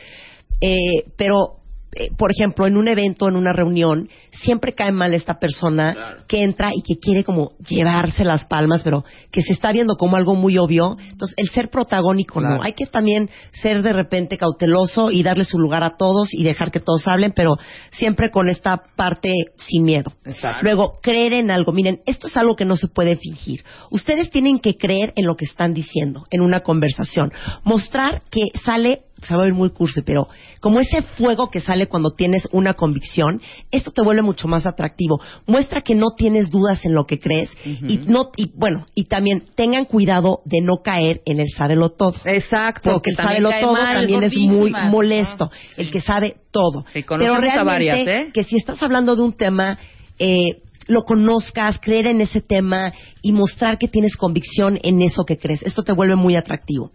eh, 0.61 1.05
pero 1.17 1.66
eh, 1.99 2.11
por 2.17 2.31
ejemplo, 2.31 2.67
en 2.67 2.77
un 2.77 2.89
evento, 2.89 3.29
en 3.29 3.37
una 3.37 3.53
reunión, 3.53 4.09
siempre 4.43 4.73
cae 4.73 4.93
mal 4.93 5.15
esta 5.15 5.39
persona 5.39 5.95
que 6.29 6.43
entra 6.43 6.71
y 6.75 6.83
que 6.83 6.99
quiere 7.01 7.25
como 7.25 7.53
llevarse 7.67 8.25
las 8.25 8.47
palmas, 8.47 8.83
pero 8.83 9.05
que 9.31 9.43
se 9.43 9.53
está 9.53 9.73
viendo 9.73 9.97
como 9.97 10.17
algo 10.17 10.35
muy 10.35 10.59
obvio. 10.59 10.97
Entonces, 11.11 11.35
el 11.39 11.49
ser 11.51 11.71
protagónico 11.71 12.41
Claro. 12.41 12.57
no. 12.57 12.63
Hay 12.63 12.75
que 12.75 12.87
también 12.87 13.31
ser 13.63 13.83
de 13.83 13.93
repente 13.93 14.37
cauteloso 14.37 15.11
y 15.11 15.23
darle 15.23 15.45
su 15.45 15.59
lugar 15.59 15.83
a 15.85 15.97
todos 15.97 16.35
y 16.35 16.43
dejar 16.45 16.71
que 16.71 16.81
todos 16.81 17.09
hablen, 17.09 17.33
pero 17.35 17.55
siempre 17.93 18.31
con 18.31 18.49
esta 18.49 18.83
parte 18.97 19.33
sin 19.57 19.85
miedo. 19.85 20.13
Exacto. 20.25 20.61
Luego, 20.63 20.99
creer 21.03 21.33
en 21.33 21.51
algo. 21.51 21.73
Miren, 21.73 22.01
esto 22.07 22.27
es 22.27 22.37
algo 22.37 22.57
que 22.57 22.65
no 22.65 22.77
se 22.77 22.89
puede 22.89 23.17
fingir. 23.17 23.63
Ustedes 23.91 24.31
tienen 24.31 24.59
que 24.59 24.77
creer 24.77 25.13
en 25.17 25.27
lo 25.27 25.37
que 25.37 25.45
están 25.47 25.73
diciendo 25.73 26.25
en 26.31 26.43
una 26.43 26.61
conversación. 26.61 27.33
Mostrar 27.65 28.23
que 28.31 28.43
sale, 28.65 29.03
se 29.27 29.35
va 29.35 29.43
a 29.43 29.45
ver 29.45 29.55
muy 29.55 29.71
cursi, 29.71 30.03
pero 30.03 30.29
como 30.61 30.81
ese 30.81 31.03
fuego 31.03 31.51
que 31.51 31.61
sale 31.61 31.87
cuando 31.87 32.13
tienes 32.13 32.49
una 32.53 32.75
convicción, 32.75 33.41
esto 33.71 33.91
te 33.91 34.03
vuelve 34.03 34.23
mucho 34.23 34.49
más 34.49 34.67
atractivo. 34.67 35.21
Muestra 35.47 35.83
que 35.83 35.95
no 35.95 36.11
tienes 36.17 36.51
dudas 36.51 36.85
en 36.85 36.95
lo 36.95 37.07
que 37.07 37.19
crees 37.19 37.51
y 37.65 37.99
no 38.07 38.31
y 38.37 38.51
bueno, 38.55 38.87
y 38.95 39.05
también 39.05 39.45
tengan 39.55 39.85
cuidado 39.85 40.41
de 40.45 40.61
no 40.61 40.79
caer 40.83 41.23
en 41.27 41.41
el 41.41 41.49
sábelo 41.51 41.91
todo. 41.91 42.15
Exacto. 42.25 42.93
Porque 42.93 43.11
el 43.11 43.17
cae 43.17 43.41
todo 43.41 43.73
mal, 43.73 43.97
también 43.99 44.23
es 44.23 44.37
muy 44.37 44.73
molesto. 44.91 45.47
¿no? 45.47 45.51
El 45.77 45.91
que 45.91 46.01
sabe 46.01 46.37
todo. 46.51 46.85
Sí, 46.93 47.05
Pero 47.07 47.35
a 47.35 47.39
realmente, 47.39 47.63
varias, 47.65 48.07
¿eh? 48.07 48.31
que 48.33 48.45
si 48.45 48.57
estás 48.57 48.83
hablando 48.83 49.17
de 49.17 49.23
un 49.23 49.33
tema, 49.35 49.79
eh, 50.19 50.63
lo 50.87 51.03
conozcas, 51.03 51.79
creer 51.81 52.07
en 52.07 52.21
ese 52.21 52.41
tema 52.41 52.93
y 53.23 53.33
mostrar 53.33 53.79
que 53.79 53.89
tienes 53.89 54.17
convicción 54.17 54.79
en 54.83 55.03
eso 55.03 55.25
que 55.25 55.39
crees. 55.39 55.63
Esto 55.63 55.83
te 55.83 55.93
vuelve 55.93 56.17
muy 56.17 56.37
atractivo. 56.37 56.93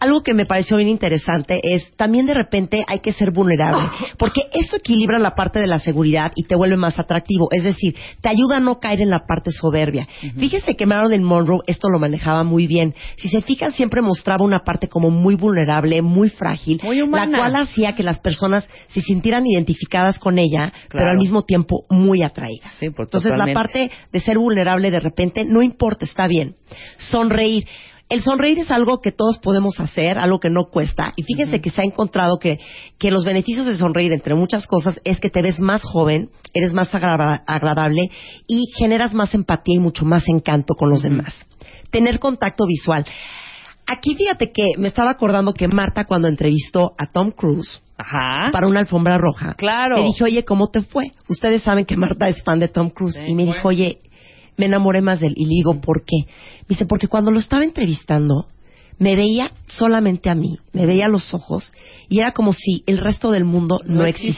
Algo 0.00 0.22
que 0.22 0.34
me 0.34 0.46
pareció 0.46 0.76
bien 0.76 0.88
interesante 0.88 1.60
es 1.62 1.94
también 1.96 2.26
de 2.26 2.34
repente 2.34 2.84
hay 2.86 3.00
que 3.00 3.12
ser 3.12 3.32
vulnerable, 3.32 3.82
porque 4.18 4.42
eso 4.52 4.76
equilibra 4.76 5.18
la 5.18 5.34
parte 5.34 5.58
de 5.58 5.66
la 5.66 5.78
seguridad 5.78 6.32
y 6.36 6.44
te 6.44 6.54
vuelve 6.56 6.76
más 6.76 6.98
atractivo. 6.98 7.48
Es 7.50 7.64
decir, 7.64 7.96
te 8.20 8.28
ayuda 8.28 8.58
a 8.58 8.60
no 8.60 8.78
caer 8.78 9.00
en 9.02 9.10
la 9.10 9.26
parte 9.26 9.50
soberbia. 9.50 10.06
Fíjese 10.38 10.76
que 10.76 10.86
Marilyn 10.86 11.24
Monroe 11.24 11.60
esto 11.66 11.88
lo 11.88 11.98
manejaba 11.98 12.44
muy 12.44 12.66
bien. 12.66 12.94
Si 13.16 13.28
se 13.28 13.42
fijan, 13.42 13.72
siempre 13.72 14.00
mostraba 14.02 14.44
una 14.44 14.60
parte 14.60 14.88
como 14.88 15.10
muy 15.10 15.34
vulnerable, 15.34 16.00
muy 16.02 16.28
frágil, 16.30 16.80
Muy 16.82 17.02
humana. 17.02 17.30
la 17.30 17.38
cual 17.38 17.56
hacía 17.56 17.94
que 17.94 18.02
las 18.02 18.20
personas 18.20 18.68
se 18.88 19.00
sintieran 19.00 19.46
identificadas 19.46 20.18
con 20.18 20.38
ella, 20.38 20.72
pero 20.90 21.10
al 21.10 21.18
mismo 21.18 21.42
tiempo 21.42 21.84
muy 21.90 22.22
atraídas. 22.22 22.72
Sí, 22.78 22.86
Entonces 22.86 23.32
la 23.36 23.52
parte 23.52 23.90
de 24.12 24.20
ser 24.20 24.38
vulnerable 24.38 24.90
de 24.90 25.00
repente 25.00 25.44
no 25.44 25.62
importa, 25.62 26.04
está 26.04 26.26
bien. 26.26 26.54
Sonreír. 26.98 27.66
El 28.08 28.22
sonreír 28.22 28.58
es 28.58 28.70
algo 28.70 29.00
que 29.02 29.12
todos 29.12 29.38
podemos 29.38 29.78
hacer, 29.80 30.18
algo 30.18 30.40
que 30.40 30.48
no 30.48 30.64
cuesta. 30.70 31.12
Y 31.16 31.24
fíjense 31.24 31.60
que 31.60 31.70
se 31.70 31.82
ha 31.82 31.84
encontrado 31.84 32.38
que, 32.38 32.58
que 32.98 33.10
los 33.10 33.24
beneficios 33.24 33.66
de 33.66 33.76
sonreír, 33.76 34.12
entre 34.12 34.34
muchas 34.34 34.66
cosas, 34.66 34.98
es 35.04 35.20
que 35.20 35.28
te 35.28 35.42
ves 35.42 35.60
más 35.60 35.82
joven, 35.82 36.30
eres 36.54 36.72
más 36.72 36.94
agra- 36.94 37.42
agradable 37.46 38.10
y 38.46 38.64
generas 38.78 39.12
más 39.12 39.34
empatía 39.34 39.76
y 39.76 39.80
mucho 39.80 40.06
más 40.06 40.24
encanto 40.28 40.74
con 40.74 40.88
los 40.88 41.02
demás. 41.02 41.34
Tener 41.90 42.18
contacto 42.18 42.66
visual. 42.66 43.04
Aquí 43.86 44.14
fíjate 44.16 44.52
que 44.52 44.72
me 44.78 44.88
estaba 44.88 45.10
acordando 45.10 45.54
que 45.54 45.66
Marta 45.68 46.04
cuando 46.04 46.28
entrevistó 46.28 46.92
a 46.98 47.06
Tom 47.06 47.30
Cruise 47.30 47.80
Ajá. 47.96 48.50
para 48.52 48.66
una 48.68 48.80
alfombra 48.80 49.16
roja, 49.16 49.54
Claro. 49.54 49.96
le 49.96 50.02
dije, 50.04 50.24
oye, 50.24 50.44
¿cómo 50.44 50.68
te 50.68 50.82
fue? 50.82 51.04
Ustedes 51.28 51.62
saben 51.62 51.86
que 51.86 51.96
Marta 51.96 52.28
es 52.28 52.42
fan 52.42 52.58
de 52.60 52.68
Tom 52.68 52.90
Cruise. 52.90 53.14
Sí, 53.16 53.24
y 53.28 53.34
me 53.34 53.44
dijo, 53.46 53.66
oye, 53.68 53.98
me 54.58 54.66
enamoré 54.66 55.00
más 55.00 55.20
de 55.20 55.28
él. 55.28 55.34
Y 55.36 55.44
le 55.44 55.54
digo, 55.54 55.80
¿por 55.80 56.04
qué? 56.04 56.26
Me 56.26 56.66
dice, 56.68 56.84
porque 56.84 57.08
cuando 57.08 57.30
lo 57.30 57.38
estaba 57.38 57.64
entrevistando, 57.64 58.48
me 58.98 59.14
veía 59.16 59.52
solamente 59.66 60.28
a 60.30 60.34
mí, 60.34 60.58
me 60.72 60.86
veía 60.86 61.06
a 61.06 61.08
los 61.08 61.32
ojos 61.34 61.72
y 62.08 62.18
era 62.20 62.32
como 62.32 62.52
si 62.52 62.82
el 62.86 62.98
resto 62.98 63.30
del 63.30 63.44
mundo 63.44 63.80
no, 63.84 63.96
No 64.00 64.04
existiera. 64.06 64.32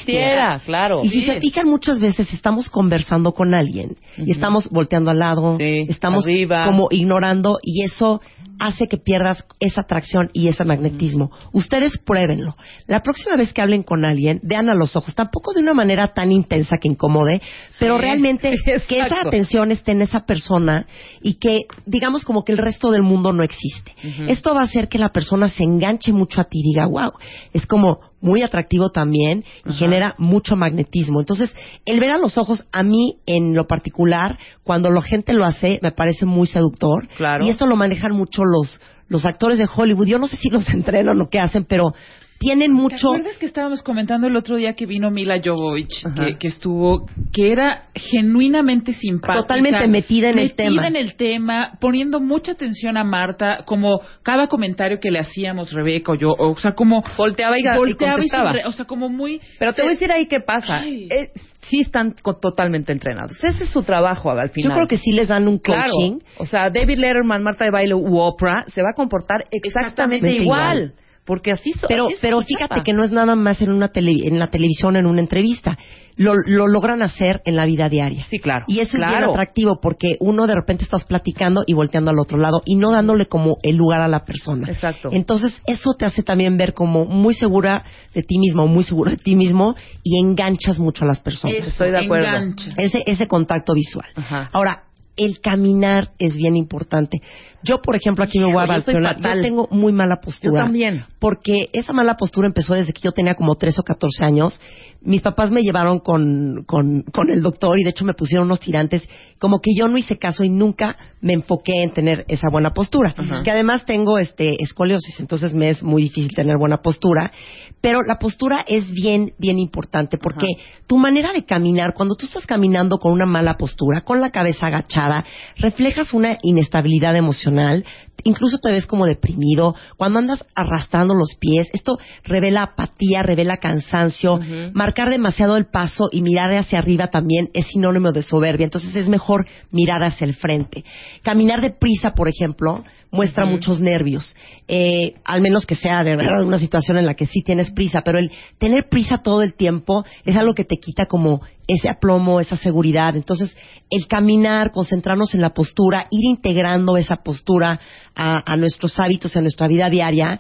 existiera, 0.56 0.58
claro. 0.64 1.00
Y 1.04 1.08
si 1.08 1.22
se 1.24 1.40
fijan 1.40 1.68
muchas 1.68 2.00
veces 2.00 2.32
estamos 2.32 2.68
conversando 2.68 3.32
con 3.32 3.54
alguien 3.54 3.96
y 4.18 4.30
estamos 4.32 4.68
volteando 4.70 5.10
al 5.10 5.18
lado, 5.20 5.56
Sí, 5.58 5.86
estamos 5.88 6.24
arriba. 6.24 6.64
como 6.66 6.88
ignorando 6.90 7.58
y 7.62 7.82
eso 7.84 8.20
hace 8.58 8.88
que 8.88 8.98
pierdas 8.98 9.42
esa 9.58 9.80
atracción 9.80 10.28
y 10.34 10.48
ese 10.48 10.66
magnetismo. 10.66 11.30
Ustedes 11.52 11.96
pruébenlo. 11.96 12.56
La 12.86 13.02
próxima 13.02 13.34
vez 13.36 13.54
que 13.54 13.62
hablen 13.62 13.82
con 13.82 14.04
alguien, 14.04 14.38
vean 14.42 14.68
a 14.68 14.74
los 14.74 14.96
ojos, 14.96 15.14
tampoco 15.14 15.54
de 15.54 15.62
una 15.62 15.72
manera 15.72 16.12
tan 16.12 16.30
intensa 16.30 16.76
que 16.78 16.88
incomode, 16.88 17.40
pero 17.78 17.96
realmente 17.96 18.54
sí, 18.64 18.70
que 18.86 18.98
esa 19.00 19.22
atención 19.22 19.70
esté 19.72 19.92
en 19.92 20.02
esa 20.02 20.26
persona 20.26 20.86
y 21.22 21.34
que 21.36 21.60
digamos 21.86 22.26
como 22.26 22.44
que 22.44 22.52
el 22.52 22.58
resto 22.58 22.90
del 22.90 23.02
mundo 23.02 23.32
no 23.32 23.42
existe. 23.42 23.94
Esto 24.28 24.49
va 24.54 24.60
a 24.60 24.64
hacer 24.64 24.88
que 24.88 24.98
la 24.98 25.10
persona 25.10 25.48
se 25.48 25.62
enganche 25.64 26.12
mucho 26.12 26.40
a 26.40 26.44
ti 26.44 26.60
y 26.60 26.72
diga, 26.72 26.86
wow, 26.86 27.12
es 27.52 27.66
como 27.66 28.00
muy 28.20 28.42
atractivo 28.42 28.90
también 28.90 29.44
y 29.66 29.72
genera 29.72 30.14
mucho 30.18 30.56
magnetismo. 30.56 31.20
Entonces, 31.20 31.50
el 31.84 32.00
ver 32.00 32.10
a 32.10 32.18
los 32.18 32.38
ojos, 32.38 32.64
a 32.72 32.82
mí 32.82 33.16
en 33.26 33.54
lo 33.54 33.66
particular, 33.66 34.38
cuando 34.62 34.90
la 34.90 35.02
gente 35.02 35.32
lo 35.32 35.44
hace, 35.44 35.78
me 35.82 35.92
parece 35.92 36.26
muy 36.26 36.46
seductor. 36.46 37.08
Claro. 37.16 37.44
Y 37.44 37.48
esto 37.48 37.66
lo 37.66 37.76
manejan 37.76 38.12
mucho 38.12 38.42
los, 38.44 38.80
los 39.08 39.24
actores 39.24 39.58
de 39.58 39.68
Hollywood. 39.74 40.06
Yo 40.06 40.18
no 40.18 40.26
sé 40.26 40.36
si 40.36 40.50
los 40.50 40.68
entrenan 40.74 41.20
o 41.20 41.28
qué 41.28 41.40
hacen, 41.40 41.64
pero 41.64 41.94
tienen 42.40 42.74
¿Te 42.74 42.80
mucho... 42.82 43.08
acuerdas 43.10 43.36
que 43.36 43.44
estábamos 43.44 43.82
comentando 43.82 44.26
el 44.26 44.34
otro 44.34 44.56
día 44.56 44.72
que 44.72 44.86
vino 44.86 45.10
Mila 45.10 45.38
Jovovich, 45.44 46.02
que, 46.16 46.38
que 46.38 46.48
estuvo, 46.48 47.04
que 47.34 47.52
era 47.52 47.90
genuinamente 47.94 48.94
simpática, 48.94 49.42
Totalmente 49.42 49.86
metida 49.88 50.30
en 50.30 50.38
el 50.38 50.54
tema. 50.54 50.70
metida 50.70 50.88
en 50.88 50.96
el 50.96 51.14
tema, 51.16 51.72
poniendo 51.82 52.18
mucha 52.18 52.52
atención 52.52 52.96
a 52.96 53.04
Marta, 53.04 53.64
como 53.66 54.00
cada 54.22 54.46
comentario 54.46 54.98
que 55.00 55.10
le 55.10 55.18
hacíamos 55.18 55.70
Rebeca 55.70 56.12
o 56.12 56.14
yo, 56.14 56.30
o 56.30 56.56
sea, 56.56 56.72
como 56.72 57.04
Volteaba 57.18 57.58
y, 57.58 57.62
volteaba 57.76 58.14
y 58.24 58.28
contestaba. 58.28 58.52
o 58.68 58.72
sea, 58.72 58.86
como 58.86 59.10
muy, 59.10 59.38
Pero 59.58 59.74
te 59.74 59.82
voy 59.82 59.90
a 59.90 59.92
decir 59.92 60.10
ahí 60.10 60.24
qué 60.26 60.40
pasa. 60.40 60.82
Eh, 60.86 61.32
sí 61.68 61.80
están 61.80 62.14
totalmente 62.40 62.90
entrenados. 62.90 63.32
Ese 63.44 63.64
es 63.64 63.70
su 63.70 63.82
trabajo 63.82 64.30
al 64.30 64.48
final. 64.48 64.70
Yo 64.70 64.74
creo 64.76 64.88
que 64.88 64.96
sí 64.96 65.12
les 65.12 65.28
dan 65.28 65.46
un 65.46 65.58
Claro. 65.58 65.92
coaching. 65.92 66.20
O 66.38 66.46
sea, 66.46 66.70
David 66.70 66.96
Letterman, 66.98 67.42
Marta 67.42 67.66
de 67.66 67.70
Baile 67.70 67.92
u 67.94 68.18
Oprah 68.18 68.64
se 68.68 68.80
va 68.82 68.92
a 68.92 68.94
comportar 68.94 69.44
exactamente 69.50 70.26
Exactamente 70.30 70.42
igual. 70.42 70.76
igual. 70.78 70.94
Porque 71.30 71.52
así 71.52 71.70
so- 71.74 71.86
Pero, 71.86 72.06
así 72.08 72.16
pero 72.20 72.40
fíjate 72.42 72.74
chapa. 72.74 72.82
que 72.82 72.92
no 72.92 73.04
es 73.04 73.12
nada 73.12 73.36
más 73.36 73.62
en 73.62 73.70
una 73.70 73.86
tele- 73.92 74.26
en 74.26 74.40
la 74.40 74.48
televisión, 74.48 74.96
en 74.96 75.06
una 75.06 75.20
entrevista. 75.20 75.78
Lo, 76.16 76.34
lo 76.34 76.66
logran 76.66 77.02
hacer 77.02 77.40
en 77.44 77.54
la 77.54 77.66
vida 77.66 77.88
diaria. 77.88 78.26
Sí, 78.28 78.40
claro. 78.40 78.64
Y 78.66 78.80
eso 78.80 78.96
es 78.98 79.06
bien 79.08 79.22
atractivo 79.22 79.78
porque 79.80 80.16
uno 80.18 80.48
de 80.48 80.56
repente 80.56 80.82
estás 80.82 81.04
platicando 81.04 81.62
y 81.68 81.72
volteando 81.72 82.10
al 82.10 82.18
otro 82.18 82.36
lado 82.36 82.62
y 82.66 82.74
no 82.74 82.90
dándole 82.90 83.26
como 83.26 83.58
el 83.62 83.76
lugar 83.76 84.00
a 84.00 84.08
la 84.08 84.24
persona. 84.24 84.68
Exacto. 84.68 85.10
Entonces, 85.12 85.52
eso 85.66 85.92
te 85.96 86.04
hace 86.06 86.24
también 86.24 86.56
ver 86.56 86.74
como 86.74 87.04
muy 87.04 87.32
segura 87.32 87.84
de 88.12 88.22
ti 88.24 88.38
mismo 88.40 88.64
o 88.64 88.66
muy 88.66 88.82
seguro 88.82 89.12
de 89.12 89.18
ti 89.18 89.36
mismo 89.36 89.76
y 90.02 90.18
enganchas 90.20 90.80
mucho 90.80 91.04
a 91.04 91.06
las 91.08 91.20
personas. 91.20 91.56
eso, 91.58 91.68
Estoy 91.68 91.90
de 91.92 91.98
acuerdo. 92.04 92.26
engancha. 92.26 92.70
Ese, 92.76 93.04
ese 93.06 93.28
contacto 93.28 93.72
visual. 93.72 94.08
Ajá. 94.16 94.50
Ahora, 94.52 94.82
el 95.16 95.40
caminar 95.40 96.10
es 96.18 96.34
bien 96.34 96.56
importante. 96.56 97.18
Yo, 97.62 97.82
por 97.82 97.96
ejemplo, 97.96 98.24
aquí 98.24 98.38
me 98.38 98.46
voy 98.46 98.56
a 98.56 98.78
Hijo, 98.78 98.92
yo 98.92 99.42
tengo 99.42 99.68
muy 99.70 99.92
mala 99.92 100.20
postura. 100.20 100.60
Yo 100.60 100.64
también. 100.64 101.04
Porque 101.18 101.68
esa 101.72 101.92
mala 101.92 102.16
postura 102.16 102.46
empezó 102.46 102.74
desde 102.74 102.92
que 102.92 103.02
yo 103.02 103.12
tenía 103.12 103.34
como 103.34 103.54
13 103.56 103.80
o 103.80 103.84
14 103.84 104.24
años. 104.24 104.60
Mis 105.02 105.22
papás 105.22 105.50
me 105.50 105.62
llevaron 105.62 105.98
con, 105.98 106.64
con, 106.66 107.02
con 107.12 107.30
el 107.30 107.42
doctor 107.42 107.78
y 107.78 107.84
de 107.84 107.90
hecho 107.90 108.04
me 108.04 108.14
pusieron 108.14 108.46
unos 108.46 108.60
tirantes. 108.60 109.06
Como 109.38 109.60
que 109.60 109.72
yo 109.76 109.88
no 109.88 109.98
hice 109.98 110.18
caso 110.18 110.44
y 110.44 110.48
nunca 110.48 110.96
me 111.20 111.34
enfoqué 111.34 111.82
en 111.82 111.92
tener 111.92 112.24
esa 112.28 112.48
buena 112.50 112.72
postura. 112.72 113.14
Que 113.44 113.50
además 113.50 113.84
tengo 113.84 114.18
este 114.18 114.62
escoliosis, 114.62 115.20
entonces 115.20 115.54
me 115.54 115.70
es 115.70 115.82
muy 115.82 116.02
difícil 116.04 116.34
tener 116.34 116.56
buena 116.58 116.78
postura. 116.78 117.32
Pero 117.80 118.02
la 118.02 118.18
postura 118.18 118.64
es 118.66 118.90
bien, 118.90 119.32
bien 119.38 119.58
importante 119.58 120.18
porque 120.18 120.46
tu 120.86 120.98
manera 120.98 121.32
de 121.32 121.44
caminar, 121.44 121.94
cuando 121.94 122.14
tú 122.14 122.26
estás 122.26 122.46
caminando 122.46 122.98
con 122.98 123.12
una 123.12 123.26
mala 123.26 123.54
postura, 123.56 124.02
con 124.02 124.20
la 124.20 124.30
cabeza 124.30 124.66
agachada, 124.66 125.24
reflejas 125.56 126.12
una 126.12 126.36
inestabilidad 126.42 127.16
emocional, 127.16 127.84
incluso 128.24 128.58
te 128.58 128.70
ves 128.70 128.86
como 128.86 129.06
deprimido, 129.06 129.74
cuando 129.96 130.18
andas 130.18 130.44
arrastrando 130.54 131.14
los 131.14 131.34
pies, 131.38 131.68
esto 131.72 131.98
revela 132.24 132.62
apatía, 132.62 133.22
revela 133.22 133.56
cansancio, 133.56 134.40
marcar 134.72 135.10
demasiado 135.10 135.56
el 135.56 135.66
paso 135.66 136.08
y 136.12 136.22
mirar 136.22 136.52
hacia 136.52 136.78
arriba 136.78 137.08
también 137.08 137.48
es 137.54 137.66
sinónimo 137.66 138.12
de 138.12 138.22
soberbia, 138.22 138.64
entonces 138.64 138.94
es 138.96 139.08
mejor 139.08 139.46
mirar 139.70 140.02
hacia 140.02 140.26
el 140.26 140.34
frente. 140.34 140.84
Caminar 141.22 141.60
deprisa, 141.60 142.12
por 142.12 142.28
ejemplo, 142.28 142.84
muestra 143.10 143.44
muchos 143.44 143.80
nervios, 143.80 144.36
eh, 144.68 145.14
al 145.24 145.40
menos 145.40 145.66
que 145.66 145.74
sea 145.74 146.04
de 146.04 146.16
verdad 146.16 146.44
una 146.44 146.58
situación 146.58 146.96
en 146.96 147.06
la 147.06 147.14
que 147.14 147.26
sí 147.26 147.42
tienes 147.42 147.69
prisa, 147.72 148.02
pero 148.04 148.18
el 148.18 148.30
tener 148.58 148.88
prisa 148.88 149.18
todo 149.18 149.42
el 149.42 149.54
tiempo 149.54 150.04
es 150.24 150.36
algo 150.36 150.54
que 150.54 150.64
te 150.64 150.76
quita 150.76 151.06
como 151.06 151.42
ese 151.66 151.88
aplomo, 151.88 152.40
esa 152.40 152.56
seguridad. 152.56 153.16
Entonces, 153.16 153.56
el 153.90 154.06
caminar, 154.06 154.70
concentrarnos 154.72 155.34
en 155.34 155.40
la 155.40 155.50
postura, 155.50 156.06
ir 156.10 156.24
integrando 156.24 156.96
esa 156.96 157.16
postura 157.16 157.80
a, 158.14 158.52
a 158.52 158.56
nuestros 158.56 158.98
hábitos, 158.98 159.36
a 159.36 159.40
nuestra 159.40 159.68
vida 159.68 159.88
diaria, 159.88 160.38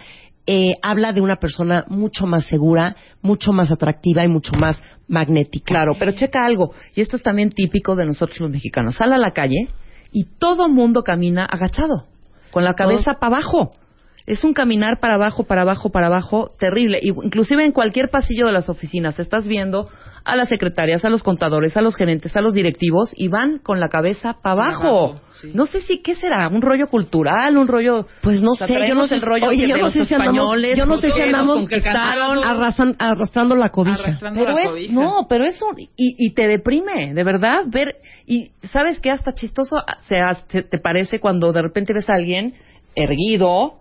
eh, 0.52 0.74
habla 0.82 1.12
de 1.12 1.20
una 1.20 1.36
persona 1.36 1.84
mucho 1.88 2.26
más 2.26 2.44
segura, 2.46 2.96
mucho 3.22 3.52
más 3.52 3.70
atractiva 3.70 4.24
y 4.24 4.28
mucho 4.28 4.52
más 4.54 4.82
magnética. 5.06 5.66
Claro, 5.66 5.92
pero 5.98 6.12
checa 6.12 6.44
algo, 6.44 6.72
y 6.94 7.02
esto 7.02 7.16
es 7.16 7.22
también 7.22 7.50
típico 7.50 7.94
de 7.94 8.06
nosotros 8.06 8.40
los 8.40 8.50
mexicanos. 8.50 8.96
Sal 8.96 9.12
a 9.12 9.18
la 9.18 9.32
calle 9.32 9.68
y 10.12 10.24
todo 10.38 10.68
mundo 10.68 11.04
camina 11.04 11.44
agachado, 11.44 12.06
con 12.50 12.64
la 12.64 12.74
cabeza 12.74 13.14
para 13.20 13.36
abajo. 13.36 13.72
Es 14.26 14.44
un 14.44 14.52
caminar 14.52 15.00
para 15.00 15.14
abajo, 15.14 15.44
para 15.44 15.62
abajo, 15.62 15.90
para 15.90 16.06
abajo, 16.06 16.50
terrible. 16.58 16.98
Y, 17.02 17.08
inclusive 17.08 17.64
en 17.64 17.72
cualquier 17.72 18.10
pasillo 18.10 18.46
de 18.46 18.52
las 18.52 18.68
oficinas 18.68 19.18
estás 19.18 19.46
viendo 19.46 19.88
a 20.22 20.36
las 20.36 20.50
secretarias, 20.50 21.02
a 21.04 21.08
los 21.08 21.22
contadores, 21.22 21.76
a 21.78 21.80
los 21.80 21.96
gerentes, 21.96 22.36
a 22.36 22.42
los 22.42 22.52
directivos 22.52 23.10
y 23.16 23.28
van 23.28 23.58
con 23.58 23.80
la 23.80 23.88
cabeza 23.88 24.36
para 24.42 24.52
abajo. 24.66 24.82
abajo, 25.08 25.20
sí. 25.40 25.50
No 25.54 25.64
sé 25.64 25.80
si 25.80 26.02
qué 26.02 26.14
será, 26.14 26.48
un 26.48 26.60
rollo 26.60 26.88
cultural, 26.88 27.56
un 27.56 27.66
rollo. 27.66 28.06
Pues 28.22 28.42
no 28.42 28.50
O 28.52 28.54
sea, 28.54 28.66
sé, 28.66 28.86
yo 28.86 28.94
no 28.94 29.06
sé, 29.06 29.14
el 29.16 29.22
rollo 29.22 29.48
oye, 29.48 29.66
yo 29.66 29.78
no 29.78 29.88
sé 29.90 30.04
si 30.04 30.14
andamos, 30.14 30.36
españoles, 30.36 30.76
yo 30.78 30.84
no 30.86 30.96
sé 30.98 31.10
si 31.10 31.20
andamos 31.22 31.66
arrasan- 32.44 32.96
arrastrando 32.98 33.56
la 33.56 33.70
cobija. 33.70 33.96
Arrastrando 34.02 34.40
Pero 34.40 34.52
la 34.52 34.62
es, 34.62 34.68
cobija. 34.68 34.92
no, 34.92 35.26
pero 35.28 35.44
eso, 35.46 35.66
y, 35.76 35.88
y 35.96 36.34
te 36.34 36.46
deprime, 36.46 37.14
de 37.14 37.24
verdad, 37.24 37.64
ver, 37.66 37.96
y 38.26 38.50
sabes 38.72 39.00
que 39.00 39.10
hasta 39.10 39.32
chistoso 39.32 39.76
se, 40.06 40.18
hace- 40.18 40.62
te 40.62 40.78
parece 40.78 41.18
cuando 41.18 41.50
de 41.52 41.62
repente 41.62 41.94
ves 41.94 42.08
a 42.10 42.14
alguien 42.14 42.54
erguido, 42.94 43.79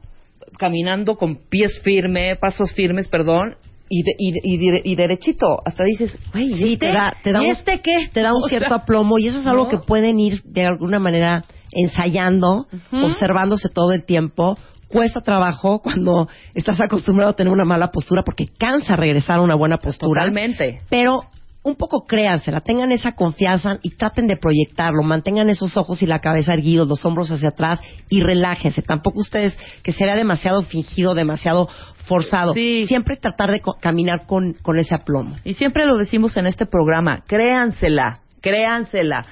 caminando 0.60 1.16
con 1.18 1.38
pies 1.50 1.82
firmes, 1.84 2.38
pasos 2.38 2.72
firmes, 2.74 3.08
perdón, 3.08 3.56
y, 3.90 4.04
de- 4.04 4.16
y, 4.20 4.32
de- 4.34 4.42
y, 4.44 4.58
de- 4.72 4.82
y 4.84 4.96
derechito, 4.96 5.58
hasta 5.66 5.84
dices, 5.84 6.16
güey, 6.32 6.52
¿y 6.52 6.56
Sí, 6.56 6.74
este? 6.74 6.86
te 6.88 6.94
da, 6.94 7.16
te 7.24 7.32
da 7.32 7.42
¿Y 7.42 7.46
un, 7.46 7.52
este 7.52 7.80
qué? 7.82 8.10
Te 8.14 8.22
da 8.22 8.34
un 8.34 8.44
O 8.44 8.48
cierto 8.48 8.68
sea, 8.68 8.78
aplomo 8.78 9.18
y 9.18 9.26
eso 9.28 9.40
es 9.40 9.48
algo 9.48 9.64
¿no? 9.64 9.70
que 9.70 9.78
pueden 9.80 10.20
ir 10.20 10.44
de 10.44 10.66
alguna 10.66 11.00
manera 11.00 11.46
ensayando, 11.72 12.68
observándose 12.92 13.70
todo 13.70 13.94
el 13.94 14.04
tiempo. 14.06 14.58
Cuesta 14.90 15.22
trabajo 15.22 15.80
cuando 15.84 16.28
estás 16.56 16.80
acostumbrado 16.82 17.32
a 17.32 17.36
tener 17.36 17.54
una 17.54 17.66
mala 17.66 17.92
postura 17.92 18.24
porque 18.26 18.48
cansa 18.58 18.96
regresar 18.96 19.40
a 19.40 19.44
una 19.44 19.56
buena 19.56 19.78
postura. 19.78 20.22
Totalmente. 20.22 20.82
Pero 20.90 21.24
un 21.62 21.76
poco 21.76 22.06
créansela, 22.08 22.62
tengan 22.62 22.92
esa 22.92 23.16
confianza 23.16 23.80
y 23.82 23.92
traten 23.92 24.28
de 24.28 24.38
proyectarlo, 24.38 25.04
mantengan 25.04 25.50
esos 25.50 25.76
ojos 25.76 26.02
y 26.02 26.06
la 26.06 26.20
cabeza 26.20 26.54
erguidos, 26.54 26.88
los 26.88 27.04
hombros 27.06 27.30
hacia 27.32 27.50
atrás 27.50 27.82
y 28.10 28.22
relájense. 28.22 28.82
Tampoco 28.82 29.20
ustedes 29.20 29.58
que 29.84 29.92
se 29.92 30.06
vea 30.06 30.16
demasiado 30.16 30.64
fingido, 30.64 31.16
demasiado 31.16 31.68
forzado. 32.06 32.54
Sí. 32.54 32.86
Siempre 32.88 33.18
tratar 33.18 33.52
de 33.52 33.60
co- 33.60 33.76
caminar 33.80 34.26
con, 34.26 34.54
con 34.54 34.80
ese 34.80 34.96
aplomo. 34.96 35.36
Y 35.44 35.54
siempre 35.56 35.86
lo 35.86 35.98
decimos 35.98 36.36
en 36.38 36.48
este 36.48 36.66
programa, 36.66 37.24
créansela, 37.28 38.22
créansela. 38.42 39.26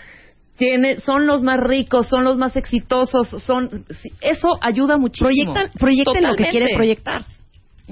Tiene, 0.58 1.00
son 1.00 1.28
los 1.28 1.44
más 1.44 1.60
ricos, 1.62 2.08
son 2.08 2.24
los 2.24 2.36
más 2.38 2.56
exitosos, 2.58 3.30
son 3.30 3.86
eso 4.22 4.58
ayuda 4.62 4.98
muchísimo. 4.98 5.54
Proyectan, 5.54 5.72
proyecten 5.80 6.24
lo 6.28 6.36
que 6.36 6.50
quieren 6.50 6.76
proyectar. 6.76 7.26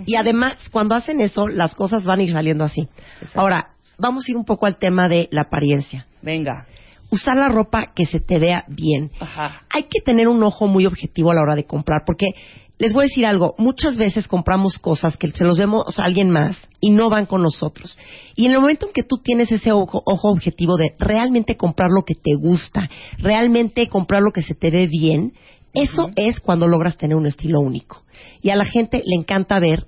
Y 0.05 0.15
además, 0.15 0.55
cuando 0.71 0.93
hacen 0.95 1.21
eso, 1.21 1.47
las 1.47 1.73
cosas 1.73 2.03
van 2.03 2.19
a 2.19 2.23
ir 2.23 2.33
saliendo 2.33 2.63
así. 2.65 2.89
Ahora, 3.33 3.69
vamos 3.97 4.27
a 4.27 4.31
ir 4.31 4.37
un 4.37 4.45
poco 4.45 4.65
al 4.65 4.77
tema 4.77 5.07
de 5.07 5.27
la 5.31 5.41
apariencia. 5.41 6.07
Venga. 6.21 6.65
Usar 7.11 7.37
la 7.37 7.49
ropa 7.49 7.93
que 7.95 8.05
se 8.05 8.19
te 8.19 8.39
vea 8.39 8.65
bien. 8.67 9.11
Ajá. 9.19 9.63
Hay 9.69 9.83
que 9.83 10.01
tener 10.01 10.27
un 10.27 10.41
ojo 10.43 10.67
muy 10.67 10.85
objetivo 10.85 11.31
a 11.31 11.35
la 11.35 11.41
hora 11.41 11.55
de 11.55 11.65
comprar, 11.65 12.03
porque 12.05 12.33
les 12.77 12.93
voy 12.93 13.03
a 13.03 13.07
decir 13.07 13.25
algo, 13.25 13.55
muchas 13.57 13.95
veces 13.95 14.27
compramos 14.27 14.79
cosas 14.79 15.15
que 15.15 15.29
se 15.29 15.45
los 15.45 15.57
vemos 15.57 15.97
a 15.97 16.03
alguien 16.03 16.29
más 16.29 16.57
y 16.81 16.89
no 16.89 17.09
van 17.09 17.25
con 17.25 17.41
nosotros. 17.41 17.97
Y 18.35 18.45
en 18.45 18.51
el 18.51 18.59
momento 18.59 18.87
en 18.87 18.93
que 18.93 19.03
tú 19.03 19.17
tienes 19.23 19.51
ese 19.51 19.71
ojo, 19.71 20.01
ojo 20.05 20.29
objetivo 20.29 20.75
de 20.75 20.93
realmente 20.99 21.55
comprar 21.55 21.89
lo 21.89 22.03
que 22.03 22.15
te 22.15 22.35
gusta, 22.35 22.89
realmente 23.17 23.87
comprar 23.87 24.21
lo 24.21 24.31
que 24.31 24.41
se 24.41 24.55
te 24.55 24.71
ve 24.71 24.87
bien, 24.87 25.33
eso 25.73 26.09
es 26.15 26.39
cuando 26.39 26.67
logras 26.67 26.97
tener 26.97 27.15
un 27.15 27.27
estilo 27.27 27.59
único. 27.59 28.03
Y 28.41 28.49
a 28.49 28.55
la 28.55 28.65
gente 28.65 29.01
le 29.05 29.15
encanta 29.15 29.59
ver 29.59 29.87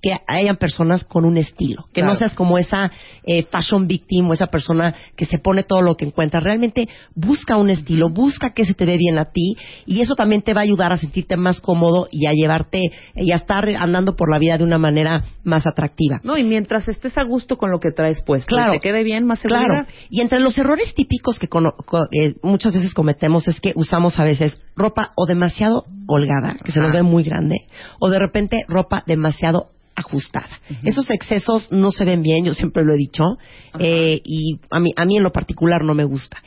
que 0.00 0.16
hayan 0.28 0.56
personas 0.56 1.04
con 1.04 1.24
un 1.24 1.36
estilo, 1.38 1.86
que 1.92 2.02
no 2.02 2.14
seas 2.14 2.34
como 2.34 2.56
esa 2.58 2.92
eh, 3.24 3.42
fashion 3.50 3.86
victim 3.88 4.28
o 4.28 4.32
esa 4.32 4.46
persona 4.46 4.94
que 5.16 5.26
se 5.26 5.38
pone 5.38 5.64
todo 5.64 5.82
lo 5.82 5.96
que 5.96 6.04
encuentra. 6.04 6.38
Realmente 6.40 6.88
busca 7.16 7.56
un 7.56 7.68
estilo, 7.70 8.08
busca 8.08 8.50
que 8.50 8.64
se 8.64 8.74
te 8.74 8.86
ve 8.86 8.96
bien 8.96 9.18
a 9.18 9.26
ti 9.26 9.56
y 9.86 10.00
eso 10.00 10.14
también 10.14 10.42
te 10.42 10.54
va 10.54 10.60
a 10.60 10.64
ayudar 10.64 10.92
a 10.92 10.96
sentirte 10.98 11.36
más 11.36 11.60
cómodo 11.60 12.06
y 12.12 12.26
a 12.26 12.32
llevarte 12.32 12.92
y 13.16 13.32
a 13.32 13.36
estar 13.36 13.68
andando 13.76 14.14
por 14.14 14.30
la 14.30 14.38
vida 14.38 14.56
de 14.56 14.64
una 14.64 14.78
manera 14.78 15.24
más 15.42 15.66
atractiva. 15.66 16.20
No, 16.22 16.38
y 16.38 16.44
mientras 16.44 16.86
estés 16.88 17.18
a 17.18 17.24
gusto 17.24 17.56
con 17.58 17.70
lo 17.72 17.80
que 17.80 17.90
traes 17.90 18.22
puesto, 18.22 18.46
Claro. 18.54 18.74
y 18.74 18.78
te 18.78 18.88
quede 18.88 19.02
bien, 19.02 19.24
más 19.26 19.40
seguridad. 19.40 19.66
Claro. 19.66 19.86
Y 20.10 20.20
entre 20.20 20.38
los 20.40 20.56
errores 20.58 20.94
típicos 20.94 21.38
que 21.40 21.48
cono- 21.48 21.74
co- 21.86 22.06
eh, 22.12 22.34
muchas 22.42 22.72
veces 22.72 22.94
cometemos 22.94 23.48
es 23.48 23.60
que 23.60 23.72
usamos 23.74 24.18
a 24.20 24.24
veces 24.24 24.60
ropa 24.76 25.08
o 25.16 25.26
demasiado 25.26 25.84
holgada, 26.06 26.56
que 26.64 26.70
se 26.72 26.80
nos 26.80 26.92
ve 26.92 27.02
muy 27.02 27.24
grande, 27.24 27.56
o 28.00 28.08
de 28.10 28.18
repente 28.18 28.60
ropa 28.68 29.02
demasiado 29.06 29.70
ajustada. 29.98 30.60
Esos 30.84 31.10
excesos 31.10 31.70
no 31.72 31.90
se 31.90 32.04
ven 32.04 32.22
bien, 32.22 32.44
yo 32.44 32.54
siempre 32.54 32.84
lo 32.84 32.94
he 32.94 32.96
dicho, 32.96 33.24
eh, 33.78 34.20
y 34.24 34.58
a 34.70 34.80
mí, 34.80 34.90
a 34.96 35.04
mí 35.04 35.16
en 35.16 35.22
lo 35.22 35.32
particular 35.32 35.82
no 35.84 35.94
me 35.94 36.04
gusta. 36.04 36.38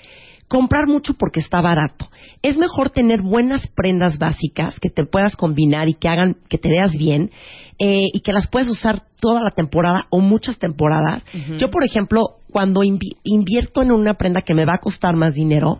Comprar 0.47 0.85
mucho 0.87 1.13
porque 1.13 1.39
está 1.39 1.61
barato. 1.61 2.09
Es 2.41 2.57
mejor 2.57 2.89
tener 2.89 3.21
buenas 3.21 3.67
prendas 3.67 4.17
básicas 4.17 4.79
que 4.79 4.89
te 4.89 5.05
puedas 5.05 5.35
combinar 5.37 5.87
y 5.87 5.93
que 5.93 6.09
hagan 6.09 6.35
que 6.49 6.57
te 6.57 6.69
veas 6.69 6.91
bien 6.97 7.31
eh, 7.79 8.07
y 8.13 8.19
que 8.19 8.33
las 8.33 8.47
puedes 8.47 8.67
usar 8.67 9.01
toda 9.19 9.41
la 9.41 9.51
temporada 9.51 10.07
o 10.09 10.19
muchas 10.19 10.57
temporadas. 10.59 11.23
Yo, 11.57 11.69
por 11.69 11.85
ejemplo, 11.85 12.37
cuando 12.51 12.81
invi- 12.81 13.15
invierto 13.23 13.81
en 13.81 13.91
una 13.91 14.15
prenda 14.15 14.41
que 14.41 14.53
me 14.53 14.65
va 14.65 14.73
a 14.75 14.79
costar 14.79 15.15
más 15.15 15.33
dinero, 15.35 15.79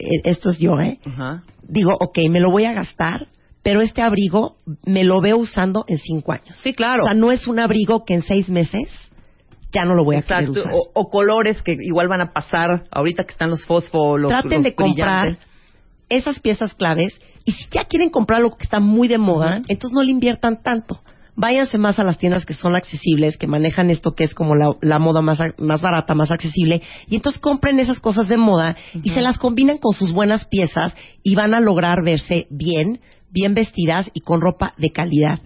eh, 0.00 0.06
esto 0.24 0.50
es 0.50 0.58
yo, 0.58 0.80
¿eh? 0.80 0.98
Digo, 1.68 1.92
ok, 2.00 2.18
me 2.28 2.40
lo 2.40 2.50
voy 2.50 2.64
a 2.64 2.72
gastar, 2.72 3.28
pero 3.62 3.80
este 3.80 4.02
abrigo 4.02 4.56
me 4.84 5.04
lo 5.04 5.20
veo 5.20 5.38
usando 5.38 5.84
en 5.88 5.98
cinco 5.98 6.32
años. 6.32 6.56
Sí, 6.62 6.72
claro. 6.72 7.04
O 7.04 7.06
sea, 7.06 7.14
no 7.14 7.30
es 7.32 7.46
un 7.46 7.58
abrigo 7.58 8.04
que 8.04 8.14
en 8.14 8.22
seis 8.22 8.48
meses 8.48 8.88
ya 9.72 9.84
no 9.84 9.94
lo 9.94 10.04
voy 10.04 10.16
a 10.16 10.22
querer 10.22 10.44
Exacto. 10.44 10.60
usar. 10.60 10.74
O, 10.74 10.90
o 10.94 11.10
colores 11.10 11.62
que 11.62 11.76
igual 11.80 12.08
van 12.08 12.20
a 12.20 12.32
pasar 12.32 12.84
ahorita 12.90 13.24
que 13.24 13.32
están 13.32 13.50
los 13.50 13.64
fosfo, 13.64 14.18
los, 14.18 14.30
Traten 14.30 14.50
los 14.58 14.64
de 14.64 14.74
comprar 14.74 15.36
esas 16.08 16.40
piezas 16.40 16.74
claves 16.74 17.18
y 17.44 17.52
si 17.52 17.66
ya 17.70 17.84
quieren 17.84 18.10
comprar 18.10 18.40
algo 18.40 18.56
que 18.56 18.64
está 18.64 18.80
muy 18.80 19.08
de 19.08 19.18
moda, 19.18 19.62
entonces 19.68 19.92
no 19.94 20.02
le 20.02 20.10
inviertan 20.10 20.62
tanto. 20.62 21.00
Váyanse 21.34 21.78
más 21.78 21.98
a 21.98 22.04
las 22.04 22.18
tiendas 22.18 22.44
que 22.44 22.52
son 22.52 22.76
accesibles, 22.76 23.38
que 23.38 23.46
manejan 23.46 23.88
esto 23.88 24.14
que 24.14 24.24
es 24.24 24.34
como 24.34 24.54
la, 24.54 24.68
la 24.82 24.98
moda 24.98 25.22
más, 25.22 25.40
más 25.56 25.80
barata, 25.80 26.14
más 26.14 26.30
accesible, 26.30 26.82
y 27.08 27.16
entonces 27.16 27.40
compren 27.40 27.80
esas 27.80 28.00
cosas 28.00 28.28
de 28.28 28.36
moda 28.36 28.76
y 29.02 29.10
se 29.10 29.22
las 29.22 29.38
combinan 29.38 29.78
con 29.78 29.94
sus 29.94 30.12
buenas 30.12 30.46
piezas 30.46 30.94
y 31.22 31.34
van 31.34 31.54
a 31.54 31.60
lograr 31.60 32.04
verse 32.04 32.46
bien, 32.50 33.00
bien 33.32 33.54
vestidas 33.54 34.10
y 34.14 34.20
con 34.20 34.40
ropa 34.40 34.74
de 34.76 34.90
calidad 34.90 35.40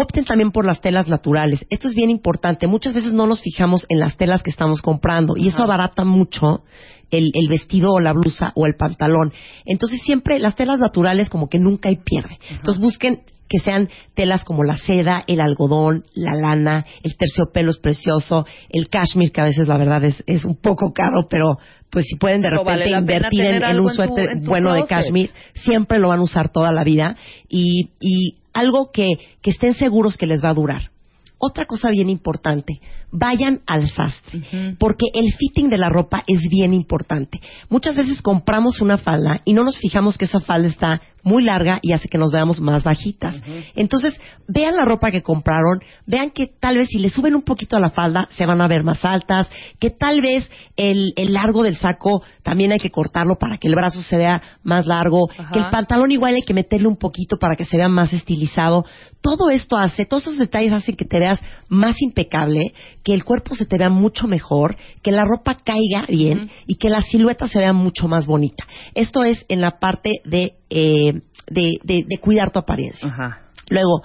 opten 0.00 0.24
también 0.24 0.52
por 0.52 0.66
las 0.66 0.80
telas 0.80 1.08
naturales. 1.08 1.64
Esto 1.70 1.88
es 1.88 1.94
bien 1.94 2.10
importante. 2.10 2.66
Muchas 2.66 2.92
veces 2.92 3.14
no 3.14 3.26
nos 3.26 3.40
fijamos 3.40 3.86
en 3.88 3.98
las 3.98 4.16
telas 4.16 4.42
que 4.42 4.50
estamos 4.50 4.82
comprando 4.82 5.34
y 5.36 5.48
eso 5.48 5.62
abarata 5.62 6.04
mucho 6.04 6.62
el, 7.10 7.30
el 7.34 7.48
vestido 7.48 7.92
o 7.92 8.00
la 8.00 8.12
blusa 8.12 8.52
o 8.54 8.66
el 8.66 8.74
pantalón. 8.74 9.32
Entonces 9.64 10.00
siempre 10.02 10.38
las 10.38 10.56
telas 10.56 10.80
naturales 10.80 11.28
como 11.30 11.48
que 11.48 11.58
nunca 11.58 11.88
hay 11.88 11.96
pierde. 11.96 12.38
Entonces 12.50 12.80
busquen 12.82 13.20
que 13.48 13.60
sean 13.60 13.88
telas 14.14 14.42
como 14.44 14.64
la 14.64 14.76
seda, 14.76 15.22
el 15.28 15.40
algodón, 15.40 16.04
la 16.14 16.34
lana, 16.34 16.84
el 17.04 17.16
terciopelo 17.16 17.70
es 17.70 17.78
precioso, 17.78 18.44
el 18.70 18.88
cashmere 18.88 19.30
que 19.30 19.40
a 19.40 19.44
veces 19.44 19.68
la 19.68 19.78
verdad 19.78 20.02
es, 20.04 20.20
es 20.26 20.44
un 20.44 20.56
poco 20.56 20.92
caro, 20.92 21.26
pero 21.30 21.56
pues 21.88 22.06
si 22.08 22.16
pueden 22.16 22.42
de 22.42 22.48
Pero 22.48 22.64
repente 22.64 22.90
vale 22.90 22.98
invertir 22.98 23.40
en, 23.44 23.62
un 23.62 23.70
en 23.70 23.76
tu- 23.76 23.88
suéter 23.90 24.30
en 24.30 24.38
tu 24.42 24.46
bueno 24.50 24.74
de 24.74 24.84
cashmere, 24.86 25.30
siempre 25.54 26.00
lo 26.00 26.08
van 26.08 26.18
a 26.18 26.22
usar 26.24 26.48
toda 26.48 26.72
la 26.72 26.82
vida 26.82 27.16
y, 27.48 27.90
y 28.00 28.34
algo 28.52 28.90
que, 28.92 29.06
que 29.42 29.50
estén 29.50 29.74
seguros 29.74 30.16
que 30.16 30.26
les 30.26 30.42
va 30.42 30.50
a 30.50 30.54
durar. 30.54 30.90
Otra 31.38 31.66
cosa 31.66 31.90
bien 31.90 32.10
importante, 32.10 32.80
vayan 33.10 33.60
al 33.66 33.88
sastre, 33.88 34.76
porque 34.78 35.06
el 35.14 35.32
fitting 35.32 35.68
de 35.70 35.78
la 35.78 35.88
ropa 35.88 36.24
es 36.26 36.40
bien 36.50 36.74
importante. 36.74 37.40
Muchas 37.68 37.96
veces 37.96 38.22
compramos 38.22 38.80
una 38.80 38.98
falda 38.98 39.40
y 39.44 39.52
no 39.52 39.64
nos 39.64 39.78
fijamos 39.78 40.18
que 40.18 40.26
esa 40.26 40.40
falda 40.40 40.68
está 40.68 41.02
muy 41.26 41.42
larga 41.42 41.80
y 41.82 41.92
hace 41.92 42.08
que 42.08 42.18
nos 42.18 42.30
veamos 42.30 42.60
más 42.60 42.84
bajitas. 42.84 43.42
Entonces, 43.74 44.18
vean 44.46 44.76
la 44.76 44.84
ropa 44.84 45.10
que 45.10 45.22
compraron, 45.22 45.80
vean 46.06 46.30
que 46.30 46.46
tal 46.46 46.76
vez 46.78 46.86
si 46.88 47.00
le 47.00 47.10
suben 47.10 47.34
un 47.34 47.42
poquito 47.42 47.76
a 47.76 47.80
la 47.80 47.90
falda 47.90 48.28
se 48.30 48.46
van 48.46 48.60
a 48.60 48.68
ver 48.68 48.84
más 48.84 49.04
altas, 49.04 49.50
que 49.80 49.90
tal 49.90 50.20
vez 50.20 50.48
el, 50.76 51.12
el 51.16 51.32
largo 51.32 51.64
del 51.64 51.76
saco 51.76 52.22
también 52.44 52.70
hay 52.70 52.78
que 52.78 52.90
cortarlo 52.90 53.36
para 53.40 53.58
que 53.58 53.66
el 53.66 53.74
brazo 53.74 54.02
se 54.02 54.16
vea 54.16 54.40
más 54.62 54.86
largo, 54.86 55.26
que 55.52 55.58
el 55.58 55.68
pantalón 55.68 56.12
igual 56.12 56.36
hay 56.36 56.42
que 56.42 56.54
meterle 56.54 56.86
un 56.86 56.96
poquito 56.96 57.38
para 57.38 57.56
que 57.56 57.64
se 57.64 57.76
vea 57.76 57.88
más 57.88 58.12
estilizado. 58.12 58.84
Todo 59.20 59.50
esto 59.50 59.76
hace, 59.76 60.06
todos 60.06 60.22
esos 60.22 60.38
detalles 60.38 60.72
hacen 60.72 60.94
que 60.94 61.04
te 61.04 61.18
veas 61.18 61.40
más 61.68 62.00
impecable, 62.00 62.72
que 63.02 63.14
el 63.14 63.24
cuerpo 63.24 63.56
se 63.56 63.66
te 63.66 63.78
vea 63.78 63.90
mucho 63.90 64.28
mejor, 64.28 64.76
que 65.02 65.10
la 65.10 65.24
ropa 65.24 65.56
caiga 65.56 66.06
bien 66.08 66.50
y 66.68 66.76
que 66.76 66.88
la 66.88 67.00
silueta 67.02 67.48
se 67.48 67.58
vea 67.58 67.72
mucho 67.72 68.06
más 68.06 68.26
bonita. 68.26 68.64
Esto 68.94 69.24
es 69.24 69.44
en 69.48 69.60
la 69.60 69.80
parte 69.80 70.20
de, 70.24 70.54
eh, 70.70 71.20
de, 71.48 71.72
de- 71.84 72.04
de 72.08 72.18
cuidar 72.18 72.50
tu 72.50 72.58
apariencia. 72.58 73.08
Ajá. 73.08 73.42
Luego, 73.70 74.02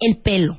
el 0.00 0.18
pelo. 0.22 0.58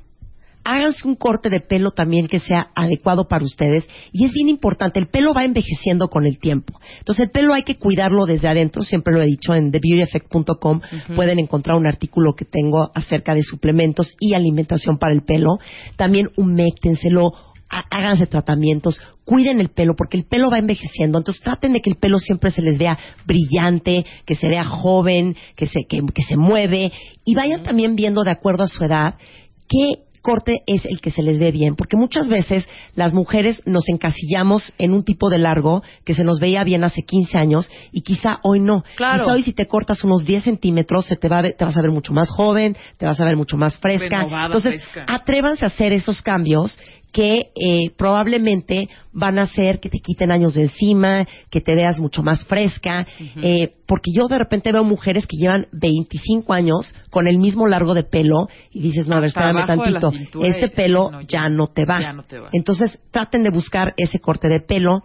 Háganse 0.64 1.08
un 1.08 1.16
corte 1.16 1.50
de 1.50 1.60
pelo 1.60 1.90
también 1.90 2.28
que 2.28 2.38
sea 2.38 2.68
adecuado 2.76 3.28
para 3.28 3.44
ustedes. 3.44 3.90
Y 4.12 4.26
es 4.26 4.32
bien 4.32 4.48
importante, 4.48 5.00
el 5.00 5.08
pelo 5.08 5.34
va 5.34 5.44
envejeciendo 5.44 6.08
con 6.10 6.28
el 6.28 6.38
tiempo. 6.38 6.80
Entonces, 7.00 7.26
el 7.26 7.32
pelo 7.32 7.56
hay 7.56 7.64
que 7.64 7.78
cuidarlo 7.80 8.28
desde 8.28 8.48
adentro. 8.48 8.84
Siempre 8.84 9.12
lo 9.16 9.24
he 9.24 9.26
dicho 9.26 9.56
en 9.56 9.72
TheBeautyEffect.com. 9.72 10.82
Pueden 11.16 11.40
encontrar 11.40 11.78
un 11.78 11.88
artículo 11.88 12.34
que 12.36 12.46
tengo 12.46 12.92
acerca 12.94 13.34
de 13.34 13.42
suplementos 13.42 14.14
y 14.20 14.36
alimentación 14.36 15.00
para 15.00 15.14
el 15.14 15.24
pelo. 15.24 15.58
También 15.96 16.28
huméctenselo, 16.38 17.32
há- 17.34 17.51
háganse 17.90 18.28
tratamientos, 18.28 19.00
cuiden 19.24 19.62
el 19.62 19.70
pelo, 19.70 19.96
porque 19.96 20.18
el 20.18 20.26
pelo 20.26 20.50
va 20.50 20.60
envejeciendo. 20.60 21.18
Entonces 21.18 21.42
traten 21.44 21.74
de 21.74 21.80
que 21.82 21.90
el 21.90 21.96
pelo 21.98 22.20
siempre 22.20 22.52
se 22.52 22.62
les 22.62 22.78
vea 22.78 22.98
brillante, 23.26 24.06
que 24.26 24.36
se 24.36 24.48
vea 24.48 24.64
joven, 24.64 25.36
que 25.56 25.68
se, 25.68 25.86
que, 25.88 26.02
que 26.14 26.24
se 26.24 26.38
mueve. 26.38 26.92
Y 27.26 27.36
vayan 27.36 27.64
también 27.64 27.96
viendo 27.96 28.24
de 28.24 28.32
acuerdo 28.32 28.64
a 28.64 28.68
su 28.68 28.84
edad 28.84 29.16
qué 29.70 30.04
corte 30.22 30.58
es 30.68 30.86
el 30.86 31.02
que 31.02 31.10
se 31.10 31.24
les 31.24 31.40
ve 31.40 31.52
bien, 31.52 31.76
porque 31.76 31.98
muchas 31.98 32.28
veces 32.28 32.68
las 32.94 33.12
mujeres 33.12 33.60
nos 33.66 33.90
encasillamos 33.90 34.72
en 34.78 34.94
un 34.94 35.04
tipo 35.04 35.32
de 35.32 35.40
largo 35.40 35.82
que 36.06 36.14
se 36.14 36.24
nos 36.24 36.40
veía 36.40 36.64
bien 36.64 36.84
hace 36.84 37.02
15 37.02 37.40
años 37.40 37.72
y 37.92 38.02
quizá 38.02 38.38
hoy 38.44 38.60
no. 38.60 38.84
Claro. 38.98 39.24
Quizá 39.24 39.34
hoy 39.34 39.42
si 39.42 39.54
te 39.54 39.66
cortas 39.66 40.04
unos 40.04 40.24
10 40.24 40.44
centímetros 40.44 41.06
se 41.08 41.16
te, 41.16 41.28
va 41.28 41.40
a 41.40 41.42
ver- 41.42 41.56
te 41.58 41.66
vas 41.66 41.76
a 41.76 41.82
ver 41.82 41.90
mucho 41.90 42.14
más 42.14 42.30
joven, 42.30 42.78
te 42.98 43.08
vas 43.08 43.20
a 43.20 43.26
ver 43.26 43.36
mucho 43.36 43.58
más 43.58 43.80
fresca. 43.80 44.18
Renovada, 44.20 44.46
Entonces, 44.46 44.84
fresca. 44.84 45.06
atrévanse 45.12 45.66
a 45.66 45.70
hacer 45.70 45.92
esos 45.92 46.22
cambios 46.22 46.78
que 47.12 47.52
eh, 47.56 47.92
probablemente 47.98 48.88
van 49.12 49.38
a 49.40 49.44
hacer 49.44 49.80
que 49.80 49.90
te 49.90 50.00
quiten 50.00 50.32
años 50.32 50.54
de 50.54 50.64
encima, 50.64 51.28
que 51.50 51.60
te 51.62 51.76
veas 51.76 52.00
mucho 52.00 52.24
más 52.24 52.46
fresca, 52.46 53.06
eh, 53.42 53.74
porque 53.86 54.12
yo 54.14 54.28
de 54.28 54.38
repente 54.38 54.72
veo 54.72 54.84
mujeres 54.84 55.28
que 55.28 55.38
llevan 55.38 55.68
25 55.74 56.54
años 56.54 56.96
con 57.10 57.28
el 57.28 57.38
mismo 57.38 57.68
largo 57.68 57.94
de 57.94 58.04
pelo 58.04 58.48
y 58.72 58.82
dices, 58.82 59.08
no, 59.08 59.16
a 59.18 59.20
ver, 59.20 59.28
espérame 59.30 59.66
tantito, 59.68 60.10
este 60.44 60.70
pelo 60.70 61.12
no, 61.12 61.22
ya 61.22 61.50
no 61.50 61.68
te 61.68 61.86
va. 61.86 62.02
ya 62.02 62.14
no 62.14 62.24
te 62.24 62.40
va. 62.40 62.50
Entonces, 62.54 63.00
traten 63.12 63.44
de 63.44 63.50
buscar 63.50 63.94
ese 63.98 64.20
corte 64.20 64.48
de 64.48 64.60
pelo. 64.62 65.04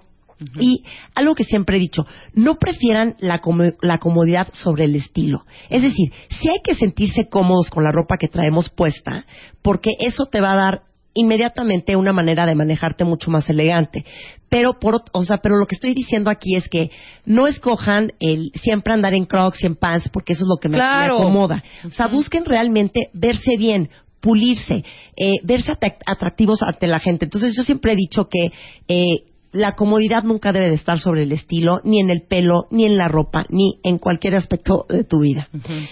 Y 0.61 0.85
algo 1.15 1.35
que 1.35 1.45
siempre 1.45 1.79
he 1.79 1.81
dicho, 1.81 2.05
no 2.35 2.57
prefieran 2.57 3.17
la, 3.21 3.39
como- 3.39 3.73
la 3.81 3.97
comodidad 3.97 4.49
sobre 4.53 4.85
el 4.85 4.95
estilo. 4.95 5.47
Es 5.71 5.81
decir, 5.81 6.13
sí 6.29 6.51
hay 6.51 6.59
que 6.63 6.75
sentirse 6.75 7.31
cómodos 7.31 7.71
con 7.71 7.83
la 7.83 7.91
ropa 7.91 8.17
que 8.21 8.29
traemos 8.29 8.69
puesta, 8.69 9.25
porque 9.63 9.93
eso 9.99 10.27
te 10.27 10.43
va 10.43 10.53
a 10.53 10.57
dar 10.57 10.83
inmediatamente 11.17 11.97
una 11.97 12.13
manera 12.13 12.47
de 12.47 12.55
manejarte 12.55 13.05
mucho 13.05 13.31
más 13.31 13.49
elegante. 13.51 14.05
Pero 14.49 14.79
por, 14.79 15.03
o 15.13 15.25
sea, 15.25 15.39
pero 15.39 15.57
lo 15.57 15.67
que 15.67 15.75
estoy 15.75 15.93
diciendo 15.93 16.31
aquí 16.31 16.55
es 16.55 16.69
que 16.69 16.91
no 17.25 17.49
escojan 17.49 18.13
el 18.21 18.53
siempre 18.55 18.93
andar 18.93 19.13
en 19.15 19.25
Crocs 19.25 19.65
y 19.65 19.67
en 19.67 19.75
pants 19.75 20.09
porque 20.11 20.35
eso 20.35 20.45
es 20.45 20.49
lo 20.49 20.57
que 20.59 20.69
me, 20.69 20.77
acomoda. 21.17 21.65
O 21.85 21.91
sea, 21.91 22.07
busquen 22.07 22.45
realmente 22.45 23.11
verse 23.13 23.57
bien, 23.57 23.91
pulirse, 24.21 24.85
eh, 25.17 25.33
verse 25.43 25.73
atra- 25.73 25.97
atractivos 26.07 26.63
ante 26.63 26.87
la 26.87 27.01
gente. 27.01 27.25
Entonces 27.25 27.55
yo 27.57 27.65
siempre 27.65 27.93
he 27.93 27.97
dicho 27.97 28.29
que 28.29 28.53
eh, 28.87 29.25
la 29.53 29.73
comodidad 29.73 30.23
nunca 30.23 30.53
debe 30.53 30.69
de 30.69 30.75
estar 30.75 30.99
sobre 30.99 31.23
el 31.23 31.33
estilo, 31.33 31.81
ni 31.83 32.01
en 32.01 32.11
el 32.11 32.23
pelo, 32.23 32.67
ni 32.71 32.85
en 32.85 32.97
la 32.99 33.09
ropa, 33.09 33.47
ni 33.49 33.79
en 33.83 33.99
cualquier 33.99 34.37
aspecto 34.37 34.85
de 34.89 35.03
tu 35.03 35.21
vida. 35.21 35.49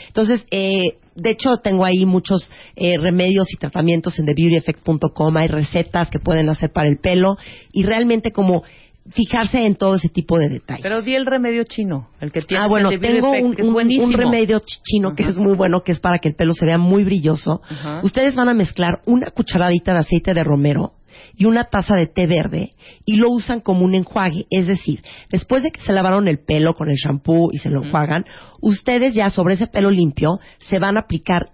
Entonces, 0.06 0.46
eh, 0.50 0.98
de 1.14 1.30
hecho, 1.30 1.56
tengo 1.58 1.84
ahí 1.84 2.04
muchos 2.06 2.50
eh, 2.76 2.94
remedios 2.98 3.52
y 3.52 3.56
tratamientos 3.56 4.18
en 4.18 4.26
TheBeautyEffect.com. 4.26 5.36
Hay 5.36 5.48
recetas 5.48 6.10
que 6.10 6.18
pueden 6.18 6.48
hacer 6.48 6.72
para 6.72 6.88
el 6.88 6.98
pelo 6.98 7.36
y 7.72 7.82
realmente 7.84 8.30
como 8.32 8.62
fijarse 9.10 9.66
en 9.66 9.74
todo 9.74 9.96
ese 9.96 10.08
tipo 10.08 10.38
de 10.38 10.48
detalles. 10.48 10.82
Pero 10.82 11.02
di 11.02 11.14
el 11.14 11.26
remedio 11.26 11.64
chino, 11.64 12.08
el 12.20 12.32
que 12.32 12.40
tiene 12.40 12.64
Ah, 12.64 12.68
bueno, 12.68 12.88
el 12.90 12.98
tengo 13.00 13.34
Effect, 13.34 13.44
un, 13.44 13.54
que 13.54 13.62
es 13.62 13.68
un- 13.68 14.12
remedio 14.14 14.60
ch- 14.60 14.80
chino 14.82 15.14
que 15.14 15.24
es 15.24 15.36
muy 15.36 15.54
bueno, 15.54 15.82
que 15.82 15.92
es 15.92 16.00
para 16.00 16.18
que 16.20 16.28
el 16.28 16.34
pelo 16.34 16.54
se 16.54 16.64
vea 16.64 16.78
muy 16.78 17.04
brilloso. 17.04 17.60
Ustedes 18.02 18.34
van 18.34 18.48
a 18.48 18.54
mezclar 18.54 19.02
una 19.04 19.30
cucharadita 19.30 19.92
de 19.92 19.98
aceite 19.98 20.32
de 20.32 20.42
romero 20.42 20.92
y 21.36 21.46
una 21.46 21.64
taza 21.64 21.96
de 21.96 22.06
té 22.06 22.26
verde 22.26 22.72
y 23.04 23.16
lo 23.16 23.30
usan 23.30 23.60
como 23.60 23.84
un 23.84 23.94
enjuague. 23.94 24.46
Es 24.50 24.66
decir, 24.66 25.02
después 25.30 25.62
de 25.62 25.70
que 25.70 25.80
se 25.80 25.92
lavaron 25.92 26.28
el 26.28 26.38
pelo 26.38 26.74
con 26.74 26.88
el 26.90 26.96
shampoo 26.96 27.50
y 27.52 27.58
se 27.58 27.70
lo 27.70 27.84
enjuagan, 27.84 28.24
ustedes 28.60 29.14
ya 29.14 29.30
sobre 29.30 29.54
ese 29.54 29.66
pelo 29.66 29.90
limpio 29.90 30.38
se 30.58 30.78
van 30.78 30.96
a 30.96 31.00
aplicar 31.00 31.50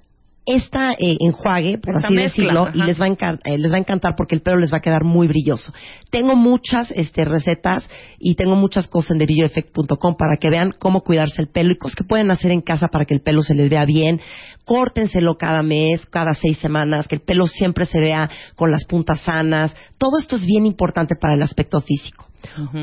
esta 0.55 0.93
eh, 0.93 1.17
enjuague, 1.21 1.79
por 1.79 1.97
Esta 1.97 2.09
así 2.09 2.15
mezcla, 2.15 2.45
decirlo, 2.45 2.69
y 2.75 2.87
les 2.87 3.01
va, 3.01 3.07
a 3.07 3.39
eh, 3.45 3.59
les 3.59 3.71
va 3.71 3.77
a 3.77 3.79
encantar 3.79 4.15
porque 4.17 4.35
el 4.35 4.43
pelo 4.43 4.59
les 4.59 4.73
va 4.73 4.79
a 4.79 4.81
quedar 4.81 5.05
muy 5.05 5.29
brilloso. 5.29 5.73
Tengo 6.11 6.37
muchas 6.37 6.91
este, 6.91 7.25
recetas 7.25 7.89
y 8.19 8.35
tengo 8.35 8.57
muchas 8.57 8.89
cosas 8.89 9.13
en 9.13 9.19
TheBeautyEffect.com 9.19 10.17
para 10.17 10.37
que 10.37 10.51
vean 10.51 10.73
cómo 10.79 11.03
cuidarse 11.03 11.41
el 11.43 11.49
pelo 11.49 11.73
y 11.73 11.77
cosas 11.77 11.97
que 11.97 12.05
pueden 12.05 12.31
hacer 12.31 12.51
en 12.51 12.61
casa 12.61 12.89
para 12.89 13.05
que 13.05 13.15
el 13.15 13.21
pelo 13.21 13.43
se 13.43 13.55
les 13.55 13.71
vea 13.71 13.85
bien. 13.85 14.21
Córtenselo 14.65 15.37
cada 15.37 15.63
mes, 15.63 16.07
cada 16.07 16.33
seis 16.33 16.59
semanas, 16.59 17.09
que 17.09 17.17
el 17.17 17.23
pelo 17.23 17.47
siempre 17.47 17.87
se 17.87 17.99
vea 17.99 18.31
con 18.57 18.71
las 18.71 18.85
puntas 18.85 19.21
sanas. 19.21 19.75
Todo 19.99 20.19
esto 20.19 20.37
es 20.37 20.45
bien 20.45 20.67
importante 20.67 21.17
para 21.17 21.35
el 21.35 21.43
aspecto 21.43 21.81
físico. 21.81 22.30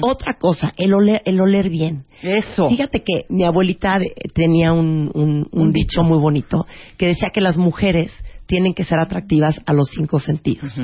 Otra 0.01 0.37
cosa, 0.39 0.71
el 0.77 0.93
oler, 0.93 1.21
el 1.25 1.39
oler 1.41 1.69
bien. 1.69 2.05
Eso. 2.21 2.69
Fíjate 2.69 3.03
que 3.03 3.25
mi 3.29 3.43
abuelita 3.43 3.99
tenía 4.33 4.73
un, 4.73 5.11
un- 5.13 5.47
un 5.51 5.71
dicho 5.71 6.03
muy 6.03 6.19
bonito 6.19 6.65
que 6.97 7.07
decía 7.07 7.29
que 7.29 7.41
las 7.41 7.57
mujeres 7.57 8.11
tienen 8.45 8.73
que 8.73 8.83
ser 8.83 8.99
atractivas 8.99 9.59
a 9.65 9.73
los 9.73 9.89
cinco 9.89 10.19
sentidos. 10.19 10.79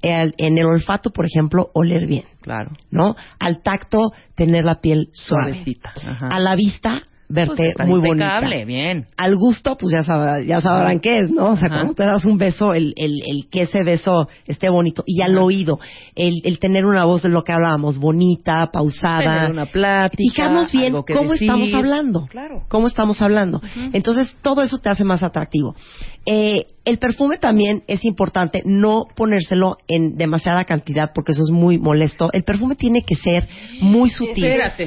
El- 0.00 0.34
en 0.38 0.58
el 0.58 0.64
olfato, 0.66 1.10
por 1.10 1.26
ejemplo, 1.26 1.70
oler 1.74 2.06
bien, 2.08 2.24
Claro. 2.40 2.72
¿no? 2.90 3.14
Al 3.38 3.62
tacto, 3.62 4.12
tener 4.34 4.64
la 4.64 4.80
piel 4.80 5.08
suave. 5.12 5.52
Suavecita. 5.52 5.92
Ajá. 6.04 6.28
A 6.28 6.40
la 6.40 6.56
vista, 6.56 7.02
verte 7.32 7.72
Pues, 7.76 7.88
muy 7.88 7.98
impecable, 8.08 8.48
bonita. 8.64 8.64
bien. 8.66 9.06
Al 9.16 9.36
gusto, 9.36 9.76
pues 9.76 9.92
ya, 9.92 10.00
sab- 10.02 10.44
ya 10.44 10.60
sabrán 10.60 11.00
qué 11.00 11.18
es, 11.18 11.30
¿no? 11.30 11.50
O 11.52 11.56
sea, 11.56 11.68
Ajá. 11.68 11.76
cuando 11.76 11.94
te 11.94 12.04
das 12.04 12.24
un 12.24 12.38
beso, 12.38 12.74
el, 12.74 12.92
el, 12.96 13.20
el 13.26 13.48
que 13.50 13.62
ese 13.62 13.82
beso 13.82 14.28
esté 14.46 14.68
bonito. 14.68 15.02
Y 15.06 15.22
al 15.22 15.36
oído, 15.38 15.80
el, 16.14 16.34
el 16.44 16.58
tener 16.58 16.84
una 16.86 17.04
voz 17.04 17.22
de 17.22 17.28
lo 17.28 17.42
que 17.44 17.52
hablábamos, 17.52 17.98
bonita, 17.98 18.70
pausada. 18.72 19.34
Tener 19.40 19.50
una 19.52 19.66
plática, 19.66 20.16
Fijarnos 20.34 20.70
bien 20.72 20.92
cómo 20.92 21.32
decir. 21.32 21.48
estamos 21.48 21.74
hablando. 21.74 22.26
Claro. 22.30 22.62
Cómo 22.68 22.86
estamos 22.86 23.20
hablando. 23.22 23.60
Entonces, 23.92 24.36
todo 24.42 24.62
eso 24.62 24.78
te 24.78 24.88
hace 24.88 25.04
más 25.04 25.22
atractivo. 25.22 25.74
Eh, 26.24 26.66
el 26.84 26.98
perfume 26.98 27.38
también 27.38 27.82
es 27.88 28.04
importante 28.04 28.62
no 28.64 29.06
ponérselo 29.16 29.76
en 29.88 30.16
demasiada 30.16 30.64
cantidad 30.64 31.10
porque 31.14 31.32
eso 31.32 31.42
es 31.42 31.50
muy 31.50 31.78
molesto. 31.78 32.30
El 32.32 32.44
perfume 32.44 32.76
tiene 32.76 33.02
que 33.04 33.16
ser 33.16 33.48
muy 33.80 34.08
sutil. 34.08 34.44
Espérate, 34.44 34.86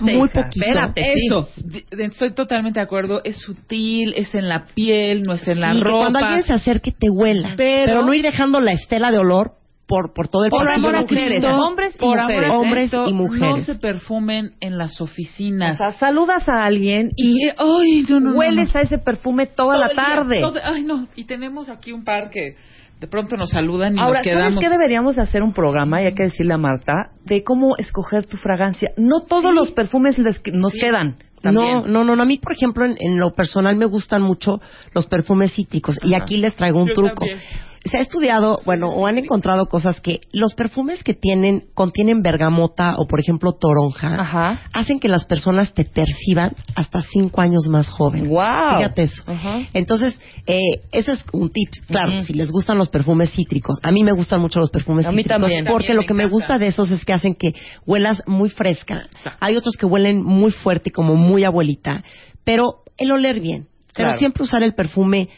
muy 0.00 0.28
poquito. 0.28 0.48
espérate. 0.64 1.12
Eso, 1.14 1.48
estoy 1.90 2.32
totalmente 2.34 2.80
de 2.80 2.84
acuerdo. 2.84 3.20
Es 3.24 3.36
sutil, 3.36 4.14
es 4.16 4.34
en 4.34 4.48
la 4.48 4.66
piel, 4.74 5.22
no 5.22 5.34
es 5.34 5.46
en 5.48 5.60
la 5.60 5.72
Sí, 5.72 5.78
que 5.78 5.84
ropa. 5.84 5.98
cuando 5.98 6.18
alguien 6.20 6.42
se 6.44 6.52
acerque 6.54 6.92
te 6.92 7.10
huela. 7.10 7.54
Pero- 7.56 8.02
no 8.02 8.14
ir 8.14 8.22
dejando 8.22 8.60
la 8.60 8.72
estela 8.72 9.10
de 9.10 9.18
olor 9.18 9.59
por, 9.90 10.14
por 10.14 10.28
todo 10.28 10.44
el 10.44 10.50
por 10.50 10.70
amor 10.70 10.94
a 10.94 11.04
Cristo. 11.04 11.48
Hombres 11.56 11.94
y 11.96 11.98
por 11.98 12.18
amor 12.18 12.30
mujeres. 12.32 12.50
a 12.52 12.58
Hombres 12.58 12.90
Cristo, 12.90 13.04
y 13.08 13.12
mujeres. 13.12 13.50
No 13.50 13.58
se 13.58 13.74
perfumen 13.74 14.52
en 14.60 14.78
las 14.78 15.00
oficinas. 15.00 15.74
O 15.74 15.76
sea, 15.78 15.92
saludas 15.94 16.48
a 16.48 16.62
alguien 16.64 17.10
y, 17.16 17.46
y, 17.46 17.50
ay, 17.58 18.04
no, 18.08 18.20
no, 18.20 18.30
no, 18.30 18.38
hueles 18.38 18.72
no. 18.72 18.80
a 18.80 18.82
ese 18.84 18.98
perfume 18.98 19.46
toda 19.46 19.74
Todo 19.74 19.80
la 19.80 19.88
día, 19.88 19.96
tarde. 19.96 20.40
todo- 20.40 20.60
ay, 20.62 20.84
no. 20.84 21.08
Y 21.16 21.24
tenemos 21.24 21.68
aquí 21.68 21.90
un 21.92 22.04
par 22.04 22.30
que 22.30 22.54
de 23.00 23.06
pronto 23.08 23.36
nos 23.36 23.50
saludan 23.50 23.96
y 23.96 24.00
Ahora, 24.00 24.18
nos 24.20 24.22
quedamos. 24.22 24.54
¿sabes 24.54 24.68
qué 24.68 24.70
deberíamos 24.70 25.18
hacer 25.18 25.42
un 25.42 25.52
programa, 25.52 26.02
y 26.02 26.06
hay 26.06 26.14
que 26.14 26.24
decirle 26.24 26.54
a 26.54 26.58
Marta, 26.58 27.10
de 27.24 27.42
cómo 27.42 27.76
escoger 27.78 28.26
tu 28.26 28.36
fragancia? 28.36 28.90
No 28.96 29.22
todos 29.26 29.52
los 29.54 29.72
perfumes 29.72 30.18
les 30.18 30.40
nos 30.52 30.72
quedan. 30.74 31.16
No, 31.42 31.52
también. 31.62 31.92
no, 31.92 32.04
no, 32.04 32.14
no. 32.16 32.22
A 32.22 32.26
mí, 32.26 32.36
por 32.36 32.52
ejemplo, 32.52 32.84
en, 32.84 32.96
en 33.00 33.18
lo 33.18 33.32
personal 33.32 33.74
me 33.76 33.86
gustan 33.86 34.20
mucho 34.20 34.60
los 34.94 35.06
perfumes 35.06 35.52
cítricos. 35.54 35.98
Y 36.02 36.12
aquí 36.14 36.36
les 36.36 36.54
traigo 36.54 36.80
un 36.82 36.88
Yo 36.88 36.92
truco. 36.94 37.14
también. 37.24 37.38
Se 37.84 37.96
ha 37.96 38.00
estudiado, 38.00 38.60
bueno, 38.66 38.88
o 38.90 39.06
han 39.06 39.16
encontrado 39.16 39.64
cosas 39.66 40.00
que 40.00 40.20
los 40.32 40.52
perfumes 40.54 41.02
que 41.02 41.14
tienen, 41.14 41.64
contienen 41.72 42.22
bergamota 42.22 42.92
o, 42.98 43.06
por 43.06 43.20
ejemplo, 43.20 43.52
toronja, 43.52 44.14
Ajá. 44.20 44.60
hacen 44.74 45.00
que 45.00 45.08
las 45.08 45.24
personas 45.24 45.72
te 45.72 45.86
perciban 45.86 46.52
hasta 46.74 47.00
cinco 47.00 47.40
años 47.40 47.68
más 47.68 47.88
joven. 47.88 48.28
Guau. 48.28 48.76
Fíjate 48.78 49.02
eso. 49.04 49.22
Ajá. 49.26 49.60
Entonces, 49.72 50.18
eh, 50.46 50.60
eso 50.92 51.12
es 51.12 51.24
un 51.32 51.48
tip. 51.50 51.70
Claro, 51.88 52.20
si 52.20 52.34
les 52.34 52.50
gustan 52.50 52.76
los 52.76 52.90
perfumes 52.90 53.30
cítricos. 53.32 53.78
A 53.82 53.90
mí 53.92 54.04
me 54.04 54.12
gustan 54.12 54.42
mucho 54.42 54.60
los 54.60 54.70
perfumes 54.70 55.06
A 55.06 55.10
mí 55.12 55.22
cítricos. 55.22 55.40
también. 55.40 55.64
Porque 55.64 55.86
También 55.88 55.96
lo 56.02 56.06
que 56.06 56.14
me 56.14 56.26
gusta 56.26 56.58
de 56.58 56.66
esos 56.66 56.90
es 56.90 57.02
que 57.06 57.14
hacen 57.14 57.34
que 57.34 57.54
huelas 57.86 58.22
muy 58.26 58.50
fresca. 58.50 59.04
Hay 59.40 59.56
otros 59.56 59.76
que 59.78 59.86
huelen 59.86 60.22
muy 60.22 60.50
fuerte, 60.50 60.90
como 60.90 61.16
muy 61.16 61.44
abuelita. 61.44 62.04
Pero 62.44 62.82
el 62.98 63.10
oler 63.10 63.40
bien. 63.40 63.68
Pero 63.94 64.08
Claro. 64.10 64.18
siempre 64.18 64.42
usar 64.44 64.62
el 64.62 64.74
perfume, 64.74 65.30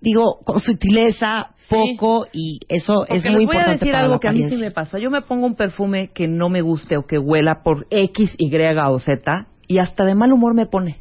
digo, 0.00 0.38
con 0.44 0.60
sutileza, 0.60 1.50
Sí. 1.68 1.74
poco, 1.96 2.26
y 2.32 2.60
eso 2.68 2.94
Porque 3.06 3.16
es 3.18 3.24
les 3.24 3.32
muy 3.34 3.46
voy 3.46 3.56
a 3.56 3.58
importante 3.60 3.84
decir 3.84 3.92
para 3.92 4.04
algo 4.04 4.18
que 4.20 4.28
a 4.28 4.32
mí 4.32 4.48
sí 4.48 4.56
me 4.56 4.70
pasa. 4.70 4.98
Yo 4.98 5.10
me 5.10 5.22
pongo 5.22 5.46
un 5.46 5.54
perfume 5.54 6.08
que 6.12 6.26
no 6.26 6.48
me 6.48 6.62
guste 6.62 6.96
o 6.96 7.06
que 7.06 7.18
huela 7.18 7.62
por 7.62 7.86
X, 7.90 8.34
Y 8.38 8.50
o 8.86 8.98
Z 8.98 9.46
y 9.68 9.78
hasta 9.78 10.04
de 10.04 10.14
mal 10.14 10.32
humor 10.32 10.54
me 10.54 10.66
pone. 10.66 10.96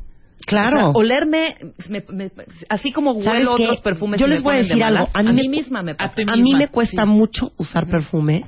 Claro. 0.46 0.78
O 0.78 0.80
sea, 0.80 0.90
olerme, 0.92 1.56
me- 1.90 2.04
me- 2.12 2.32
así 2.70 2.92
como 2.92 3.14
¿Sabes 3.22 3.28
huelo 3.46 3.56
qué? 3.56 3.64
otros 3.64 3.82
perfumes. 3.82 4.20
Yo 4.20 4.28
les 4.28 4.42
voy 4.42 4.54
a 4.54 4.58
de 4.58 4.64
decir 4.64 4.84
algo. 4.84 5.08
A 5.14 5.20
A 5.20 5.24
mí 5.24 5.34
mí, 5.34 5.48
me- 5.48 5.58
misma 5.58 5.82
me 5.84 5.92
a 5.92 5.98
pasa. 5.98 6.16
A 6.28 6.36
mí 6.36 6.42
misma, 6.44 6.60
me 6.60 6.68
cuesta 6.70 7.04
sí. 7.04 7.10
mucho 7.10 7.52
usar 7.58 7.88
perfume 7.88 8.46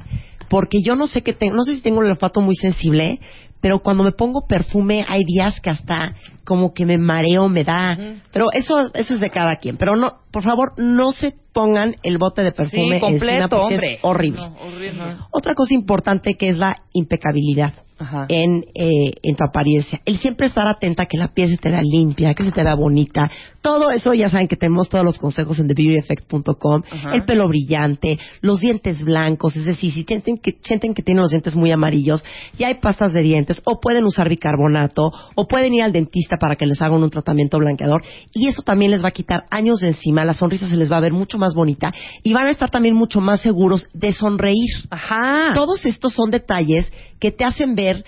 porque 0.49 0.81
yo 0.83 0.95
no 0.95 1.07
sé 1.07 1.21
qué 1.21 1.33
tengo, 1.33 1.55
no 1.55 1.63
sé 1.63 1.75
si 1.75 1.81
tengo 1.81 2.01
el 2.01 2.09
olfato 2.09 2.41
muy 2.41 2.55
sensible, 2.55 3.19
pero 3.61 3.79
cuando 3.79 4.03
me 4.03 4.11
pongo 4.11 4.47
perfume 4.47 5.05
hay 5.07 5.23
días 5.25 5.59
que 5.61 5.69
hasta 5.69 6.15
como 6.45 6.73
que 6.73 6.85
me 6.85 6.97
mareo, 6.97 7.47
me 7.49 7.63
da, 7.63 7.97
pero 8.31 8.45
eso 8.53 8.91
eso 8.93 9.13
es 9.13 9.19
de 9.19 9.29
cada 9.29 9.57
quien, 9.57 9.77
pero 9.77 9.95
no, 9.95 10.13
por 10.31 10.43
favor, 10.43 10.73
no 10.77 11.11
se 11.11 11.33
pongan 11.53 11.95
el 12.03 12.17
bote 12.17 12.43
de 12.43 12.51
perfume 12.51 12.95
Sí, 12.95 12.99
completo, 13.01 13.49
porque 13.49 13.75
hombre. 13.75 13.93
es 13.95 13.99
horrible. 14.03 14.41
No, 14.41 14.55
horrible. 14.61 15.01
Otra 15.31 15.53
cosa 15.53 15.73
importante 15.73 16.35
que 16.35 16.47
es 16.47 16.57
la 16.57 16.77
impecabilidad 16.93 17.73
Ajá. 17.99 18.25
en, 18.29 18.65
eh, 18.73 19.13
en 19.21 19.35
tu 19.35 19.43
apariencia. 19.43 19.99
El 20.05 20.17
siempre 20.17 20.47
estar 20.47 20.65
atenta 20.67 21.03
a 21.03 21.05
que 21.05 21.17
la 21.17 21.27
piel 21.33 21.49
se 21.49 21.57
te 21.57 21.69
vea 21.69 21.81
limpia, 21.83 22.33
que 22.33 22.43
se 22.43 22.51
te 22.51 22.63
vea 22.63 22.73
bonita. 22.75 23.29
Todo 23.61 23.91
eso 23.91 24.13
ya 24.15 24.29
saben 24.29 24.47
que 24.47 24.55
tenemos 24.55 24.89
todos 24.89 25.03
los 25.05 25.17
consejos 25.19 25.59
en 25.59 25.67
TheBeautyEffect.com. 25.67 26.81
El 27.13 27.25
pelo 27.25 27.47
brillante, 27.47 28.17
los 28.41 28.59
dientes 28.59 29.03
blancos, 29.03 29.55
es 29.55 29.65
decir, 29.65 29.91
si 29.91 30.03
sienten 30.03 30.37
que, 30.37 30.57
sienten 30.63 30.93
que 30.95 31.03
tienen 31.03 31.21
los 31.21 31.29
dientes 31.31 31.55
muy 31.55 31.71
amarillos, 31.71 32.23
ya 32.57 32.67
hay 32.69 32.75
pastas 32.75 33.13
de 33.13 33.21
dientes, 33.21 33.61
o 33.65 33.79
pueden 33.79 34.03
usar 34.05 34.29
bicarbonato, 34.29 35.11
o 35.35 35.47
pueden 35.47 35.73
ir 35.73 35.83
al 35.83 35.91
dentista 35.91 36.30
para 36.37 36.55
que 36.55 36.65
les 36.65 36.81
hagan 36.81 37.01
un 37.03 37.09
tratamiento 37.09 37.57
blanqueador. 37.57 38.01
Y 38.33 38.47
eso 38.47 38.61
también 38.61 38.91
les 38.91 39.03
va 39.03 39.09
a 39.09 39.11
quitar 39.11 39.45
años 39.49 39.79
de 39.81 39.87
encima, 39.89 40.25
la 40.25 40.33
sonrisa 40.33 40.67
se 40.67 40.77
les 40.77 40.91
va 40.91 40.97
a 40.97 41.01
ver 41.01 41.13
mucho 41.13 41.37
más 41.37 41.53
bonita 41.53 41.91
y 42.23 42.33
van 42.33 42.47
a 42.47 42.51
estar 42.51 42.69
también 42.69 42.95
mucho 42.95 43.21
más 43.21 43.41
seguros 43.41 43.87
de 43.93 44.13
sonreír. 44.13 44.69
Ajá. 44.89 45.51
Todos 45.53 45.85
estos 45.85 46.13
son 46.13 46.31
detalles 46.31 46.91
que 47.19 47.31
te 47.31 47.43
hacen 47.45 47.75
ver, 47.75 48.03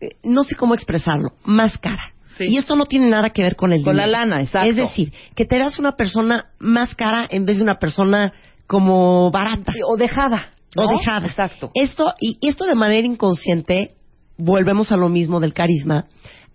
eh, 0.00 0.10
no 0.22 0.42
sé 0.42 0.54
cómo 0.56 0.74
expresarlo, 0.74 1.32
más 1.44 1.76
cara. 1.78 2.12
Sí. 2.38 2.44
Y 2.48 2.56
esto 2.56 2.76
no 2.76 2.86
tiene 2.86 3.08
nada 3.10 3.30
que 3.30 3.42
ver 3.42 3.56
con 3.56 3.72
el 3.72 3.84
Con 3.84 3.96
la 3.96 4.04
dinero. 4.06 4.20
lana, 4.20 4.40
exacto. 4.42 4.68
Es 4.70 4.76
decir, 4.76 5.12
que 5.36 5.44
te 5.44 5.56
veas 5.56 5.78
una 5.78 5.92
persona 5.92 6.46
más 6.58 6.94
cara 6.94 7.26
en 7.30 7.44
vez 7.44 7.58
de 7.58 7.62
una 7.62 7.78
persona 7.78 8.32
como 8.66 9.30
barata 9.30 9.72
O 9.86 9.98
dejada. 9.98 10.46
o 10.74 10.86
dejada. 10.98 11.26
Exacto. 11.26 11.70
Esto 11.74 12.14
y 12.20 12.38
esto 12.40 12.64
de 12.64 12.74
manera 12.74 13.06
inconsciente, 13.06 13.92
volvemos 14.38 14.90
a 14.92 14.96
lo 14.96 15.10
mismo 15.10 15.40
del 15.40 15.52
carisma, 15.52 16.06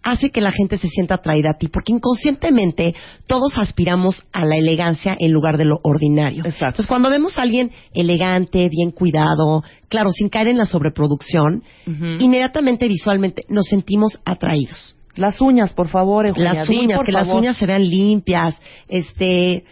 hace 0.03 0.29
que 0.29 0.41
la 0.41 0.51
gente 0.51 0.77
se 0.77 0.87
sienta 0.87 1.15
atraída 1.15 1.51
a 1.51 1.57
ti, 1.57 1.67
porque 1.67 1.91
inconscientemente 1.91 2.95
todos 3.27 3.57
aspiramos 3.57 4.23
a 4.31 4.45
la 4.45 4.55
elegancia 4.55 5.15
en 5.19 5.31
lugar 5.31 5.57
de 5.57 5.65
lo 5.65 5.79
ordinario. 5.83 6.43
Exacto. 6.45 6.65
Entonces, 6.65 6.87
cuando 6.87 7.09
vemos 7.09 7.37
a 7.37 7.41
alguien 7.41 7.71
elegante, 7.93 8.69
bien 8.69 8.91
cuidado, 8.91 9.63
claro, 9.89 10.11
sin 10.11 10.29
caer 10.29 10.47
en 10.47 10.57
la 10.57 10.65
sobreproducción, 10.65 11.63
inmediatamente 12.19 12.87
visualmente 12.87 13.45
nos 13.49 13.65
sentimos 13.67 14.19
atraídos 14.25 14.95
Las 15.15 15.41
uñas, 15.41 15.73
por 15.73 15.87
favor, 15.87 16.25
Eugenia, 16.25 16.53
las 16.53 16.69
uñas, 16.69 16.97
por 16.97 17.05
que 17.05 17.11
las 17.11 17.27
uñas 17.33 17.57
se 17.57 17.65
vean 17.65 17.87
limpias, 17.87 18.55
este 18.87 19.63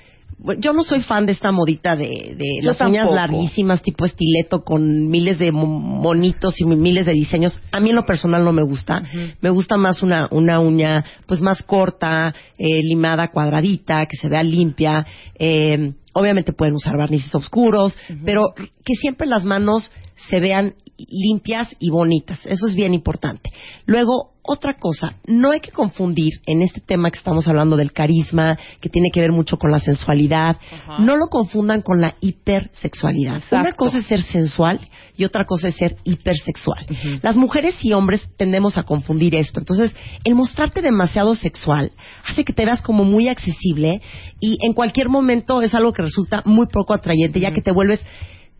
yo 0.59 0.73
no 0.73 0.83
soy 0.83 1.01
fan 1.01 1.25
de 1.25 1.31
esta 1.31 1.51
modita 1.51 1.95
de, 1.95 2.35
de 2.37 2.59
las 2.61 2.77
uñas 2.89 3.05
larguísimas 3.15 3.81
tipo 3.81 4.05
estileto 4.05 4.63
con 4.63 5.07
miles 5.07 5.39
de 5.39 5.51
mo- 5.51 5.65
monitos 5.65 6.59
y 6.59 6.65
miles 6.65 7.05
de 7.05 7.13
diseños. 7.13 7.59
A 7.71 7.79
mí 7.79 7.89
en 7.89 7.95
lo 7.95 8.05
personal 8.05 8.43
no 8.43 8.51
me 8.51 8.61
gusta. 8.63 9.01
Me 9.41 9.49
gusta 9.49 9.77
más 9.77 10.03
una, 10.03 10.27
una 10.31 10.59
uña 10.59 11.03
pues 11.25 11.41
más 11.41 11.63
corta, 11.63 12.33
eh, 12.57 12.81
limada, 12.83 13.29
cuadradita, 13.29 14.05
que 14.07 14.17
se 14.17 14.27
vea 14.29 14.43
limpia. 14.43 15.05
Eh, 15.39 15.93
obviamente 16.13 16.53
pueden 16.53 16.75
usar 16.75 16.97
barnices 16.97 17.33
oscuros, 17.33 17.97
pero 18.25 18.53
que 18.55 18.93
siempre 18.95 19.27
las 19.27 19.45
manos 19.45 19.91
se 20.29 20.39
vean 20.39 20.75
limpias 20.97 21.69
y 21.79 21.89
bonitas. 21.89 22.45
Eso 22.45 22.67
es 22.67 22.75
bien 22.75 22.93
importante. 22.93 23.49
Luego, 23.85 24.34
otra 24.47 24.75
cosa, 24.75 25.15
no 25.25 25.51
hay 25.51 25.59
que 25.59 25.71
confundir 25.71 26.33
en 26.45 26.61
este 26.61 26.81
tema 26.81 27.11
que 27.11 27.17
estamos 27.17 27.47
hablando 27.47 27.75
del 27.77 27.91
carisma, 27.91 28.57
que 28.79 28.89
tiene 28.89 29.09
que 29.11 29.19
ver 29.19 29.31
mucho 29.31 29.57
con 29.57 29.71
la 29.71 29.79
sensualidad, 29.79 30.57
no 30.99 31.17
lo 31.17 31.27
confundan 31.27 31.81
con 31.81 32.01
la 32.01 32.15
hipersexualidad. 32.21 33.37
Exacto. 33.37 33.57
Una 33.57 33.73
cosa 33.73 33.99
es 33.99 34.05
ser 34.05 34.21
sensual 34.21 34.79
y 35.17 35.25
otra 35.25 35.45
cosa 35.45 35.69
es 35.69 35.75
ser 35.75 35.97
hipersexual. 36.03 36.85
Las 37.21 37.35
mujeres 37.35 37.75
y 37.83 37.93
hombres 37.93 38.27
tendemos 38.37 38.77
a 38.77 38.83
confundir 38.83 39.35
esto. 39.35 39.59
Entonces, 39.59 39.95
el 40.23 40.35
mostrarte 40.35 40.81
demasiado 40.81 41.35
sexual 41.35 41.91
hace 42.25 42.43
que 42.43 42.53
te 42.53 42.65
veas 42.65 42.81
como 42.81 43.03
muy 43.03 43.27
accesible 43.27 44.01
y 44.39 44.57
en 44.61 44.73
cualquier 44.73 45.09
momento 45.09 45.61
es 45.61 45.73
algo 45.73 45.93
que 45.93 46.03
resulta 46.03 46.41
muy 46.45 46.67
poco 46.67 46.93
atrayente, 46.93 47.39
ya 47.39 47.51
que 47.51 47.61
te 47.61 47.71
vuelves 47.71 48.05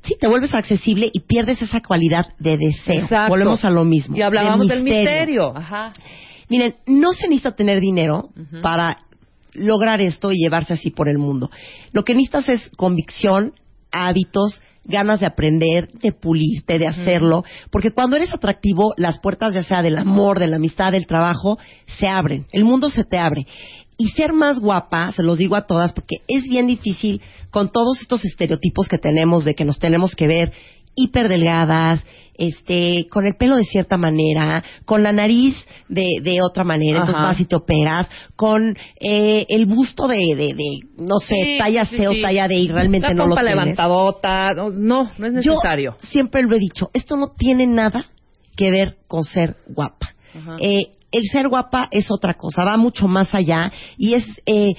Sí, 0.05 0.15
te 0.19 0.27
vuelves 0.27 0.53
accesible 0.53 1.09
y 1.11 1.21
pierdes 1.21 1.61
esa 1.61 1.81
cualidad 1.81 2.25
de 2.39 2.57
deseo. 2.57 3.03
Exacto. 3.03 3.29
Volvemos 3.29 3.65
a 3.65 3.69
lo 3.69 3.83
mismo. 3.83 4.15
Y 4.15 4.21
hablábamos 4.21 4.67
de 4.67 4.75
del 4.75 4.83
misterio. 4.83 5.55
Ajá. 5.55 5.93
Miren, 6.49 6.75
no 6.85 7.13
se 7.13 7.27
necesita 7.27 7.55
tener 7.55 7.79
dinero 7.79 8.29
para 8.61 8.97
lograr 9.53 10.01
esto 10.01 10.31
y 10.31 10.37
llevarse 10.37 10.73
así 10.73 10.91
por 10.91 11.09
el 11.09 11.17
mundo. 11.17 11.49
Lo 11.91 12.03
que 12.03 12.13
necesitas 12.13 12.49
es 12.49 12.69
convicción, 12.77 13.53
hábitos, 13.91 14.61
ganas 14.83 15.19
de 15.19 15.25
aprender, 15.25 15.89
de 15.93 16.11
pulirte, 16.11 16.77
de 16.77 16.87
hacerlo, 16.87 17.43
porque 17.71 17.91
cuando 17.91 18.15
eres 18.15 18.33
atractivo, 18.33 18.93
las 18.97 19.19
puertas 19.19 19.53
ya 19.53 19.63
sea 19.63 19.81
del 19.81 19.97
amor, 19.97 20.39
de 20.39 20.47
la 20.47 20.57
amistad, 20.57 20.91
del 20.91 21.07
trabajo, 21.07 21.57
se 21.87 22.07
abren, 22.07 22.45
el 22.51 22.65
mundo 22.65 22.89
se 22.89 23.03
te 23.03 23.17
abre. 23.17 23.47
Y 23.97 24.09
ser 24.09 24.33
más 24.33 24.59
guapa, 24.59 25.11
se 25.13 25.23
los 25.23 25.37
digo 25.37 25.55
a 25.55 25.65
todas, 25.67 25.93
porque 25.93 26.17
es 26.27 26.43
bien 26.43 26.67
difícil 26.67 27.21
con 27.51 27.69
todos 27.71 28.01
estos 28.01 28.25
estereotipos 28.25 28.87
que 28.89 28.97
tenemos 28.97 29.45
de 29.45 29.55
que 29.55 29.63
nos 29.65 29.79
tenemos 29.79 30.15
que 30.15 30.27
ver 30.27 30.51
hiper 30.95 31.27
delgadas, 31.29 32.03
este, 32.37 33.05
con 33.09 33.25
el 33.25 33.35
pelo 33.35 33.55
de 33.55 33.63
cierta 33.63 33.97
manera, 33.97 34.63
con 34.85 35.03
la 35.03 35.11
nariz 35.13 35.55
de, 35.87 36.05
de 36.21 36.41
otra 36.41 36.63
manera, 36.65 36.99
entonces 36.99 37.21
vas 37.21 37.39
y 37.39 37.45
te 37.45 37.55
operas, 37.55 38.09
con 38.35 38.77
eh, 38.99 39.45
el 39.49 39.65
busto 39.65 40.07
de, 40.07 40.17
de, 40.35 40.53
de, 40.53 40.79
no 40.97 41.17
sé, 41.19 41.35
Sí, 41.35 41.55
talla 41.57 41.85
sí, 41.85 41.97
C 41.97 42.07
o 42.07 42.11
sí. 42.13 42.21
talla 42.21 42.47
D 42.49 42.55
y 42.55 42.67
realmente 42.67 43.07
La 43.09 43.13
no 43.13 43.27
lo 43.27 43.35
tienes. 43.35 43.51
levantadota. 43.51 44.53
No, 44.53 44.69
no, 44.69 45.11
no 45.17 45.25
es 45.27 45.33
necesario. 45.33 45.95
Yo 46.01 46.07
siempre 46.07 46.43
lo 46.43 46.53
he 46.55 46.59
dicho, 46.59 46.89
esto 46.93 47.15
no 47.17 47.27
tiene 47.37 47.65
nada 47.67 48.05
que 48.57 48.69
ver 48.71 48.97
con 49.07 49.23
ser 49.23 49.55
guapa. 49.67 50.13
Ajá. 50.33 50.55
Eh, 50.59 50.87
el 51.17 51.23
ser 51.31 51.47
guapa 51.47 51.87
es 51.91 52.11
otra 52.11 52.33
cosa, 52.33 52.63
va 52.63 52.77
mucho 52.77 53.07
más 53.07 53.33
allá 53.33 53.71
y 53.97 54.13
es 54.15 54.25
eh, 54.45 54.73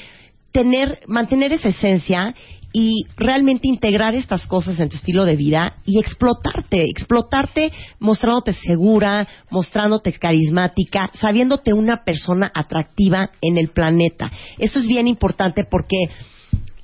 tener, 0.53 1.01
mantener 1.07 1.53
esa 1.53 1.69
esencia 1.69 2.35
y 2.73 3.07
realmente 3.17 3.69
integrar 3.69 4.15
estas 4.15 4.47
cosas 4.47 4.79
en 4.79 4.91
tu 4.91 4.97
estilo 4.97 5.25
de 5.25 5.37
vida 5.37 5.77
y 5.87 5.99
explotarte, 5.99 6.85
explotarte 6.85 7.73
mostrándote 8.01 8.53
segura, 8.53 9.27
mostrándote 9.51 10.13
carismática, 10.13 11.09
sabiéndote 11.15 11.73
una 11.73 12.05
persona 12.05 12.53
atractiva 12.55 13.31
en 13.41 13.57
el 13.57 13.71
planeta. 13.71 14.31
Eso 14.59 14.79
es 14.79 14.87
bien 14.87 15.09
importante 15.09 15.65
porque 15.65 15.97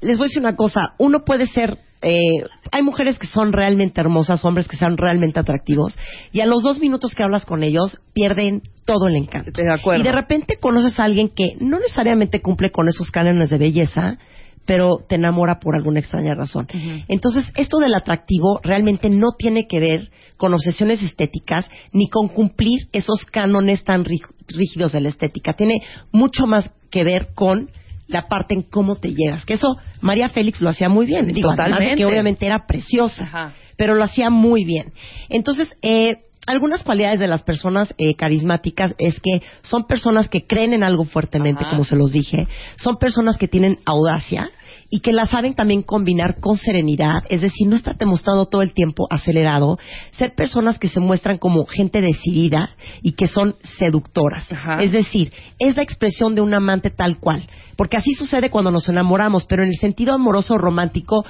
les 0.01 0.17
voy 0.17 0.25
a 0.25 0.29
decir 0.29 0.41
una 0.41 0.57
cosa, 0.57 0.95
uno 0.99 1.25
puede 1.27 1.47
ser, 1.47 1.77
eh, 2.03 2.45
hay 2.71 2.83
mujeres 2.83 3.19
que 3.19 3.27
son 3.27 3.53
realmente 3.53 4.01
hermosas, 4.01 4.45
hombres 4.45 4.69
que 4.69 4.77
son 4.77 4.97
realmente 4.97 5.41
atractivos, 5.41 5.97
y 6.33 6.41
a 6.41 6.47
los 6.47 6.63
dos 6.63 6.79
minutos 6.81 7.15
que 7.15 7.23
hablas 7.23 7.47
con 7.47 7.63
ellos 7.63 7.99
pierden 8.13 8.63
todo 8.85 9.07
el 9.09 9.17
encanto. 9.17 9.51
De 9.53 9.73
acuerdo. 9.73 10.01
Y 10.01 10.05
de 10.05 10.13
repente 10.13 10.57
conoces 10.61 10.99
a 10.99 11.05
alguien 11.05 11.29
que 11.29 11.55
no 11.61 11.79
necesariamente 11.79 12.41
cumple 12.41 12.71
con 12.71 12.89
esos 12.89 13.11
cánones 13.11 13.51
de 13.51 13.59
belleza, 13.59 14.19
pero 14.65 14.99
te 15.09 15.17
enamora 15.17 15.59
por 15.59 15.75
alguna 15.75 15.99
extraña 15.99 16.35
razón. 16.35 16.69
Entonces, 17.09 17.45
esto 17.57 17.79
del 17.79 17.95
atractivo 17.95 18.61
realmente 18.63 19.11
no 19.11 19.33
tiene 19.37 19.67
que 19.67 19.81
ver 19.81 20.11
con 20.37 20.55
obsesiones 20.55 21.03
estéticas 21.03 21.69
ni 21.93 22.09
con 22.09 22.29
cumplir 22.29 22.89
esos 22.93 23.25
cánones 23.27 23.83
tan 23.85 24.05
rí- 24.05 24.23
rígidos 24.49 24.93
de 24.93 25.01
la 25.01 25.09
estética. 25.09 25.55
Tiene 25.55 25.83
mucho 26.13 26.47
más 26.47 26.71
que 26.91 27.03
ver 27.03 27.29
con 27.35 27.71
la 28.07 28.29
parte 28.29 28.55
en 28.55 28.63
cómo 28.63 28.97
te 28.97 29.13
llegas. 29.15 29.45
Que 29.45 29.55
eso 29.55 29.77
María 30.01 30.29
Félix 30.29 30.61
lo 30.61 30.69
hacía 30.69 30.89
muy 30.89 31.07
bien. 31.07 31.27
Digo, 31.29 31.51
además 31.51 31.67
de 31.67 31.73
Totalmente. 31.73 31.97
que 31.97 32.05
obviamente 32.07 32.47
era 32.47 32.67
preciosa, 32.67 33.25
Ajá. 33.25 33.53
pero 33.77 33.95
lo 33.95 34.05
hacía 34.05 34.31
muy 34.31 34.65
bien. 34.65 34.93
Entonces, 35.29 35.75
eh, 35.83 36.19
algunas 36.47 36.83
cualidades 36.83 37.21
de 37.21 37.29
las 37.29 37.43
personas 37.43 37.95
eh, 37.99 38.15
carismáticas 38.15 38.95
es 38.99 39.21
que 39.21 39.43
son 39.63 39.87
personas 39.87 40.29
que 40.29 40.47
creen 40.47 40.73
en 40.75 40.83
algo 40.83 41.05
fuertemente, 41.05 41.63
Ajá. 41.63 41.71
como 41.71 41.85
se 41.85 41.97
los 41.97 42.13
dije, 42.13 42.49
son 42.77 42.97
personas 42.97 43.37
que 43.39 43.49
tienen 43.49 43.79
audacia 43.85 44.51
y 44.95 45.01
que 45.01 45.14
la 45.14 45.24
saben 45.24 45.55
también 45.55 45.80
combinar 45.80 46.38
con 46.38 46.59
serenidad, 46.59 47.24
es 47.30 47.40
decir, 47.40 47.66
no 47.66 47.76
estarte 47.76 48.05
mostrando 48.05 48.45
todo 48.45 48.61
el 48.61 48.74
tiempo 48.74 49.07
acelerado, 49.09 49.78
ser 50.11 50.34
personas 50.34 50.78
que 50.78 50.90
se 50.90 51.01
muestran 51.01 51.38
como 51.38 51.64
gente 51.64 52.03
decidida 52.03 52.76
y 53.01 53.14
que 53.14 53.26
son 53.26 53.57
seductoras. 53.78 54.53
Ajá. 54.53 54.82
Es 54.82 54.93
decir, 54.93 55.32
es 55.59 55.76
la 55.76 55.82
expresión 55.82 56.34
de 56.34 56.43
un 56.43 56.53
amante 56.53 56.90
tal 56.90 57.18
cual, 57.18 57.49
porque 57.74 57.97
así 57.97 58.12
sucede 58.12 58.51
cuando 58.51 58.70
nos 58.70 58.86
enamoramos, 58.86 59.47
pero 59.47 59.62
en 59.62 59.70
el 59.70 59.76
sentido 59.76 60.12
amoroso 60.12 60.59
romántico 60.59 61.24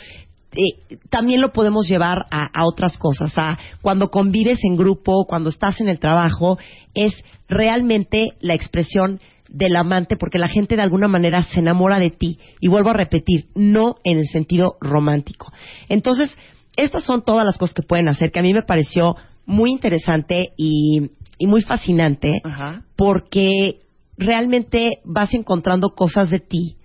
eh, 0.51 0.99
también 1.09 1.41
lo 1.41 1.53
podemos 1.53 1.87
llevar 1.89 2.27
a, 2.33 2.49
a 2.53 2.67
otras 2.67 2.99
cosas, 2.99 3.33
a 3.37 3.57
cuando 3.81 4.11
convives 4.11 4.59
en 4.65 4.75
grupo, 4.75 5.25
cuando 5.29 5.51
estás 5.51 5.81
en 5.81 5.89
el 5.89 6.01
trabajo, 6.01 6.59
es 6.95 7.15
realmente 7.49 8.31
la 8.41 8.55
expresión 8.55 9.21
del 9.53 9.77
amante 9.77 10.17
porque 10.17 10.39
la 10.39 10.49
gente 10.49 10.77
de 10.77 10.83
alguna 10.83 11.09
manera 11.09 11.43
se 11.43 11.61
enamora 11.61 11.99
de 11.99 12.11
ti 12.11 12.39
y 12.61 12.69
vuelvo 12.69 12.91
a 12.91 12.95
repetir, 12.95 13.47
no 13.55 13.97
en 14.03 14.19
el 14.19 14.27
sentido 14.27 14.77
romántico. 14.81 15.53
Entonces, 15.89 16.31
estas 16.77 17.05
son 17.05 17.23
todas 17.23 17.45
las 17.45 17.59
cosas 17.59 17.75
que 17.75 17.83
pueden 17.83 18.09
hacer 18.09 18.33
que 18.33 18.41
a 18.41 18.43
mí 18.43 18.55
me 18.55 18.63
pareció 18.63 19.15
muy 19.45 19.71
interesante 19.71 20.53
y, 20.57 21.11
y 21.39 21.47
muy 21.47 21.63
fascinante 21.63 22.41
Ajá. 22.43 22.85
porque 22.97 23.81
realmente 24.17 25.01
vas 25.05 25.35
encontrando 25.35 25.91
cosas 25.91 26.31
de 26.31 26.41
ti 26.41 26.77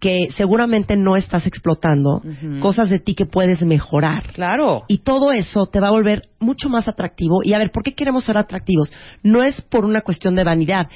que 0.00 0.28
seguramente 0.34 0.96
no 0.96 1.14
estás 1.14 1.46
explotando, 1.46 2.22
cosas 2.60 2.88
de 2.88 3.00
ti 3.00 3.14
que 3.14 3.26
puedes 3.26 3.60
mejorar. 3.60 4.32
Claro. 4.32 4.84
Y 4.88 5.00
todo 5.00 5.30
eso 5.30 5.66
te 5.66 5.78
va 5.78 5.88
a 5.88 5.92
volver 5.92 6.30
mucho 6.40 6.70
más 6.70 6.88
atractivo. 6.88 7.42
Y 7.44 7.52
a 7.52 7.58
ver, 7.58 7.70
¿por 7.70 7.82
qué 7.82 7.92
queremos 7.92 8.24
ser 8.24 8.38
atractivos? 8.38 8.90
No 9.22 9.42
es 9.42 9.60
por 9.60 9.84
una 9.84 10.00
cuestión 10.00 10.34
de 10.36 10.44
vanidad, 10.44 10.88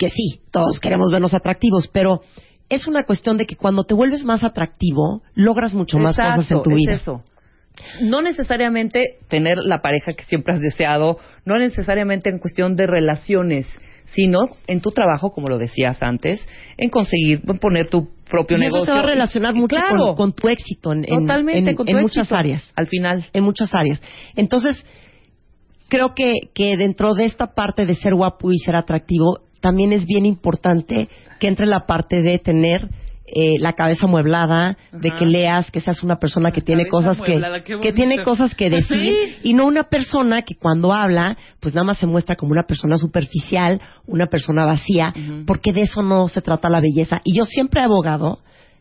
que 0.00 0.08
sí, 0.08 0.40
todos 0.50 0.80
queremos 0.80 1.12
vernos 1.12 1.34
atractivos, 1.34 1.86
pero 1.92 2.22
es 2.70 2.86
una 2.88 3.04
cuestión 3.04 3.36
de 3.36 3.46
que 3.46 3.54
cuando 3.54 3.84
te 3.84 3.92
vuelves 3.94 4.24
más 4.24 4.42
atractivo, 4.42 5.22
logras 5.34 5.74
mucho 5.74 5.98
más 5.98 6.16
Exacto, 6.18 6.36
cosas 6.38 6.50
en 6.52 6.62
tu 6.62 6.70
es 6.70 6.76
vida. 6.76 6.92
eso. 6.94 7.22
No 8.02 8.22
necesariamente 8.22 9.18
tener 9.28 9.58
la 9.58 9.82
pareja 9.82 10.14
que 10.14 10.24
siempre 10.24 10.54
has 10.54 10.60
deseado, 10.60 11.18
no 11.44 11.58
necesariamente 11.58 12.30
en 12.30 12.38
cuestión 12.38 12.76
de 12.76 12.86
relaciones, 12.86 13.66
sino 14.06 14.48
en 14.66 14.80
tu 14.80 14.90
trabajo, 14.90 15.32
como 15.32 15.48
lo 15.48 15.58
decías 15.58 16.02
antes, 16.02 16.46
en 16.78 16.88
conseguir 16.90 17.42
en 17.46 17.58
poner 17.58 17.88
tu 17.90 18.08
propio 18.28 18.56
Y 18.56 18.60
negocio. 18.60 18.84
eso 18.84 18.86
se 18.86 18.92
va 18.92 19.00
a 19.00 19.06
relacionar 19.10 19.54
mucho 19.54 19.76
claro, 19.76 20.06
con, 20.08 20.16
con 20.16 20.32
tu 20.32 20.48
éxito 20.48 20.92
en, 20.92 21.04
en- 21.06 21.20
totalmente 21.20 21.70
en- 21.70 21.76
con 21.76 21.86
tu 21.86 21.92
en 21.92 22.00
muchas 22.02 22.18
éxito, 22.24 22.34
áreas. 22.36 22.72
Al 22.76 22.86
final. 22.86 23.26
en 23.32 23.44
muchas 23.44 23.74
áreas. 23.74 24.02
Entonces, 24.34 24.82
creo 25.88 26.14
que, 26.14 26.34
que 26.54 26.76
dentro 26.76 27.14
de 27.14 27.24
esta 27.26 27.54
parte 27.54 27.86
de 27.86 27.94
ser 27.94 28.14
guapo 28.14 28.50
y 28.52 28.58
ser 28.58 28.76
atractivo, 28.76 29.40
también 29.60 29.92
es 29.92 30.06
bien 30.06 30.26
importante 30.26 31.08
que 31.38 31.48
entre 31.48 31.66
la 31.66 31.86
parte 31.86 32.22
de 32.22 32.38
tener 32.38 32.88
eh, 33.32 33.60
la 33.60 33.74
cabeza 33.74 34.08
mueblada, 34.08 34.76
de 34.90 35.12
que 35.16 35.24
leas, 35.24 35.70
que 35.70 35.80
seas 35.80 36.02
una 36.02 36.16
persona 36.16 36.50
que 36.50 36.62
tiene 36.62 36.88
cosas 36.88 37.16
que, 37.20 37.92
tiene 37.92 38.22
cosas 38.24 38.56
que 38.56 38.68
decir 38.70 38.96
Sí. 38.96 39.36
y 39.44 39.54
no 39.54 39.66
una 39.66 39.84
persona 39.84 40.42
que 40.42 40.56
cuando 40.56 40.92
habla, 40.92 41.36
pues 41.60 41.72
nada 41.72 41.84
más 41.84 41.98
se 41.98 42.08
muestra 42.08 42.34
como 42.34 42.50
una 42.50 42.64
persona 42.64 42.96
superficial, 42.96 43.80
una 44.06 44.26
persona 44.26 44.64
vacía, 44.64 45.14
porque 45.46 45.72
de 45.72 45.82
eso 45.82 46.02
no 46.02 46.26
se 46.26 46.42
trata 46.42 46.68
la 46.68 46.80
belleza. 46.80 47.20
Y 47.22 47.36
yo 47.36 47.44
siempre 47.44 47.80
he 47.80 47.84
abogado 47.84 48.40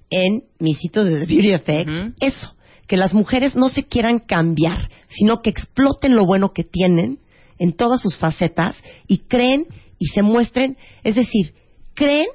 en 0.09 0.45
mi 0.59 0.73
sitio 0.73 1.03
de 1.03 1.19
The 1.19 1.25
Beauty 1.27 1.51
Effect 1.51 1.91
eso, 2.19 2.55
que 2.87 2.97
las 2.97 3.13
mujeres 3.13 3.55
no 3.55 3.69
se 3.69 3.83
quieran 3.83 4.17
cambiar, 4.17 4.89
sino 5.09 5.43
que 5.43 5.51
exploten 5.51 6.15
lo 6.15 6.25
bueno 6.25 6.53
que 6.53 6.63
tienen 6.63 7.19
en 7.59 7.73
todas 7.73 8.01
sus 8.01 8.17
facetas 8.17 8.75
y 9.05 9.19
creen 9.19 9.67
y 9.99 10.07
se 10.07 10.21
muestren, 10.21 10.77
es 11.03 11.15
decir, 11.15 11.53
creen 11.93 12.27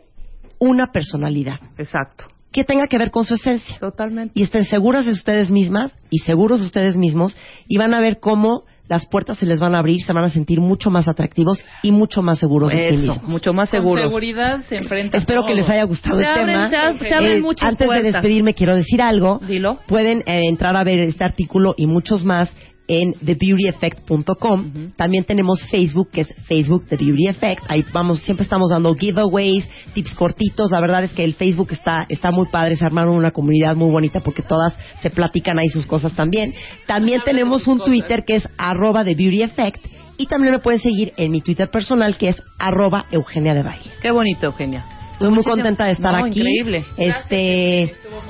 una 0.59 0.93
personalidad 0.93 1.59
Exacto. 1.79 2.27
que 2.53 2.65
tenga 2.65 2.87
que 2.87 2.99
ver 2.99 3.11
con 3.11 3.25
su 3.25 3.35
esencia 3.35 3.77
Totalmente. 3.81 4.33
y 4.39 4.43
estén 4.43 4.65
seguras 4.65 5.05
de 5.07 5.13
ustedes 5.13 5.51
mismas 5.51 5.93
y 6.11 6.19
seguros 6.19 6.61
de 6.61 6.67
ustedes 6.67 6.97
mismos 6.97 7.37
y 7.69 7.77
van 7.79 7.95
a 7.95 8.01
ver 8.01 8.21
cómo 8.21 8.65
las 8.87 9.07
puertas 9.07 9.39
se 9.39 9.47
les 9.47 9.59
van 9.61 9.75
a 9.75 9.79
abrir, 9.79 10.03
se 10.03 10.13
van 10.13 10.25
a 10.25 10.29
sentir 10.29 10.61
mucho 10.61 10.91
más 10.91 11.09
atractivos 11.09 11.65
y 11.83 11.91
mucho 11.91 12.21
más 12.21 12.39
seguros 12.39 12.71
de 12.71 12.77
sí 12.77 12.85
Eso, 12.97 13.15
mismos. 13.15 13.23
mucho 13.31 13.53
más 13.55 13.71
Con 13.71 13.81
seguros. 13.81 14.05
seguridad 14.05 14.61
se 14.69 14.77
enfrenta 14.77 15.17
Espero 15.17 15.41
todo. 15.41 15.49
que 15.49 15.55
les 15.55 15.69
haya 15.71 15.85
gustado 15.85 16.17
Se 16.17 16.23
el 16.23 16.29
abren- 16.29 16.45
tema. 16.47 16.69
se 16.69 16.77
ab- 16.77 16.99
se 16.99 17.15
abren 17.15 17.41
muchas 17.43 17.67
antes 17.71 17.89
de 17.89 18.03
despedirme 18.03 18.53
quiero 18.53 18.77
decir 18.77 19.01
algo. 19.01 19.39
Dilo. 19.39 19.79
Pueden 19.87 20.19
eh, 20.27 20.43
entrar 20.51 20.77
a 20.77 20.85
ver 20.85 20.99
este 20.99 21.25
artículo 21.25 21.75
y 21.79 21.87
muchos 21.87 22.27
más 22.27 22.55
en 22.87 23.15
thebeautyeffect.com. 23.15 24.91
También 24.97 25.25
tenemos 25.25 25.61
Facebook, 25.71 26.11
que 26.11 26.23
es 26.23 26.35
Facebook 26.47 26.87
The 26.87 26.97
Beauty 26.97 27.29
Effect. 27.29 27.63
Ahí 27.69 27.85
vamos, 27.93 28.21
siempre 28.21 28.45
estamos 28.45 28.71
dando 28.71 28.95
giveaways, 28.95 29.69
tips 29.95 30.15
cortitos. 30.15 30.71
La 30.71 30.81
verdad 30.81 31.05
es 31.05 31.13
que 31.13 31.25
el 31.25 31.35
Facebook 31.35 31.69
está, 31.73 32.07
está 32.09 32.31
muy 32.31 32.47
padre. 32.49 32.77
Se 32.77 32.85
armaron 32.85 33.17
una 33.17 33.31
comunidad 33.31 33.75
muy 33.77 33.91
bonita 33.91 34.21
porque 34.21 34.43
todas 34.43 34.77
se 35.01 35.11
platican 35.11 35.59
ahí 35.59 35.69
sus 35.69 35.87
cosas 35.87 36.13
también. 36.15 36.53
También 36.87 37.21
tenemos 37.25 37.67
un 37.67 37.81
Twitter 37.83 38.25
que 38.25 38.37
es 38.37 38.49
arroba 38.59 39.05
The 39.05 39.15
Beauty 39.15 39.43
Effect. 39.43 39.85
Y 40.17 40.27
también 40.27 40.53
me 40.53 40.61
pueden 40.61 40.79
seguir 40.81 41.13
en 41.17 41.33
mi 41.33 41.41
Twitter 41.41 41.69
personal 41.71 42.17
que 42.17 42.29
es 42.29 42.37
arroba 42.61 43.07
Eugenia 43.11 43.53
de 43.53 43.63
Baile. 43.65 43.91
Qué 44.01 44.13
bonito, 44.13 44.47
Eugenia. 44.47 44.85
Estoy 45.13 45.31
muy 45.31 45.43
contenta 45.45 45.87
de 45.87 45.93
estar 45.93 46.13
No, 46.13 46.25
aquí. 46.27 46.41
increíble. 46.41 46.85
Este, 46.97 47.83
Estuvo 47.85 48.21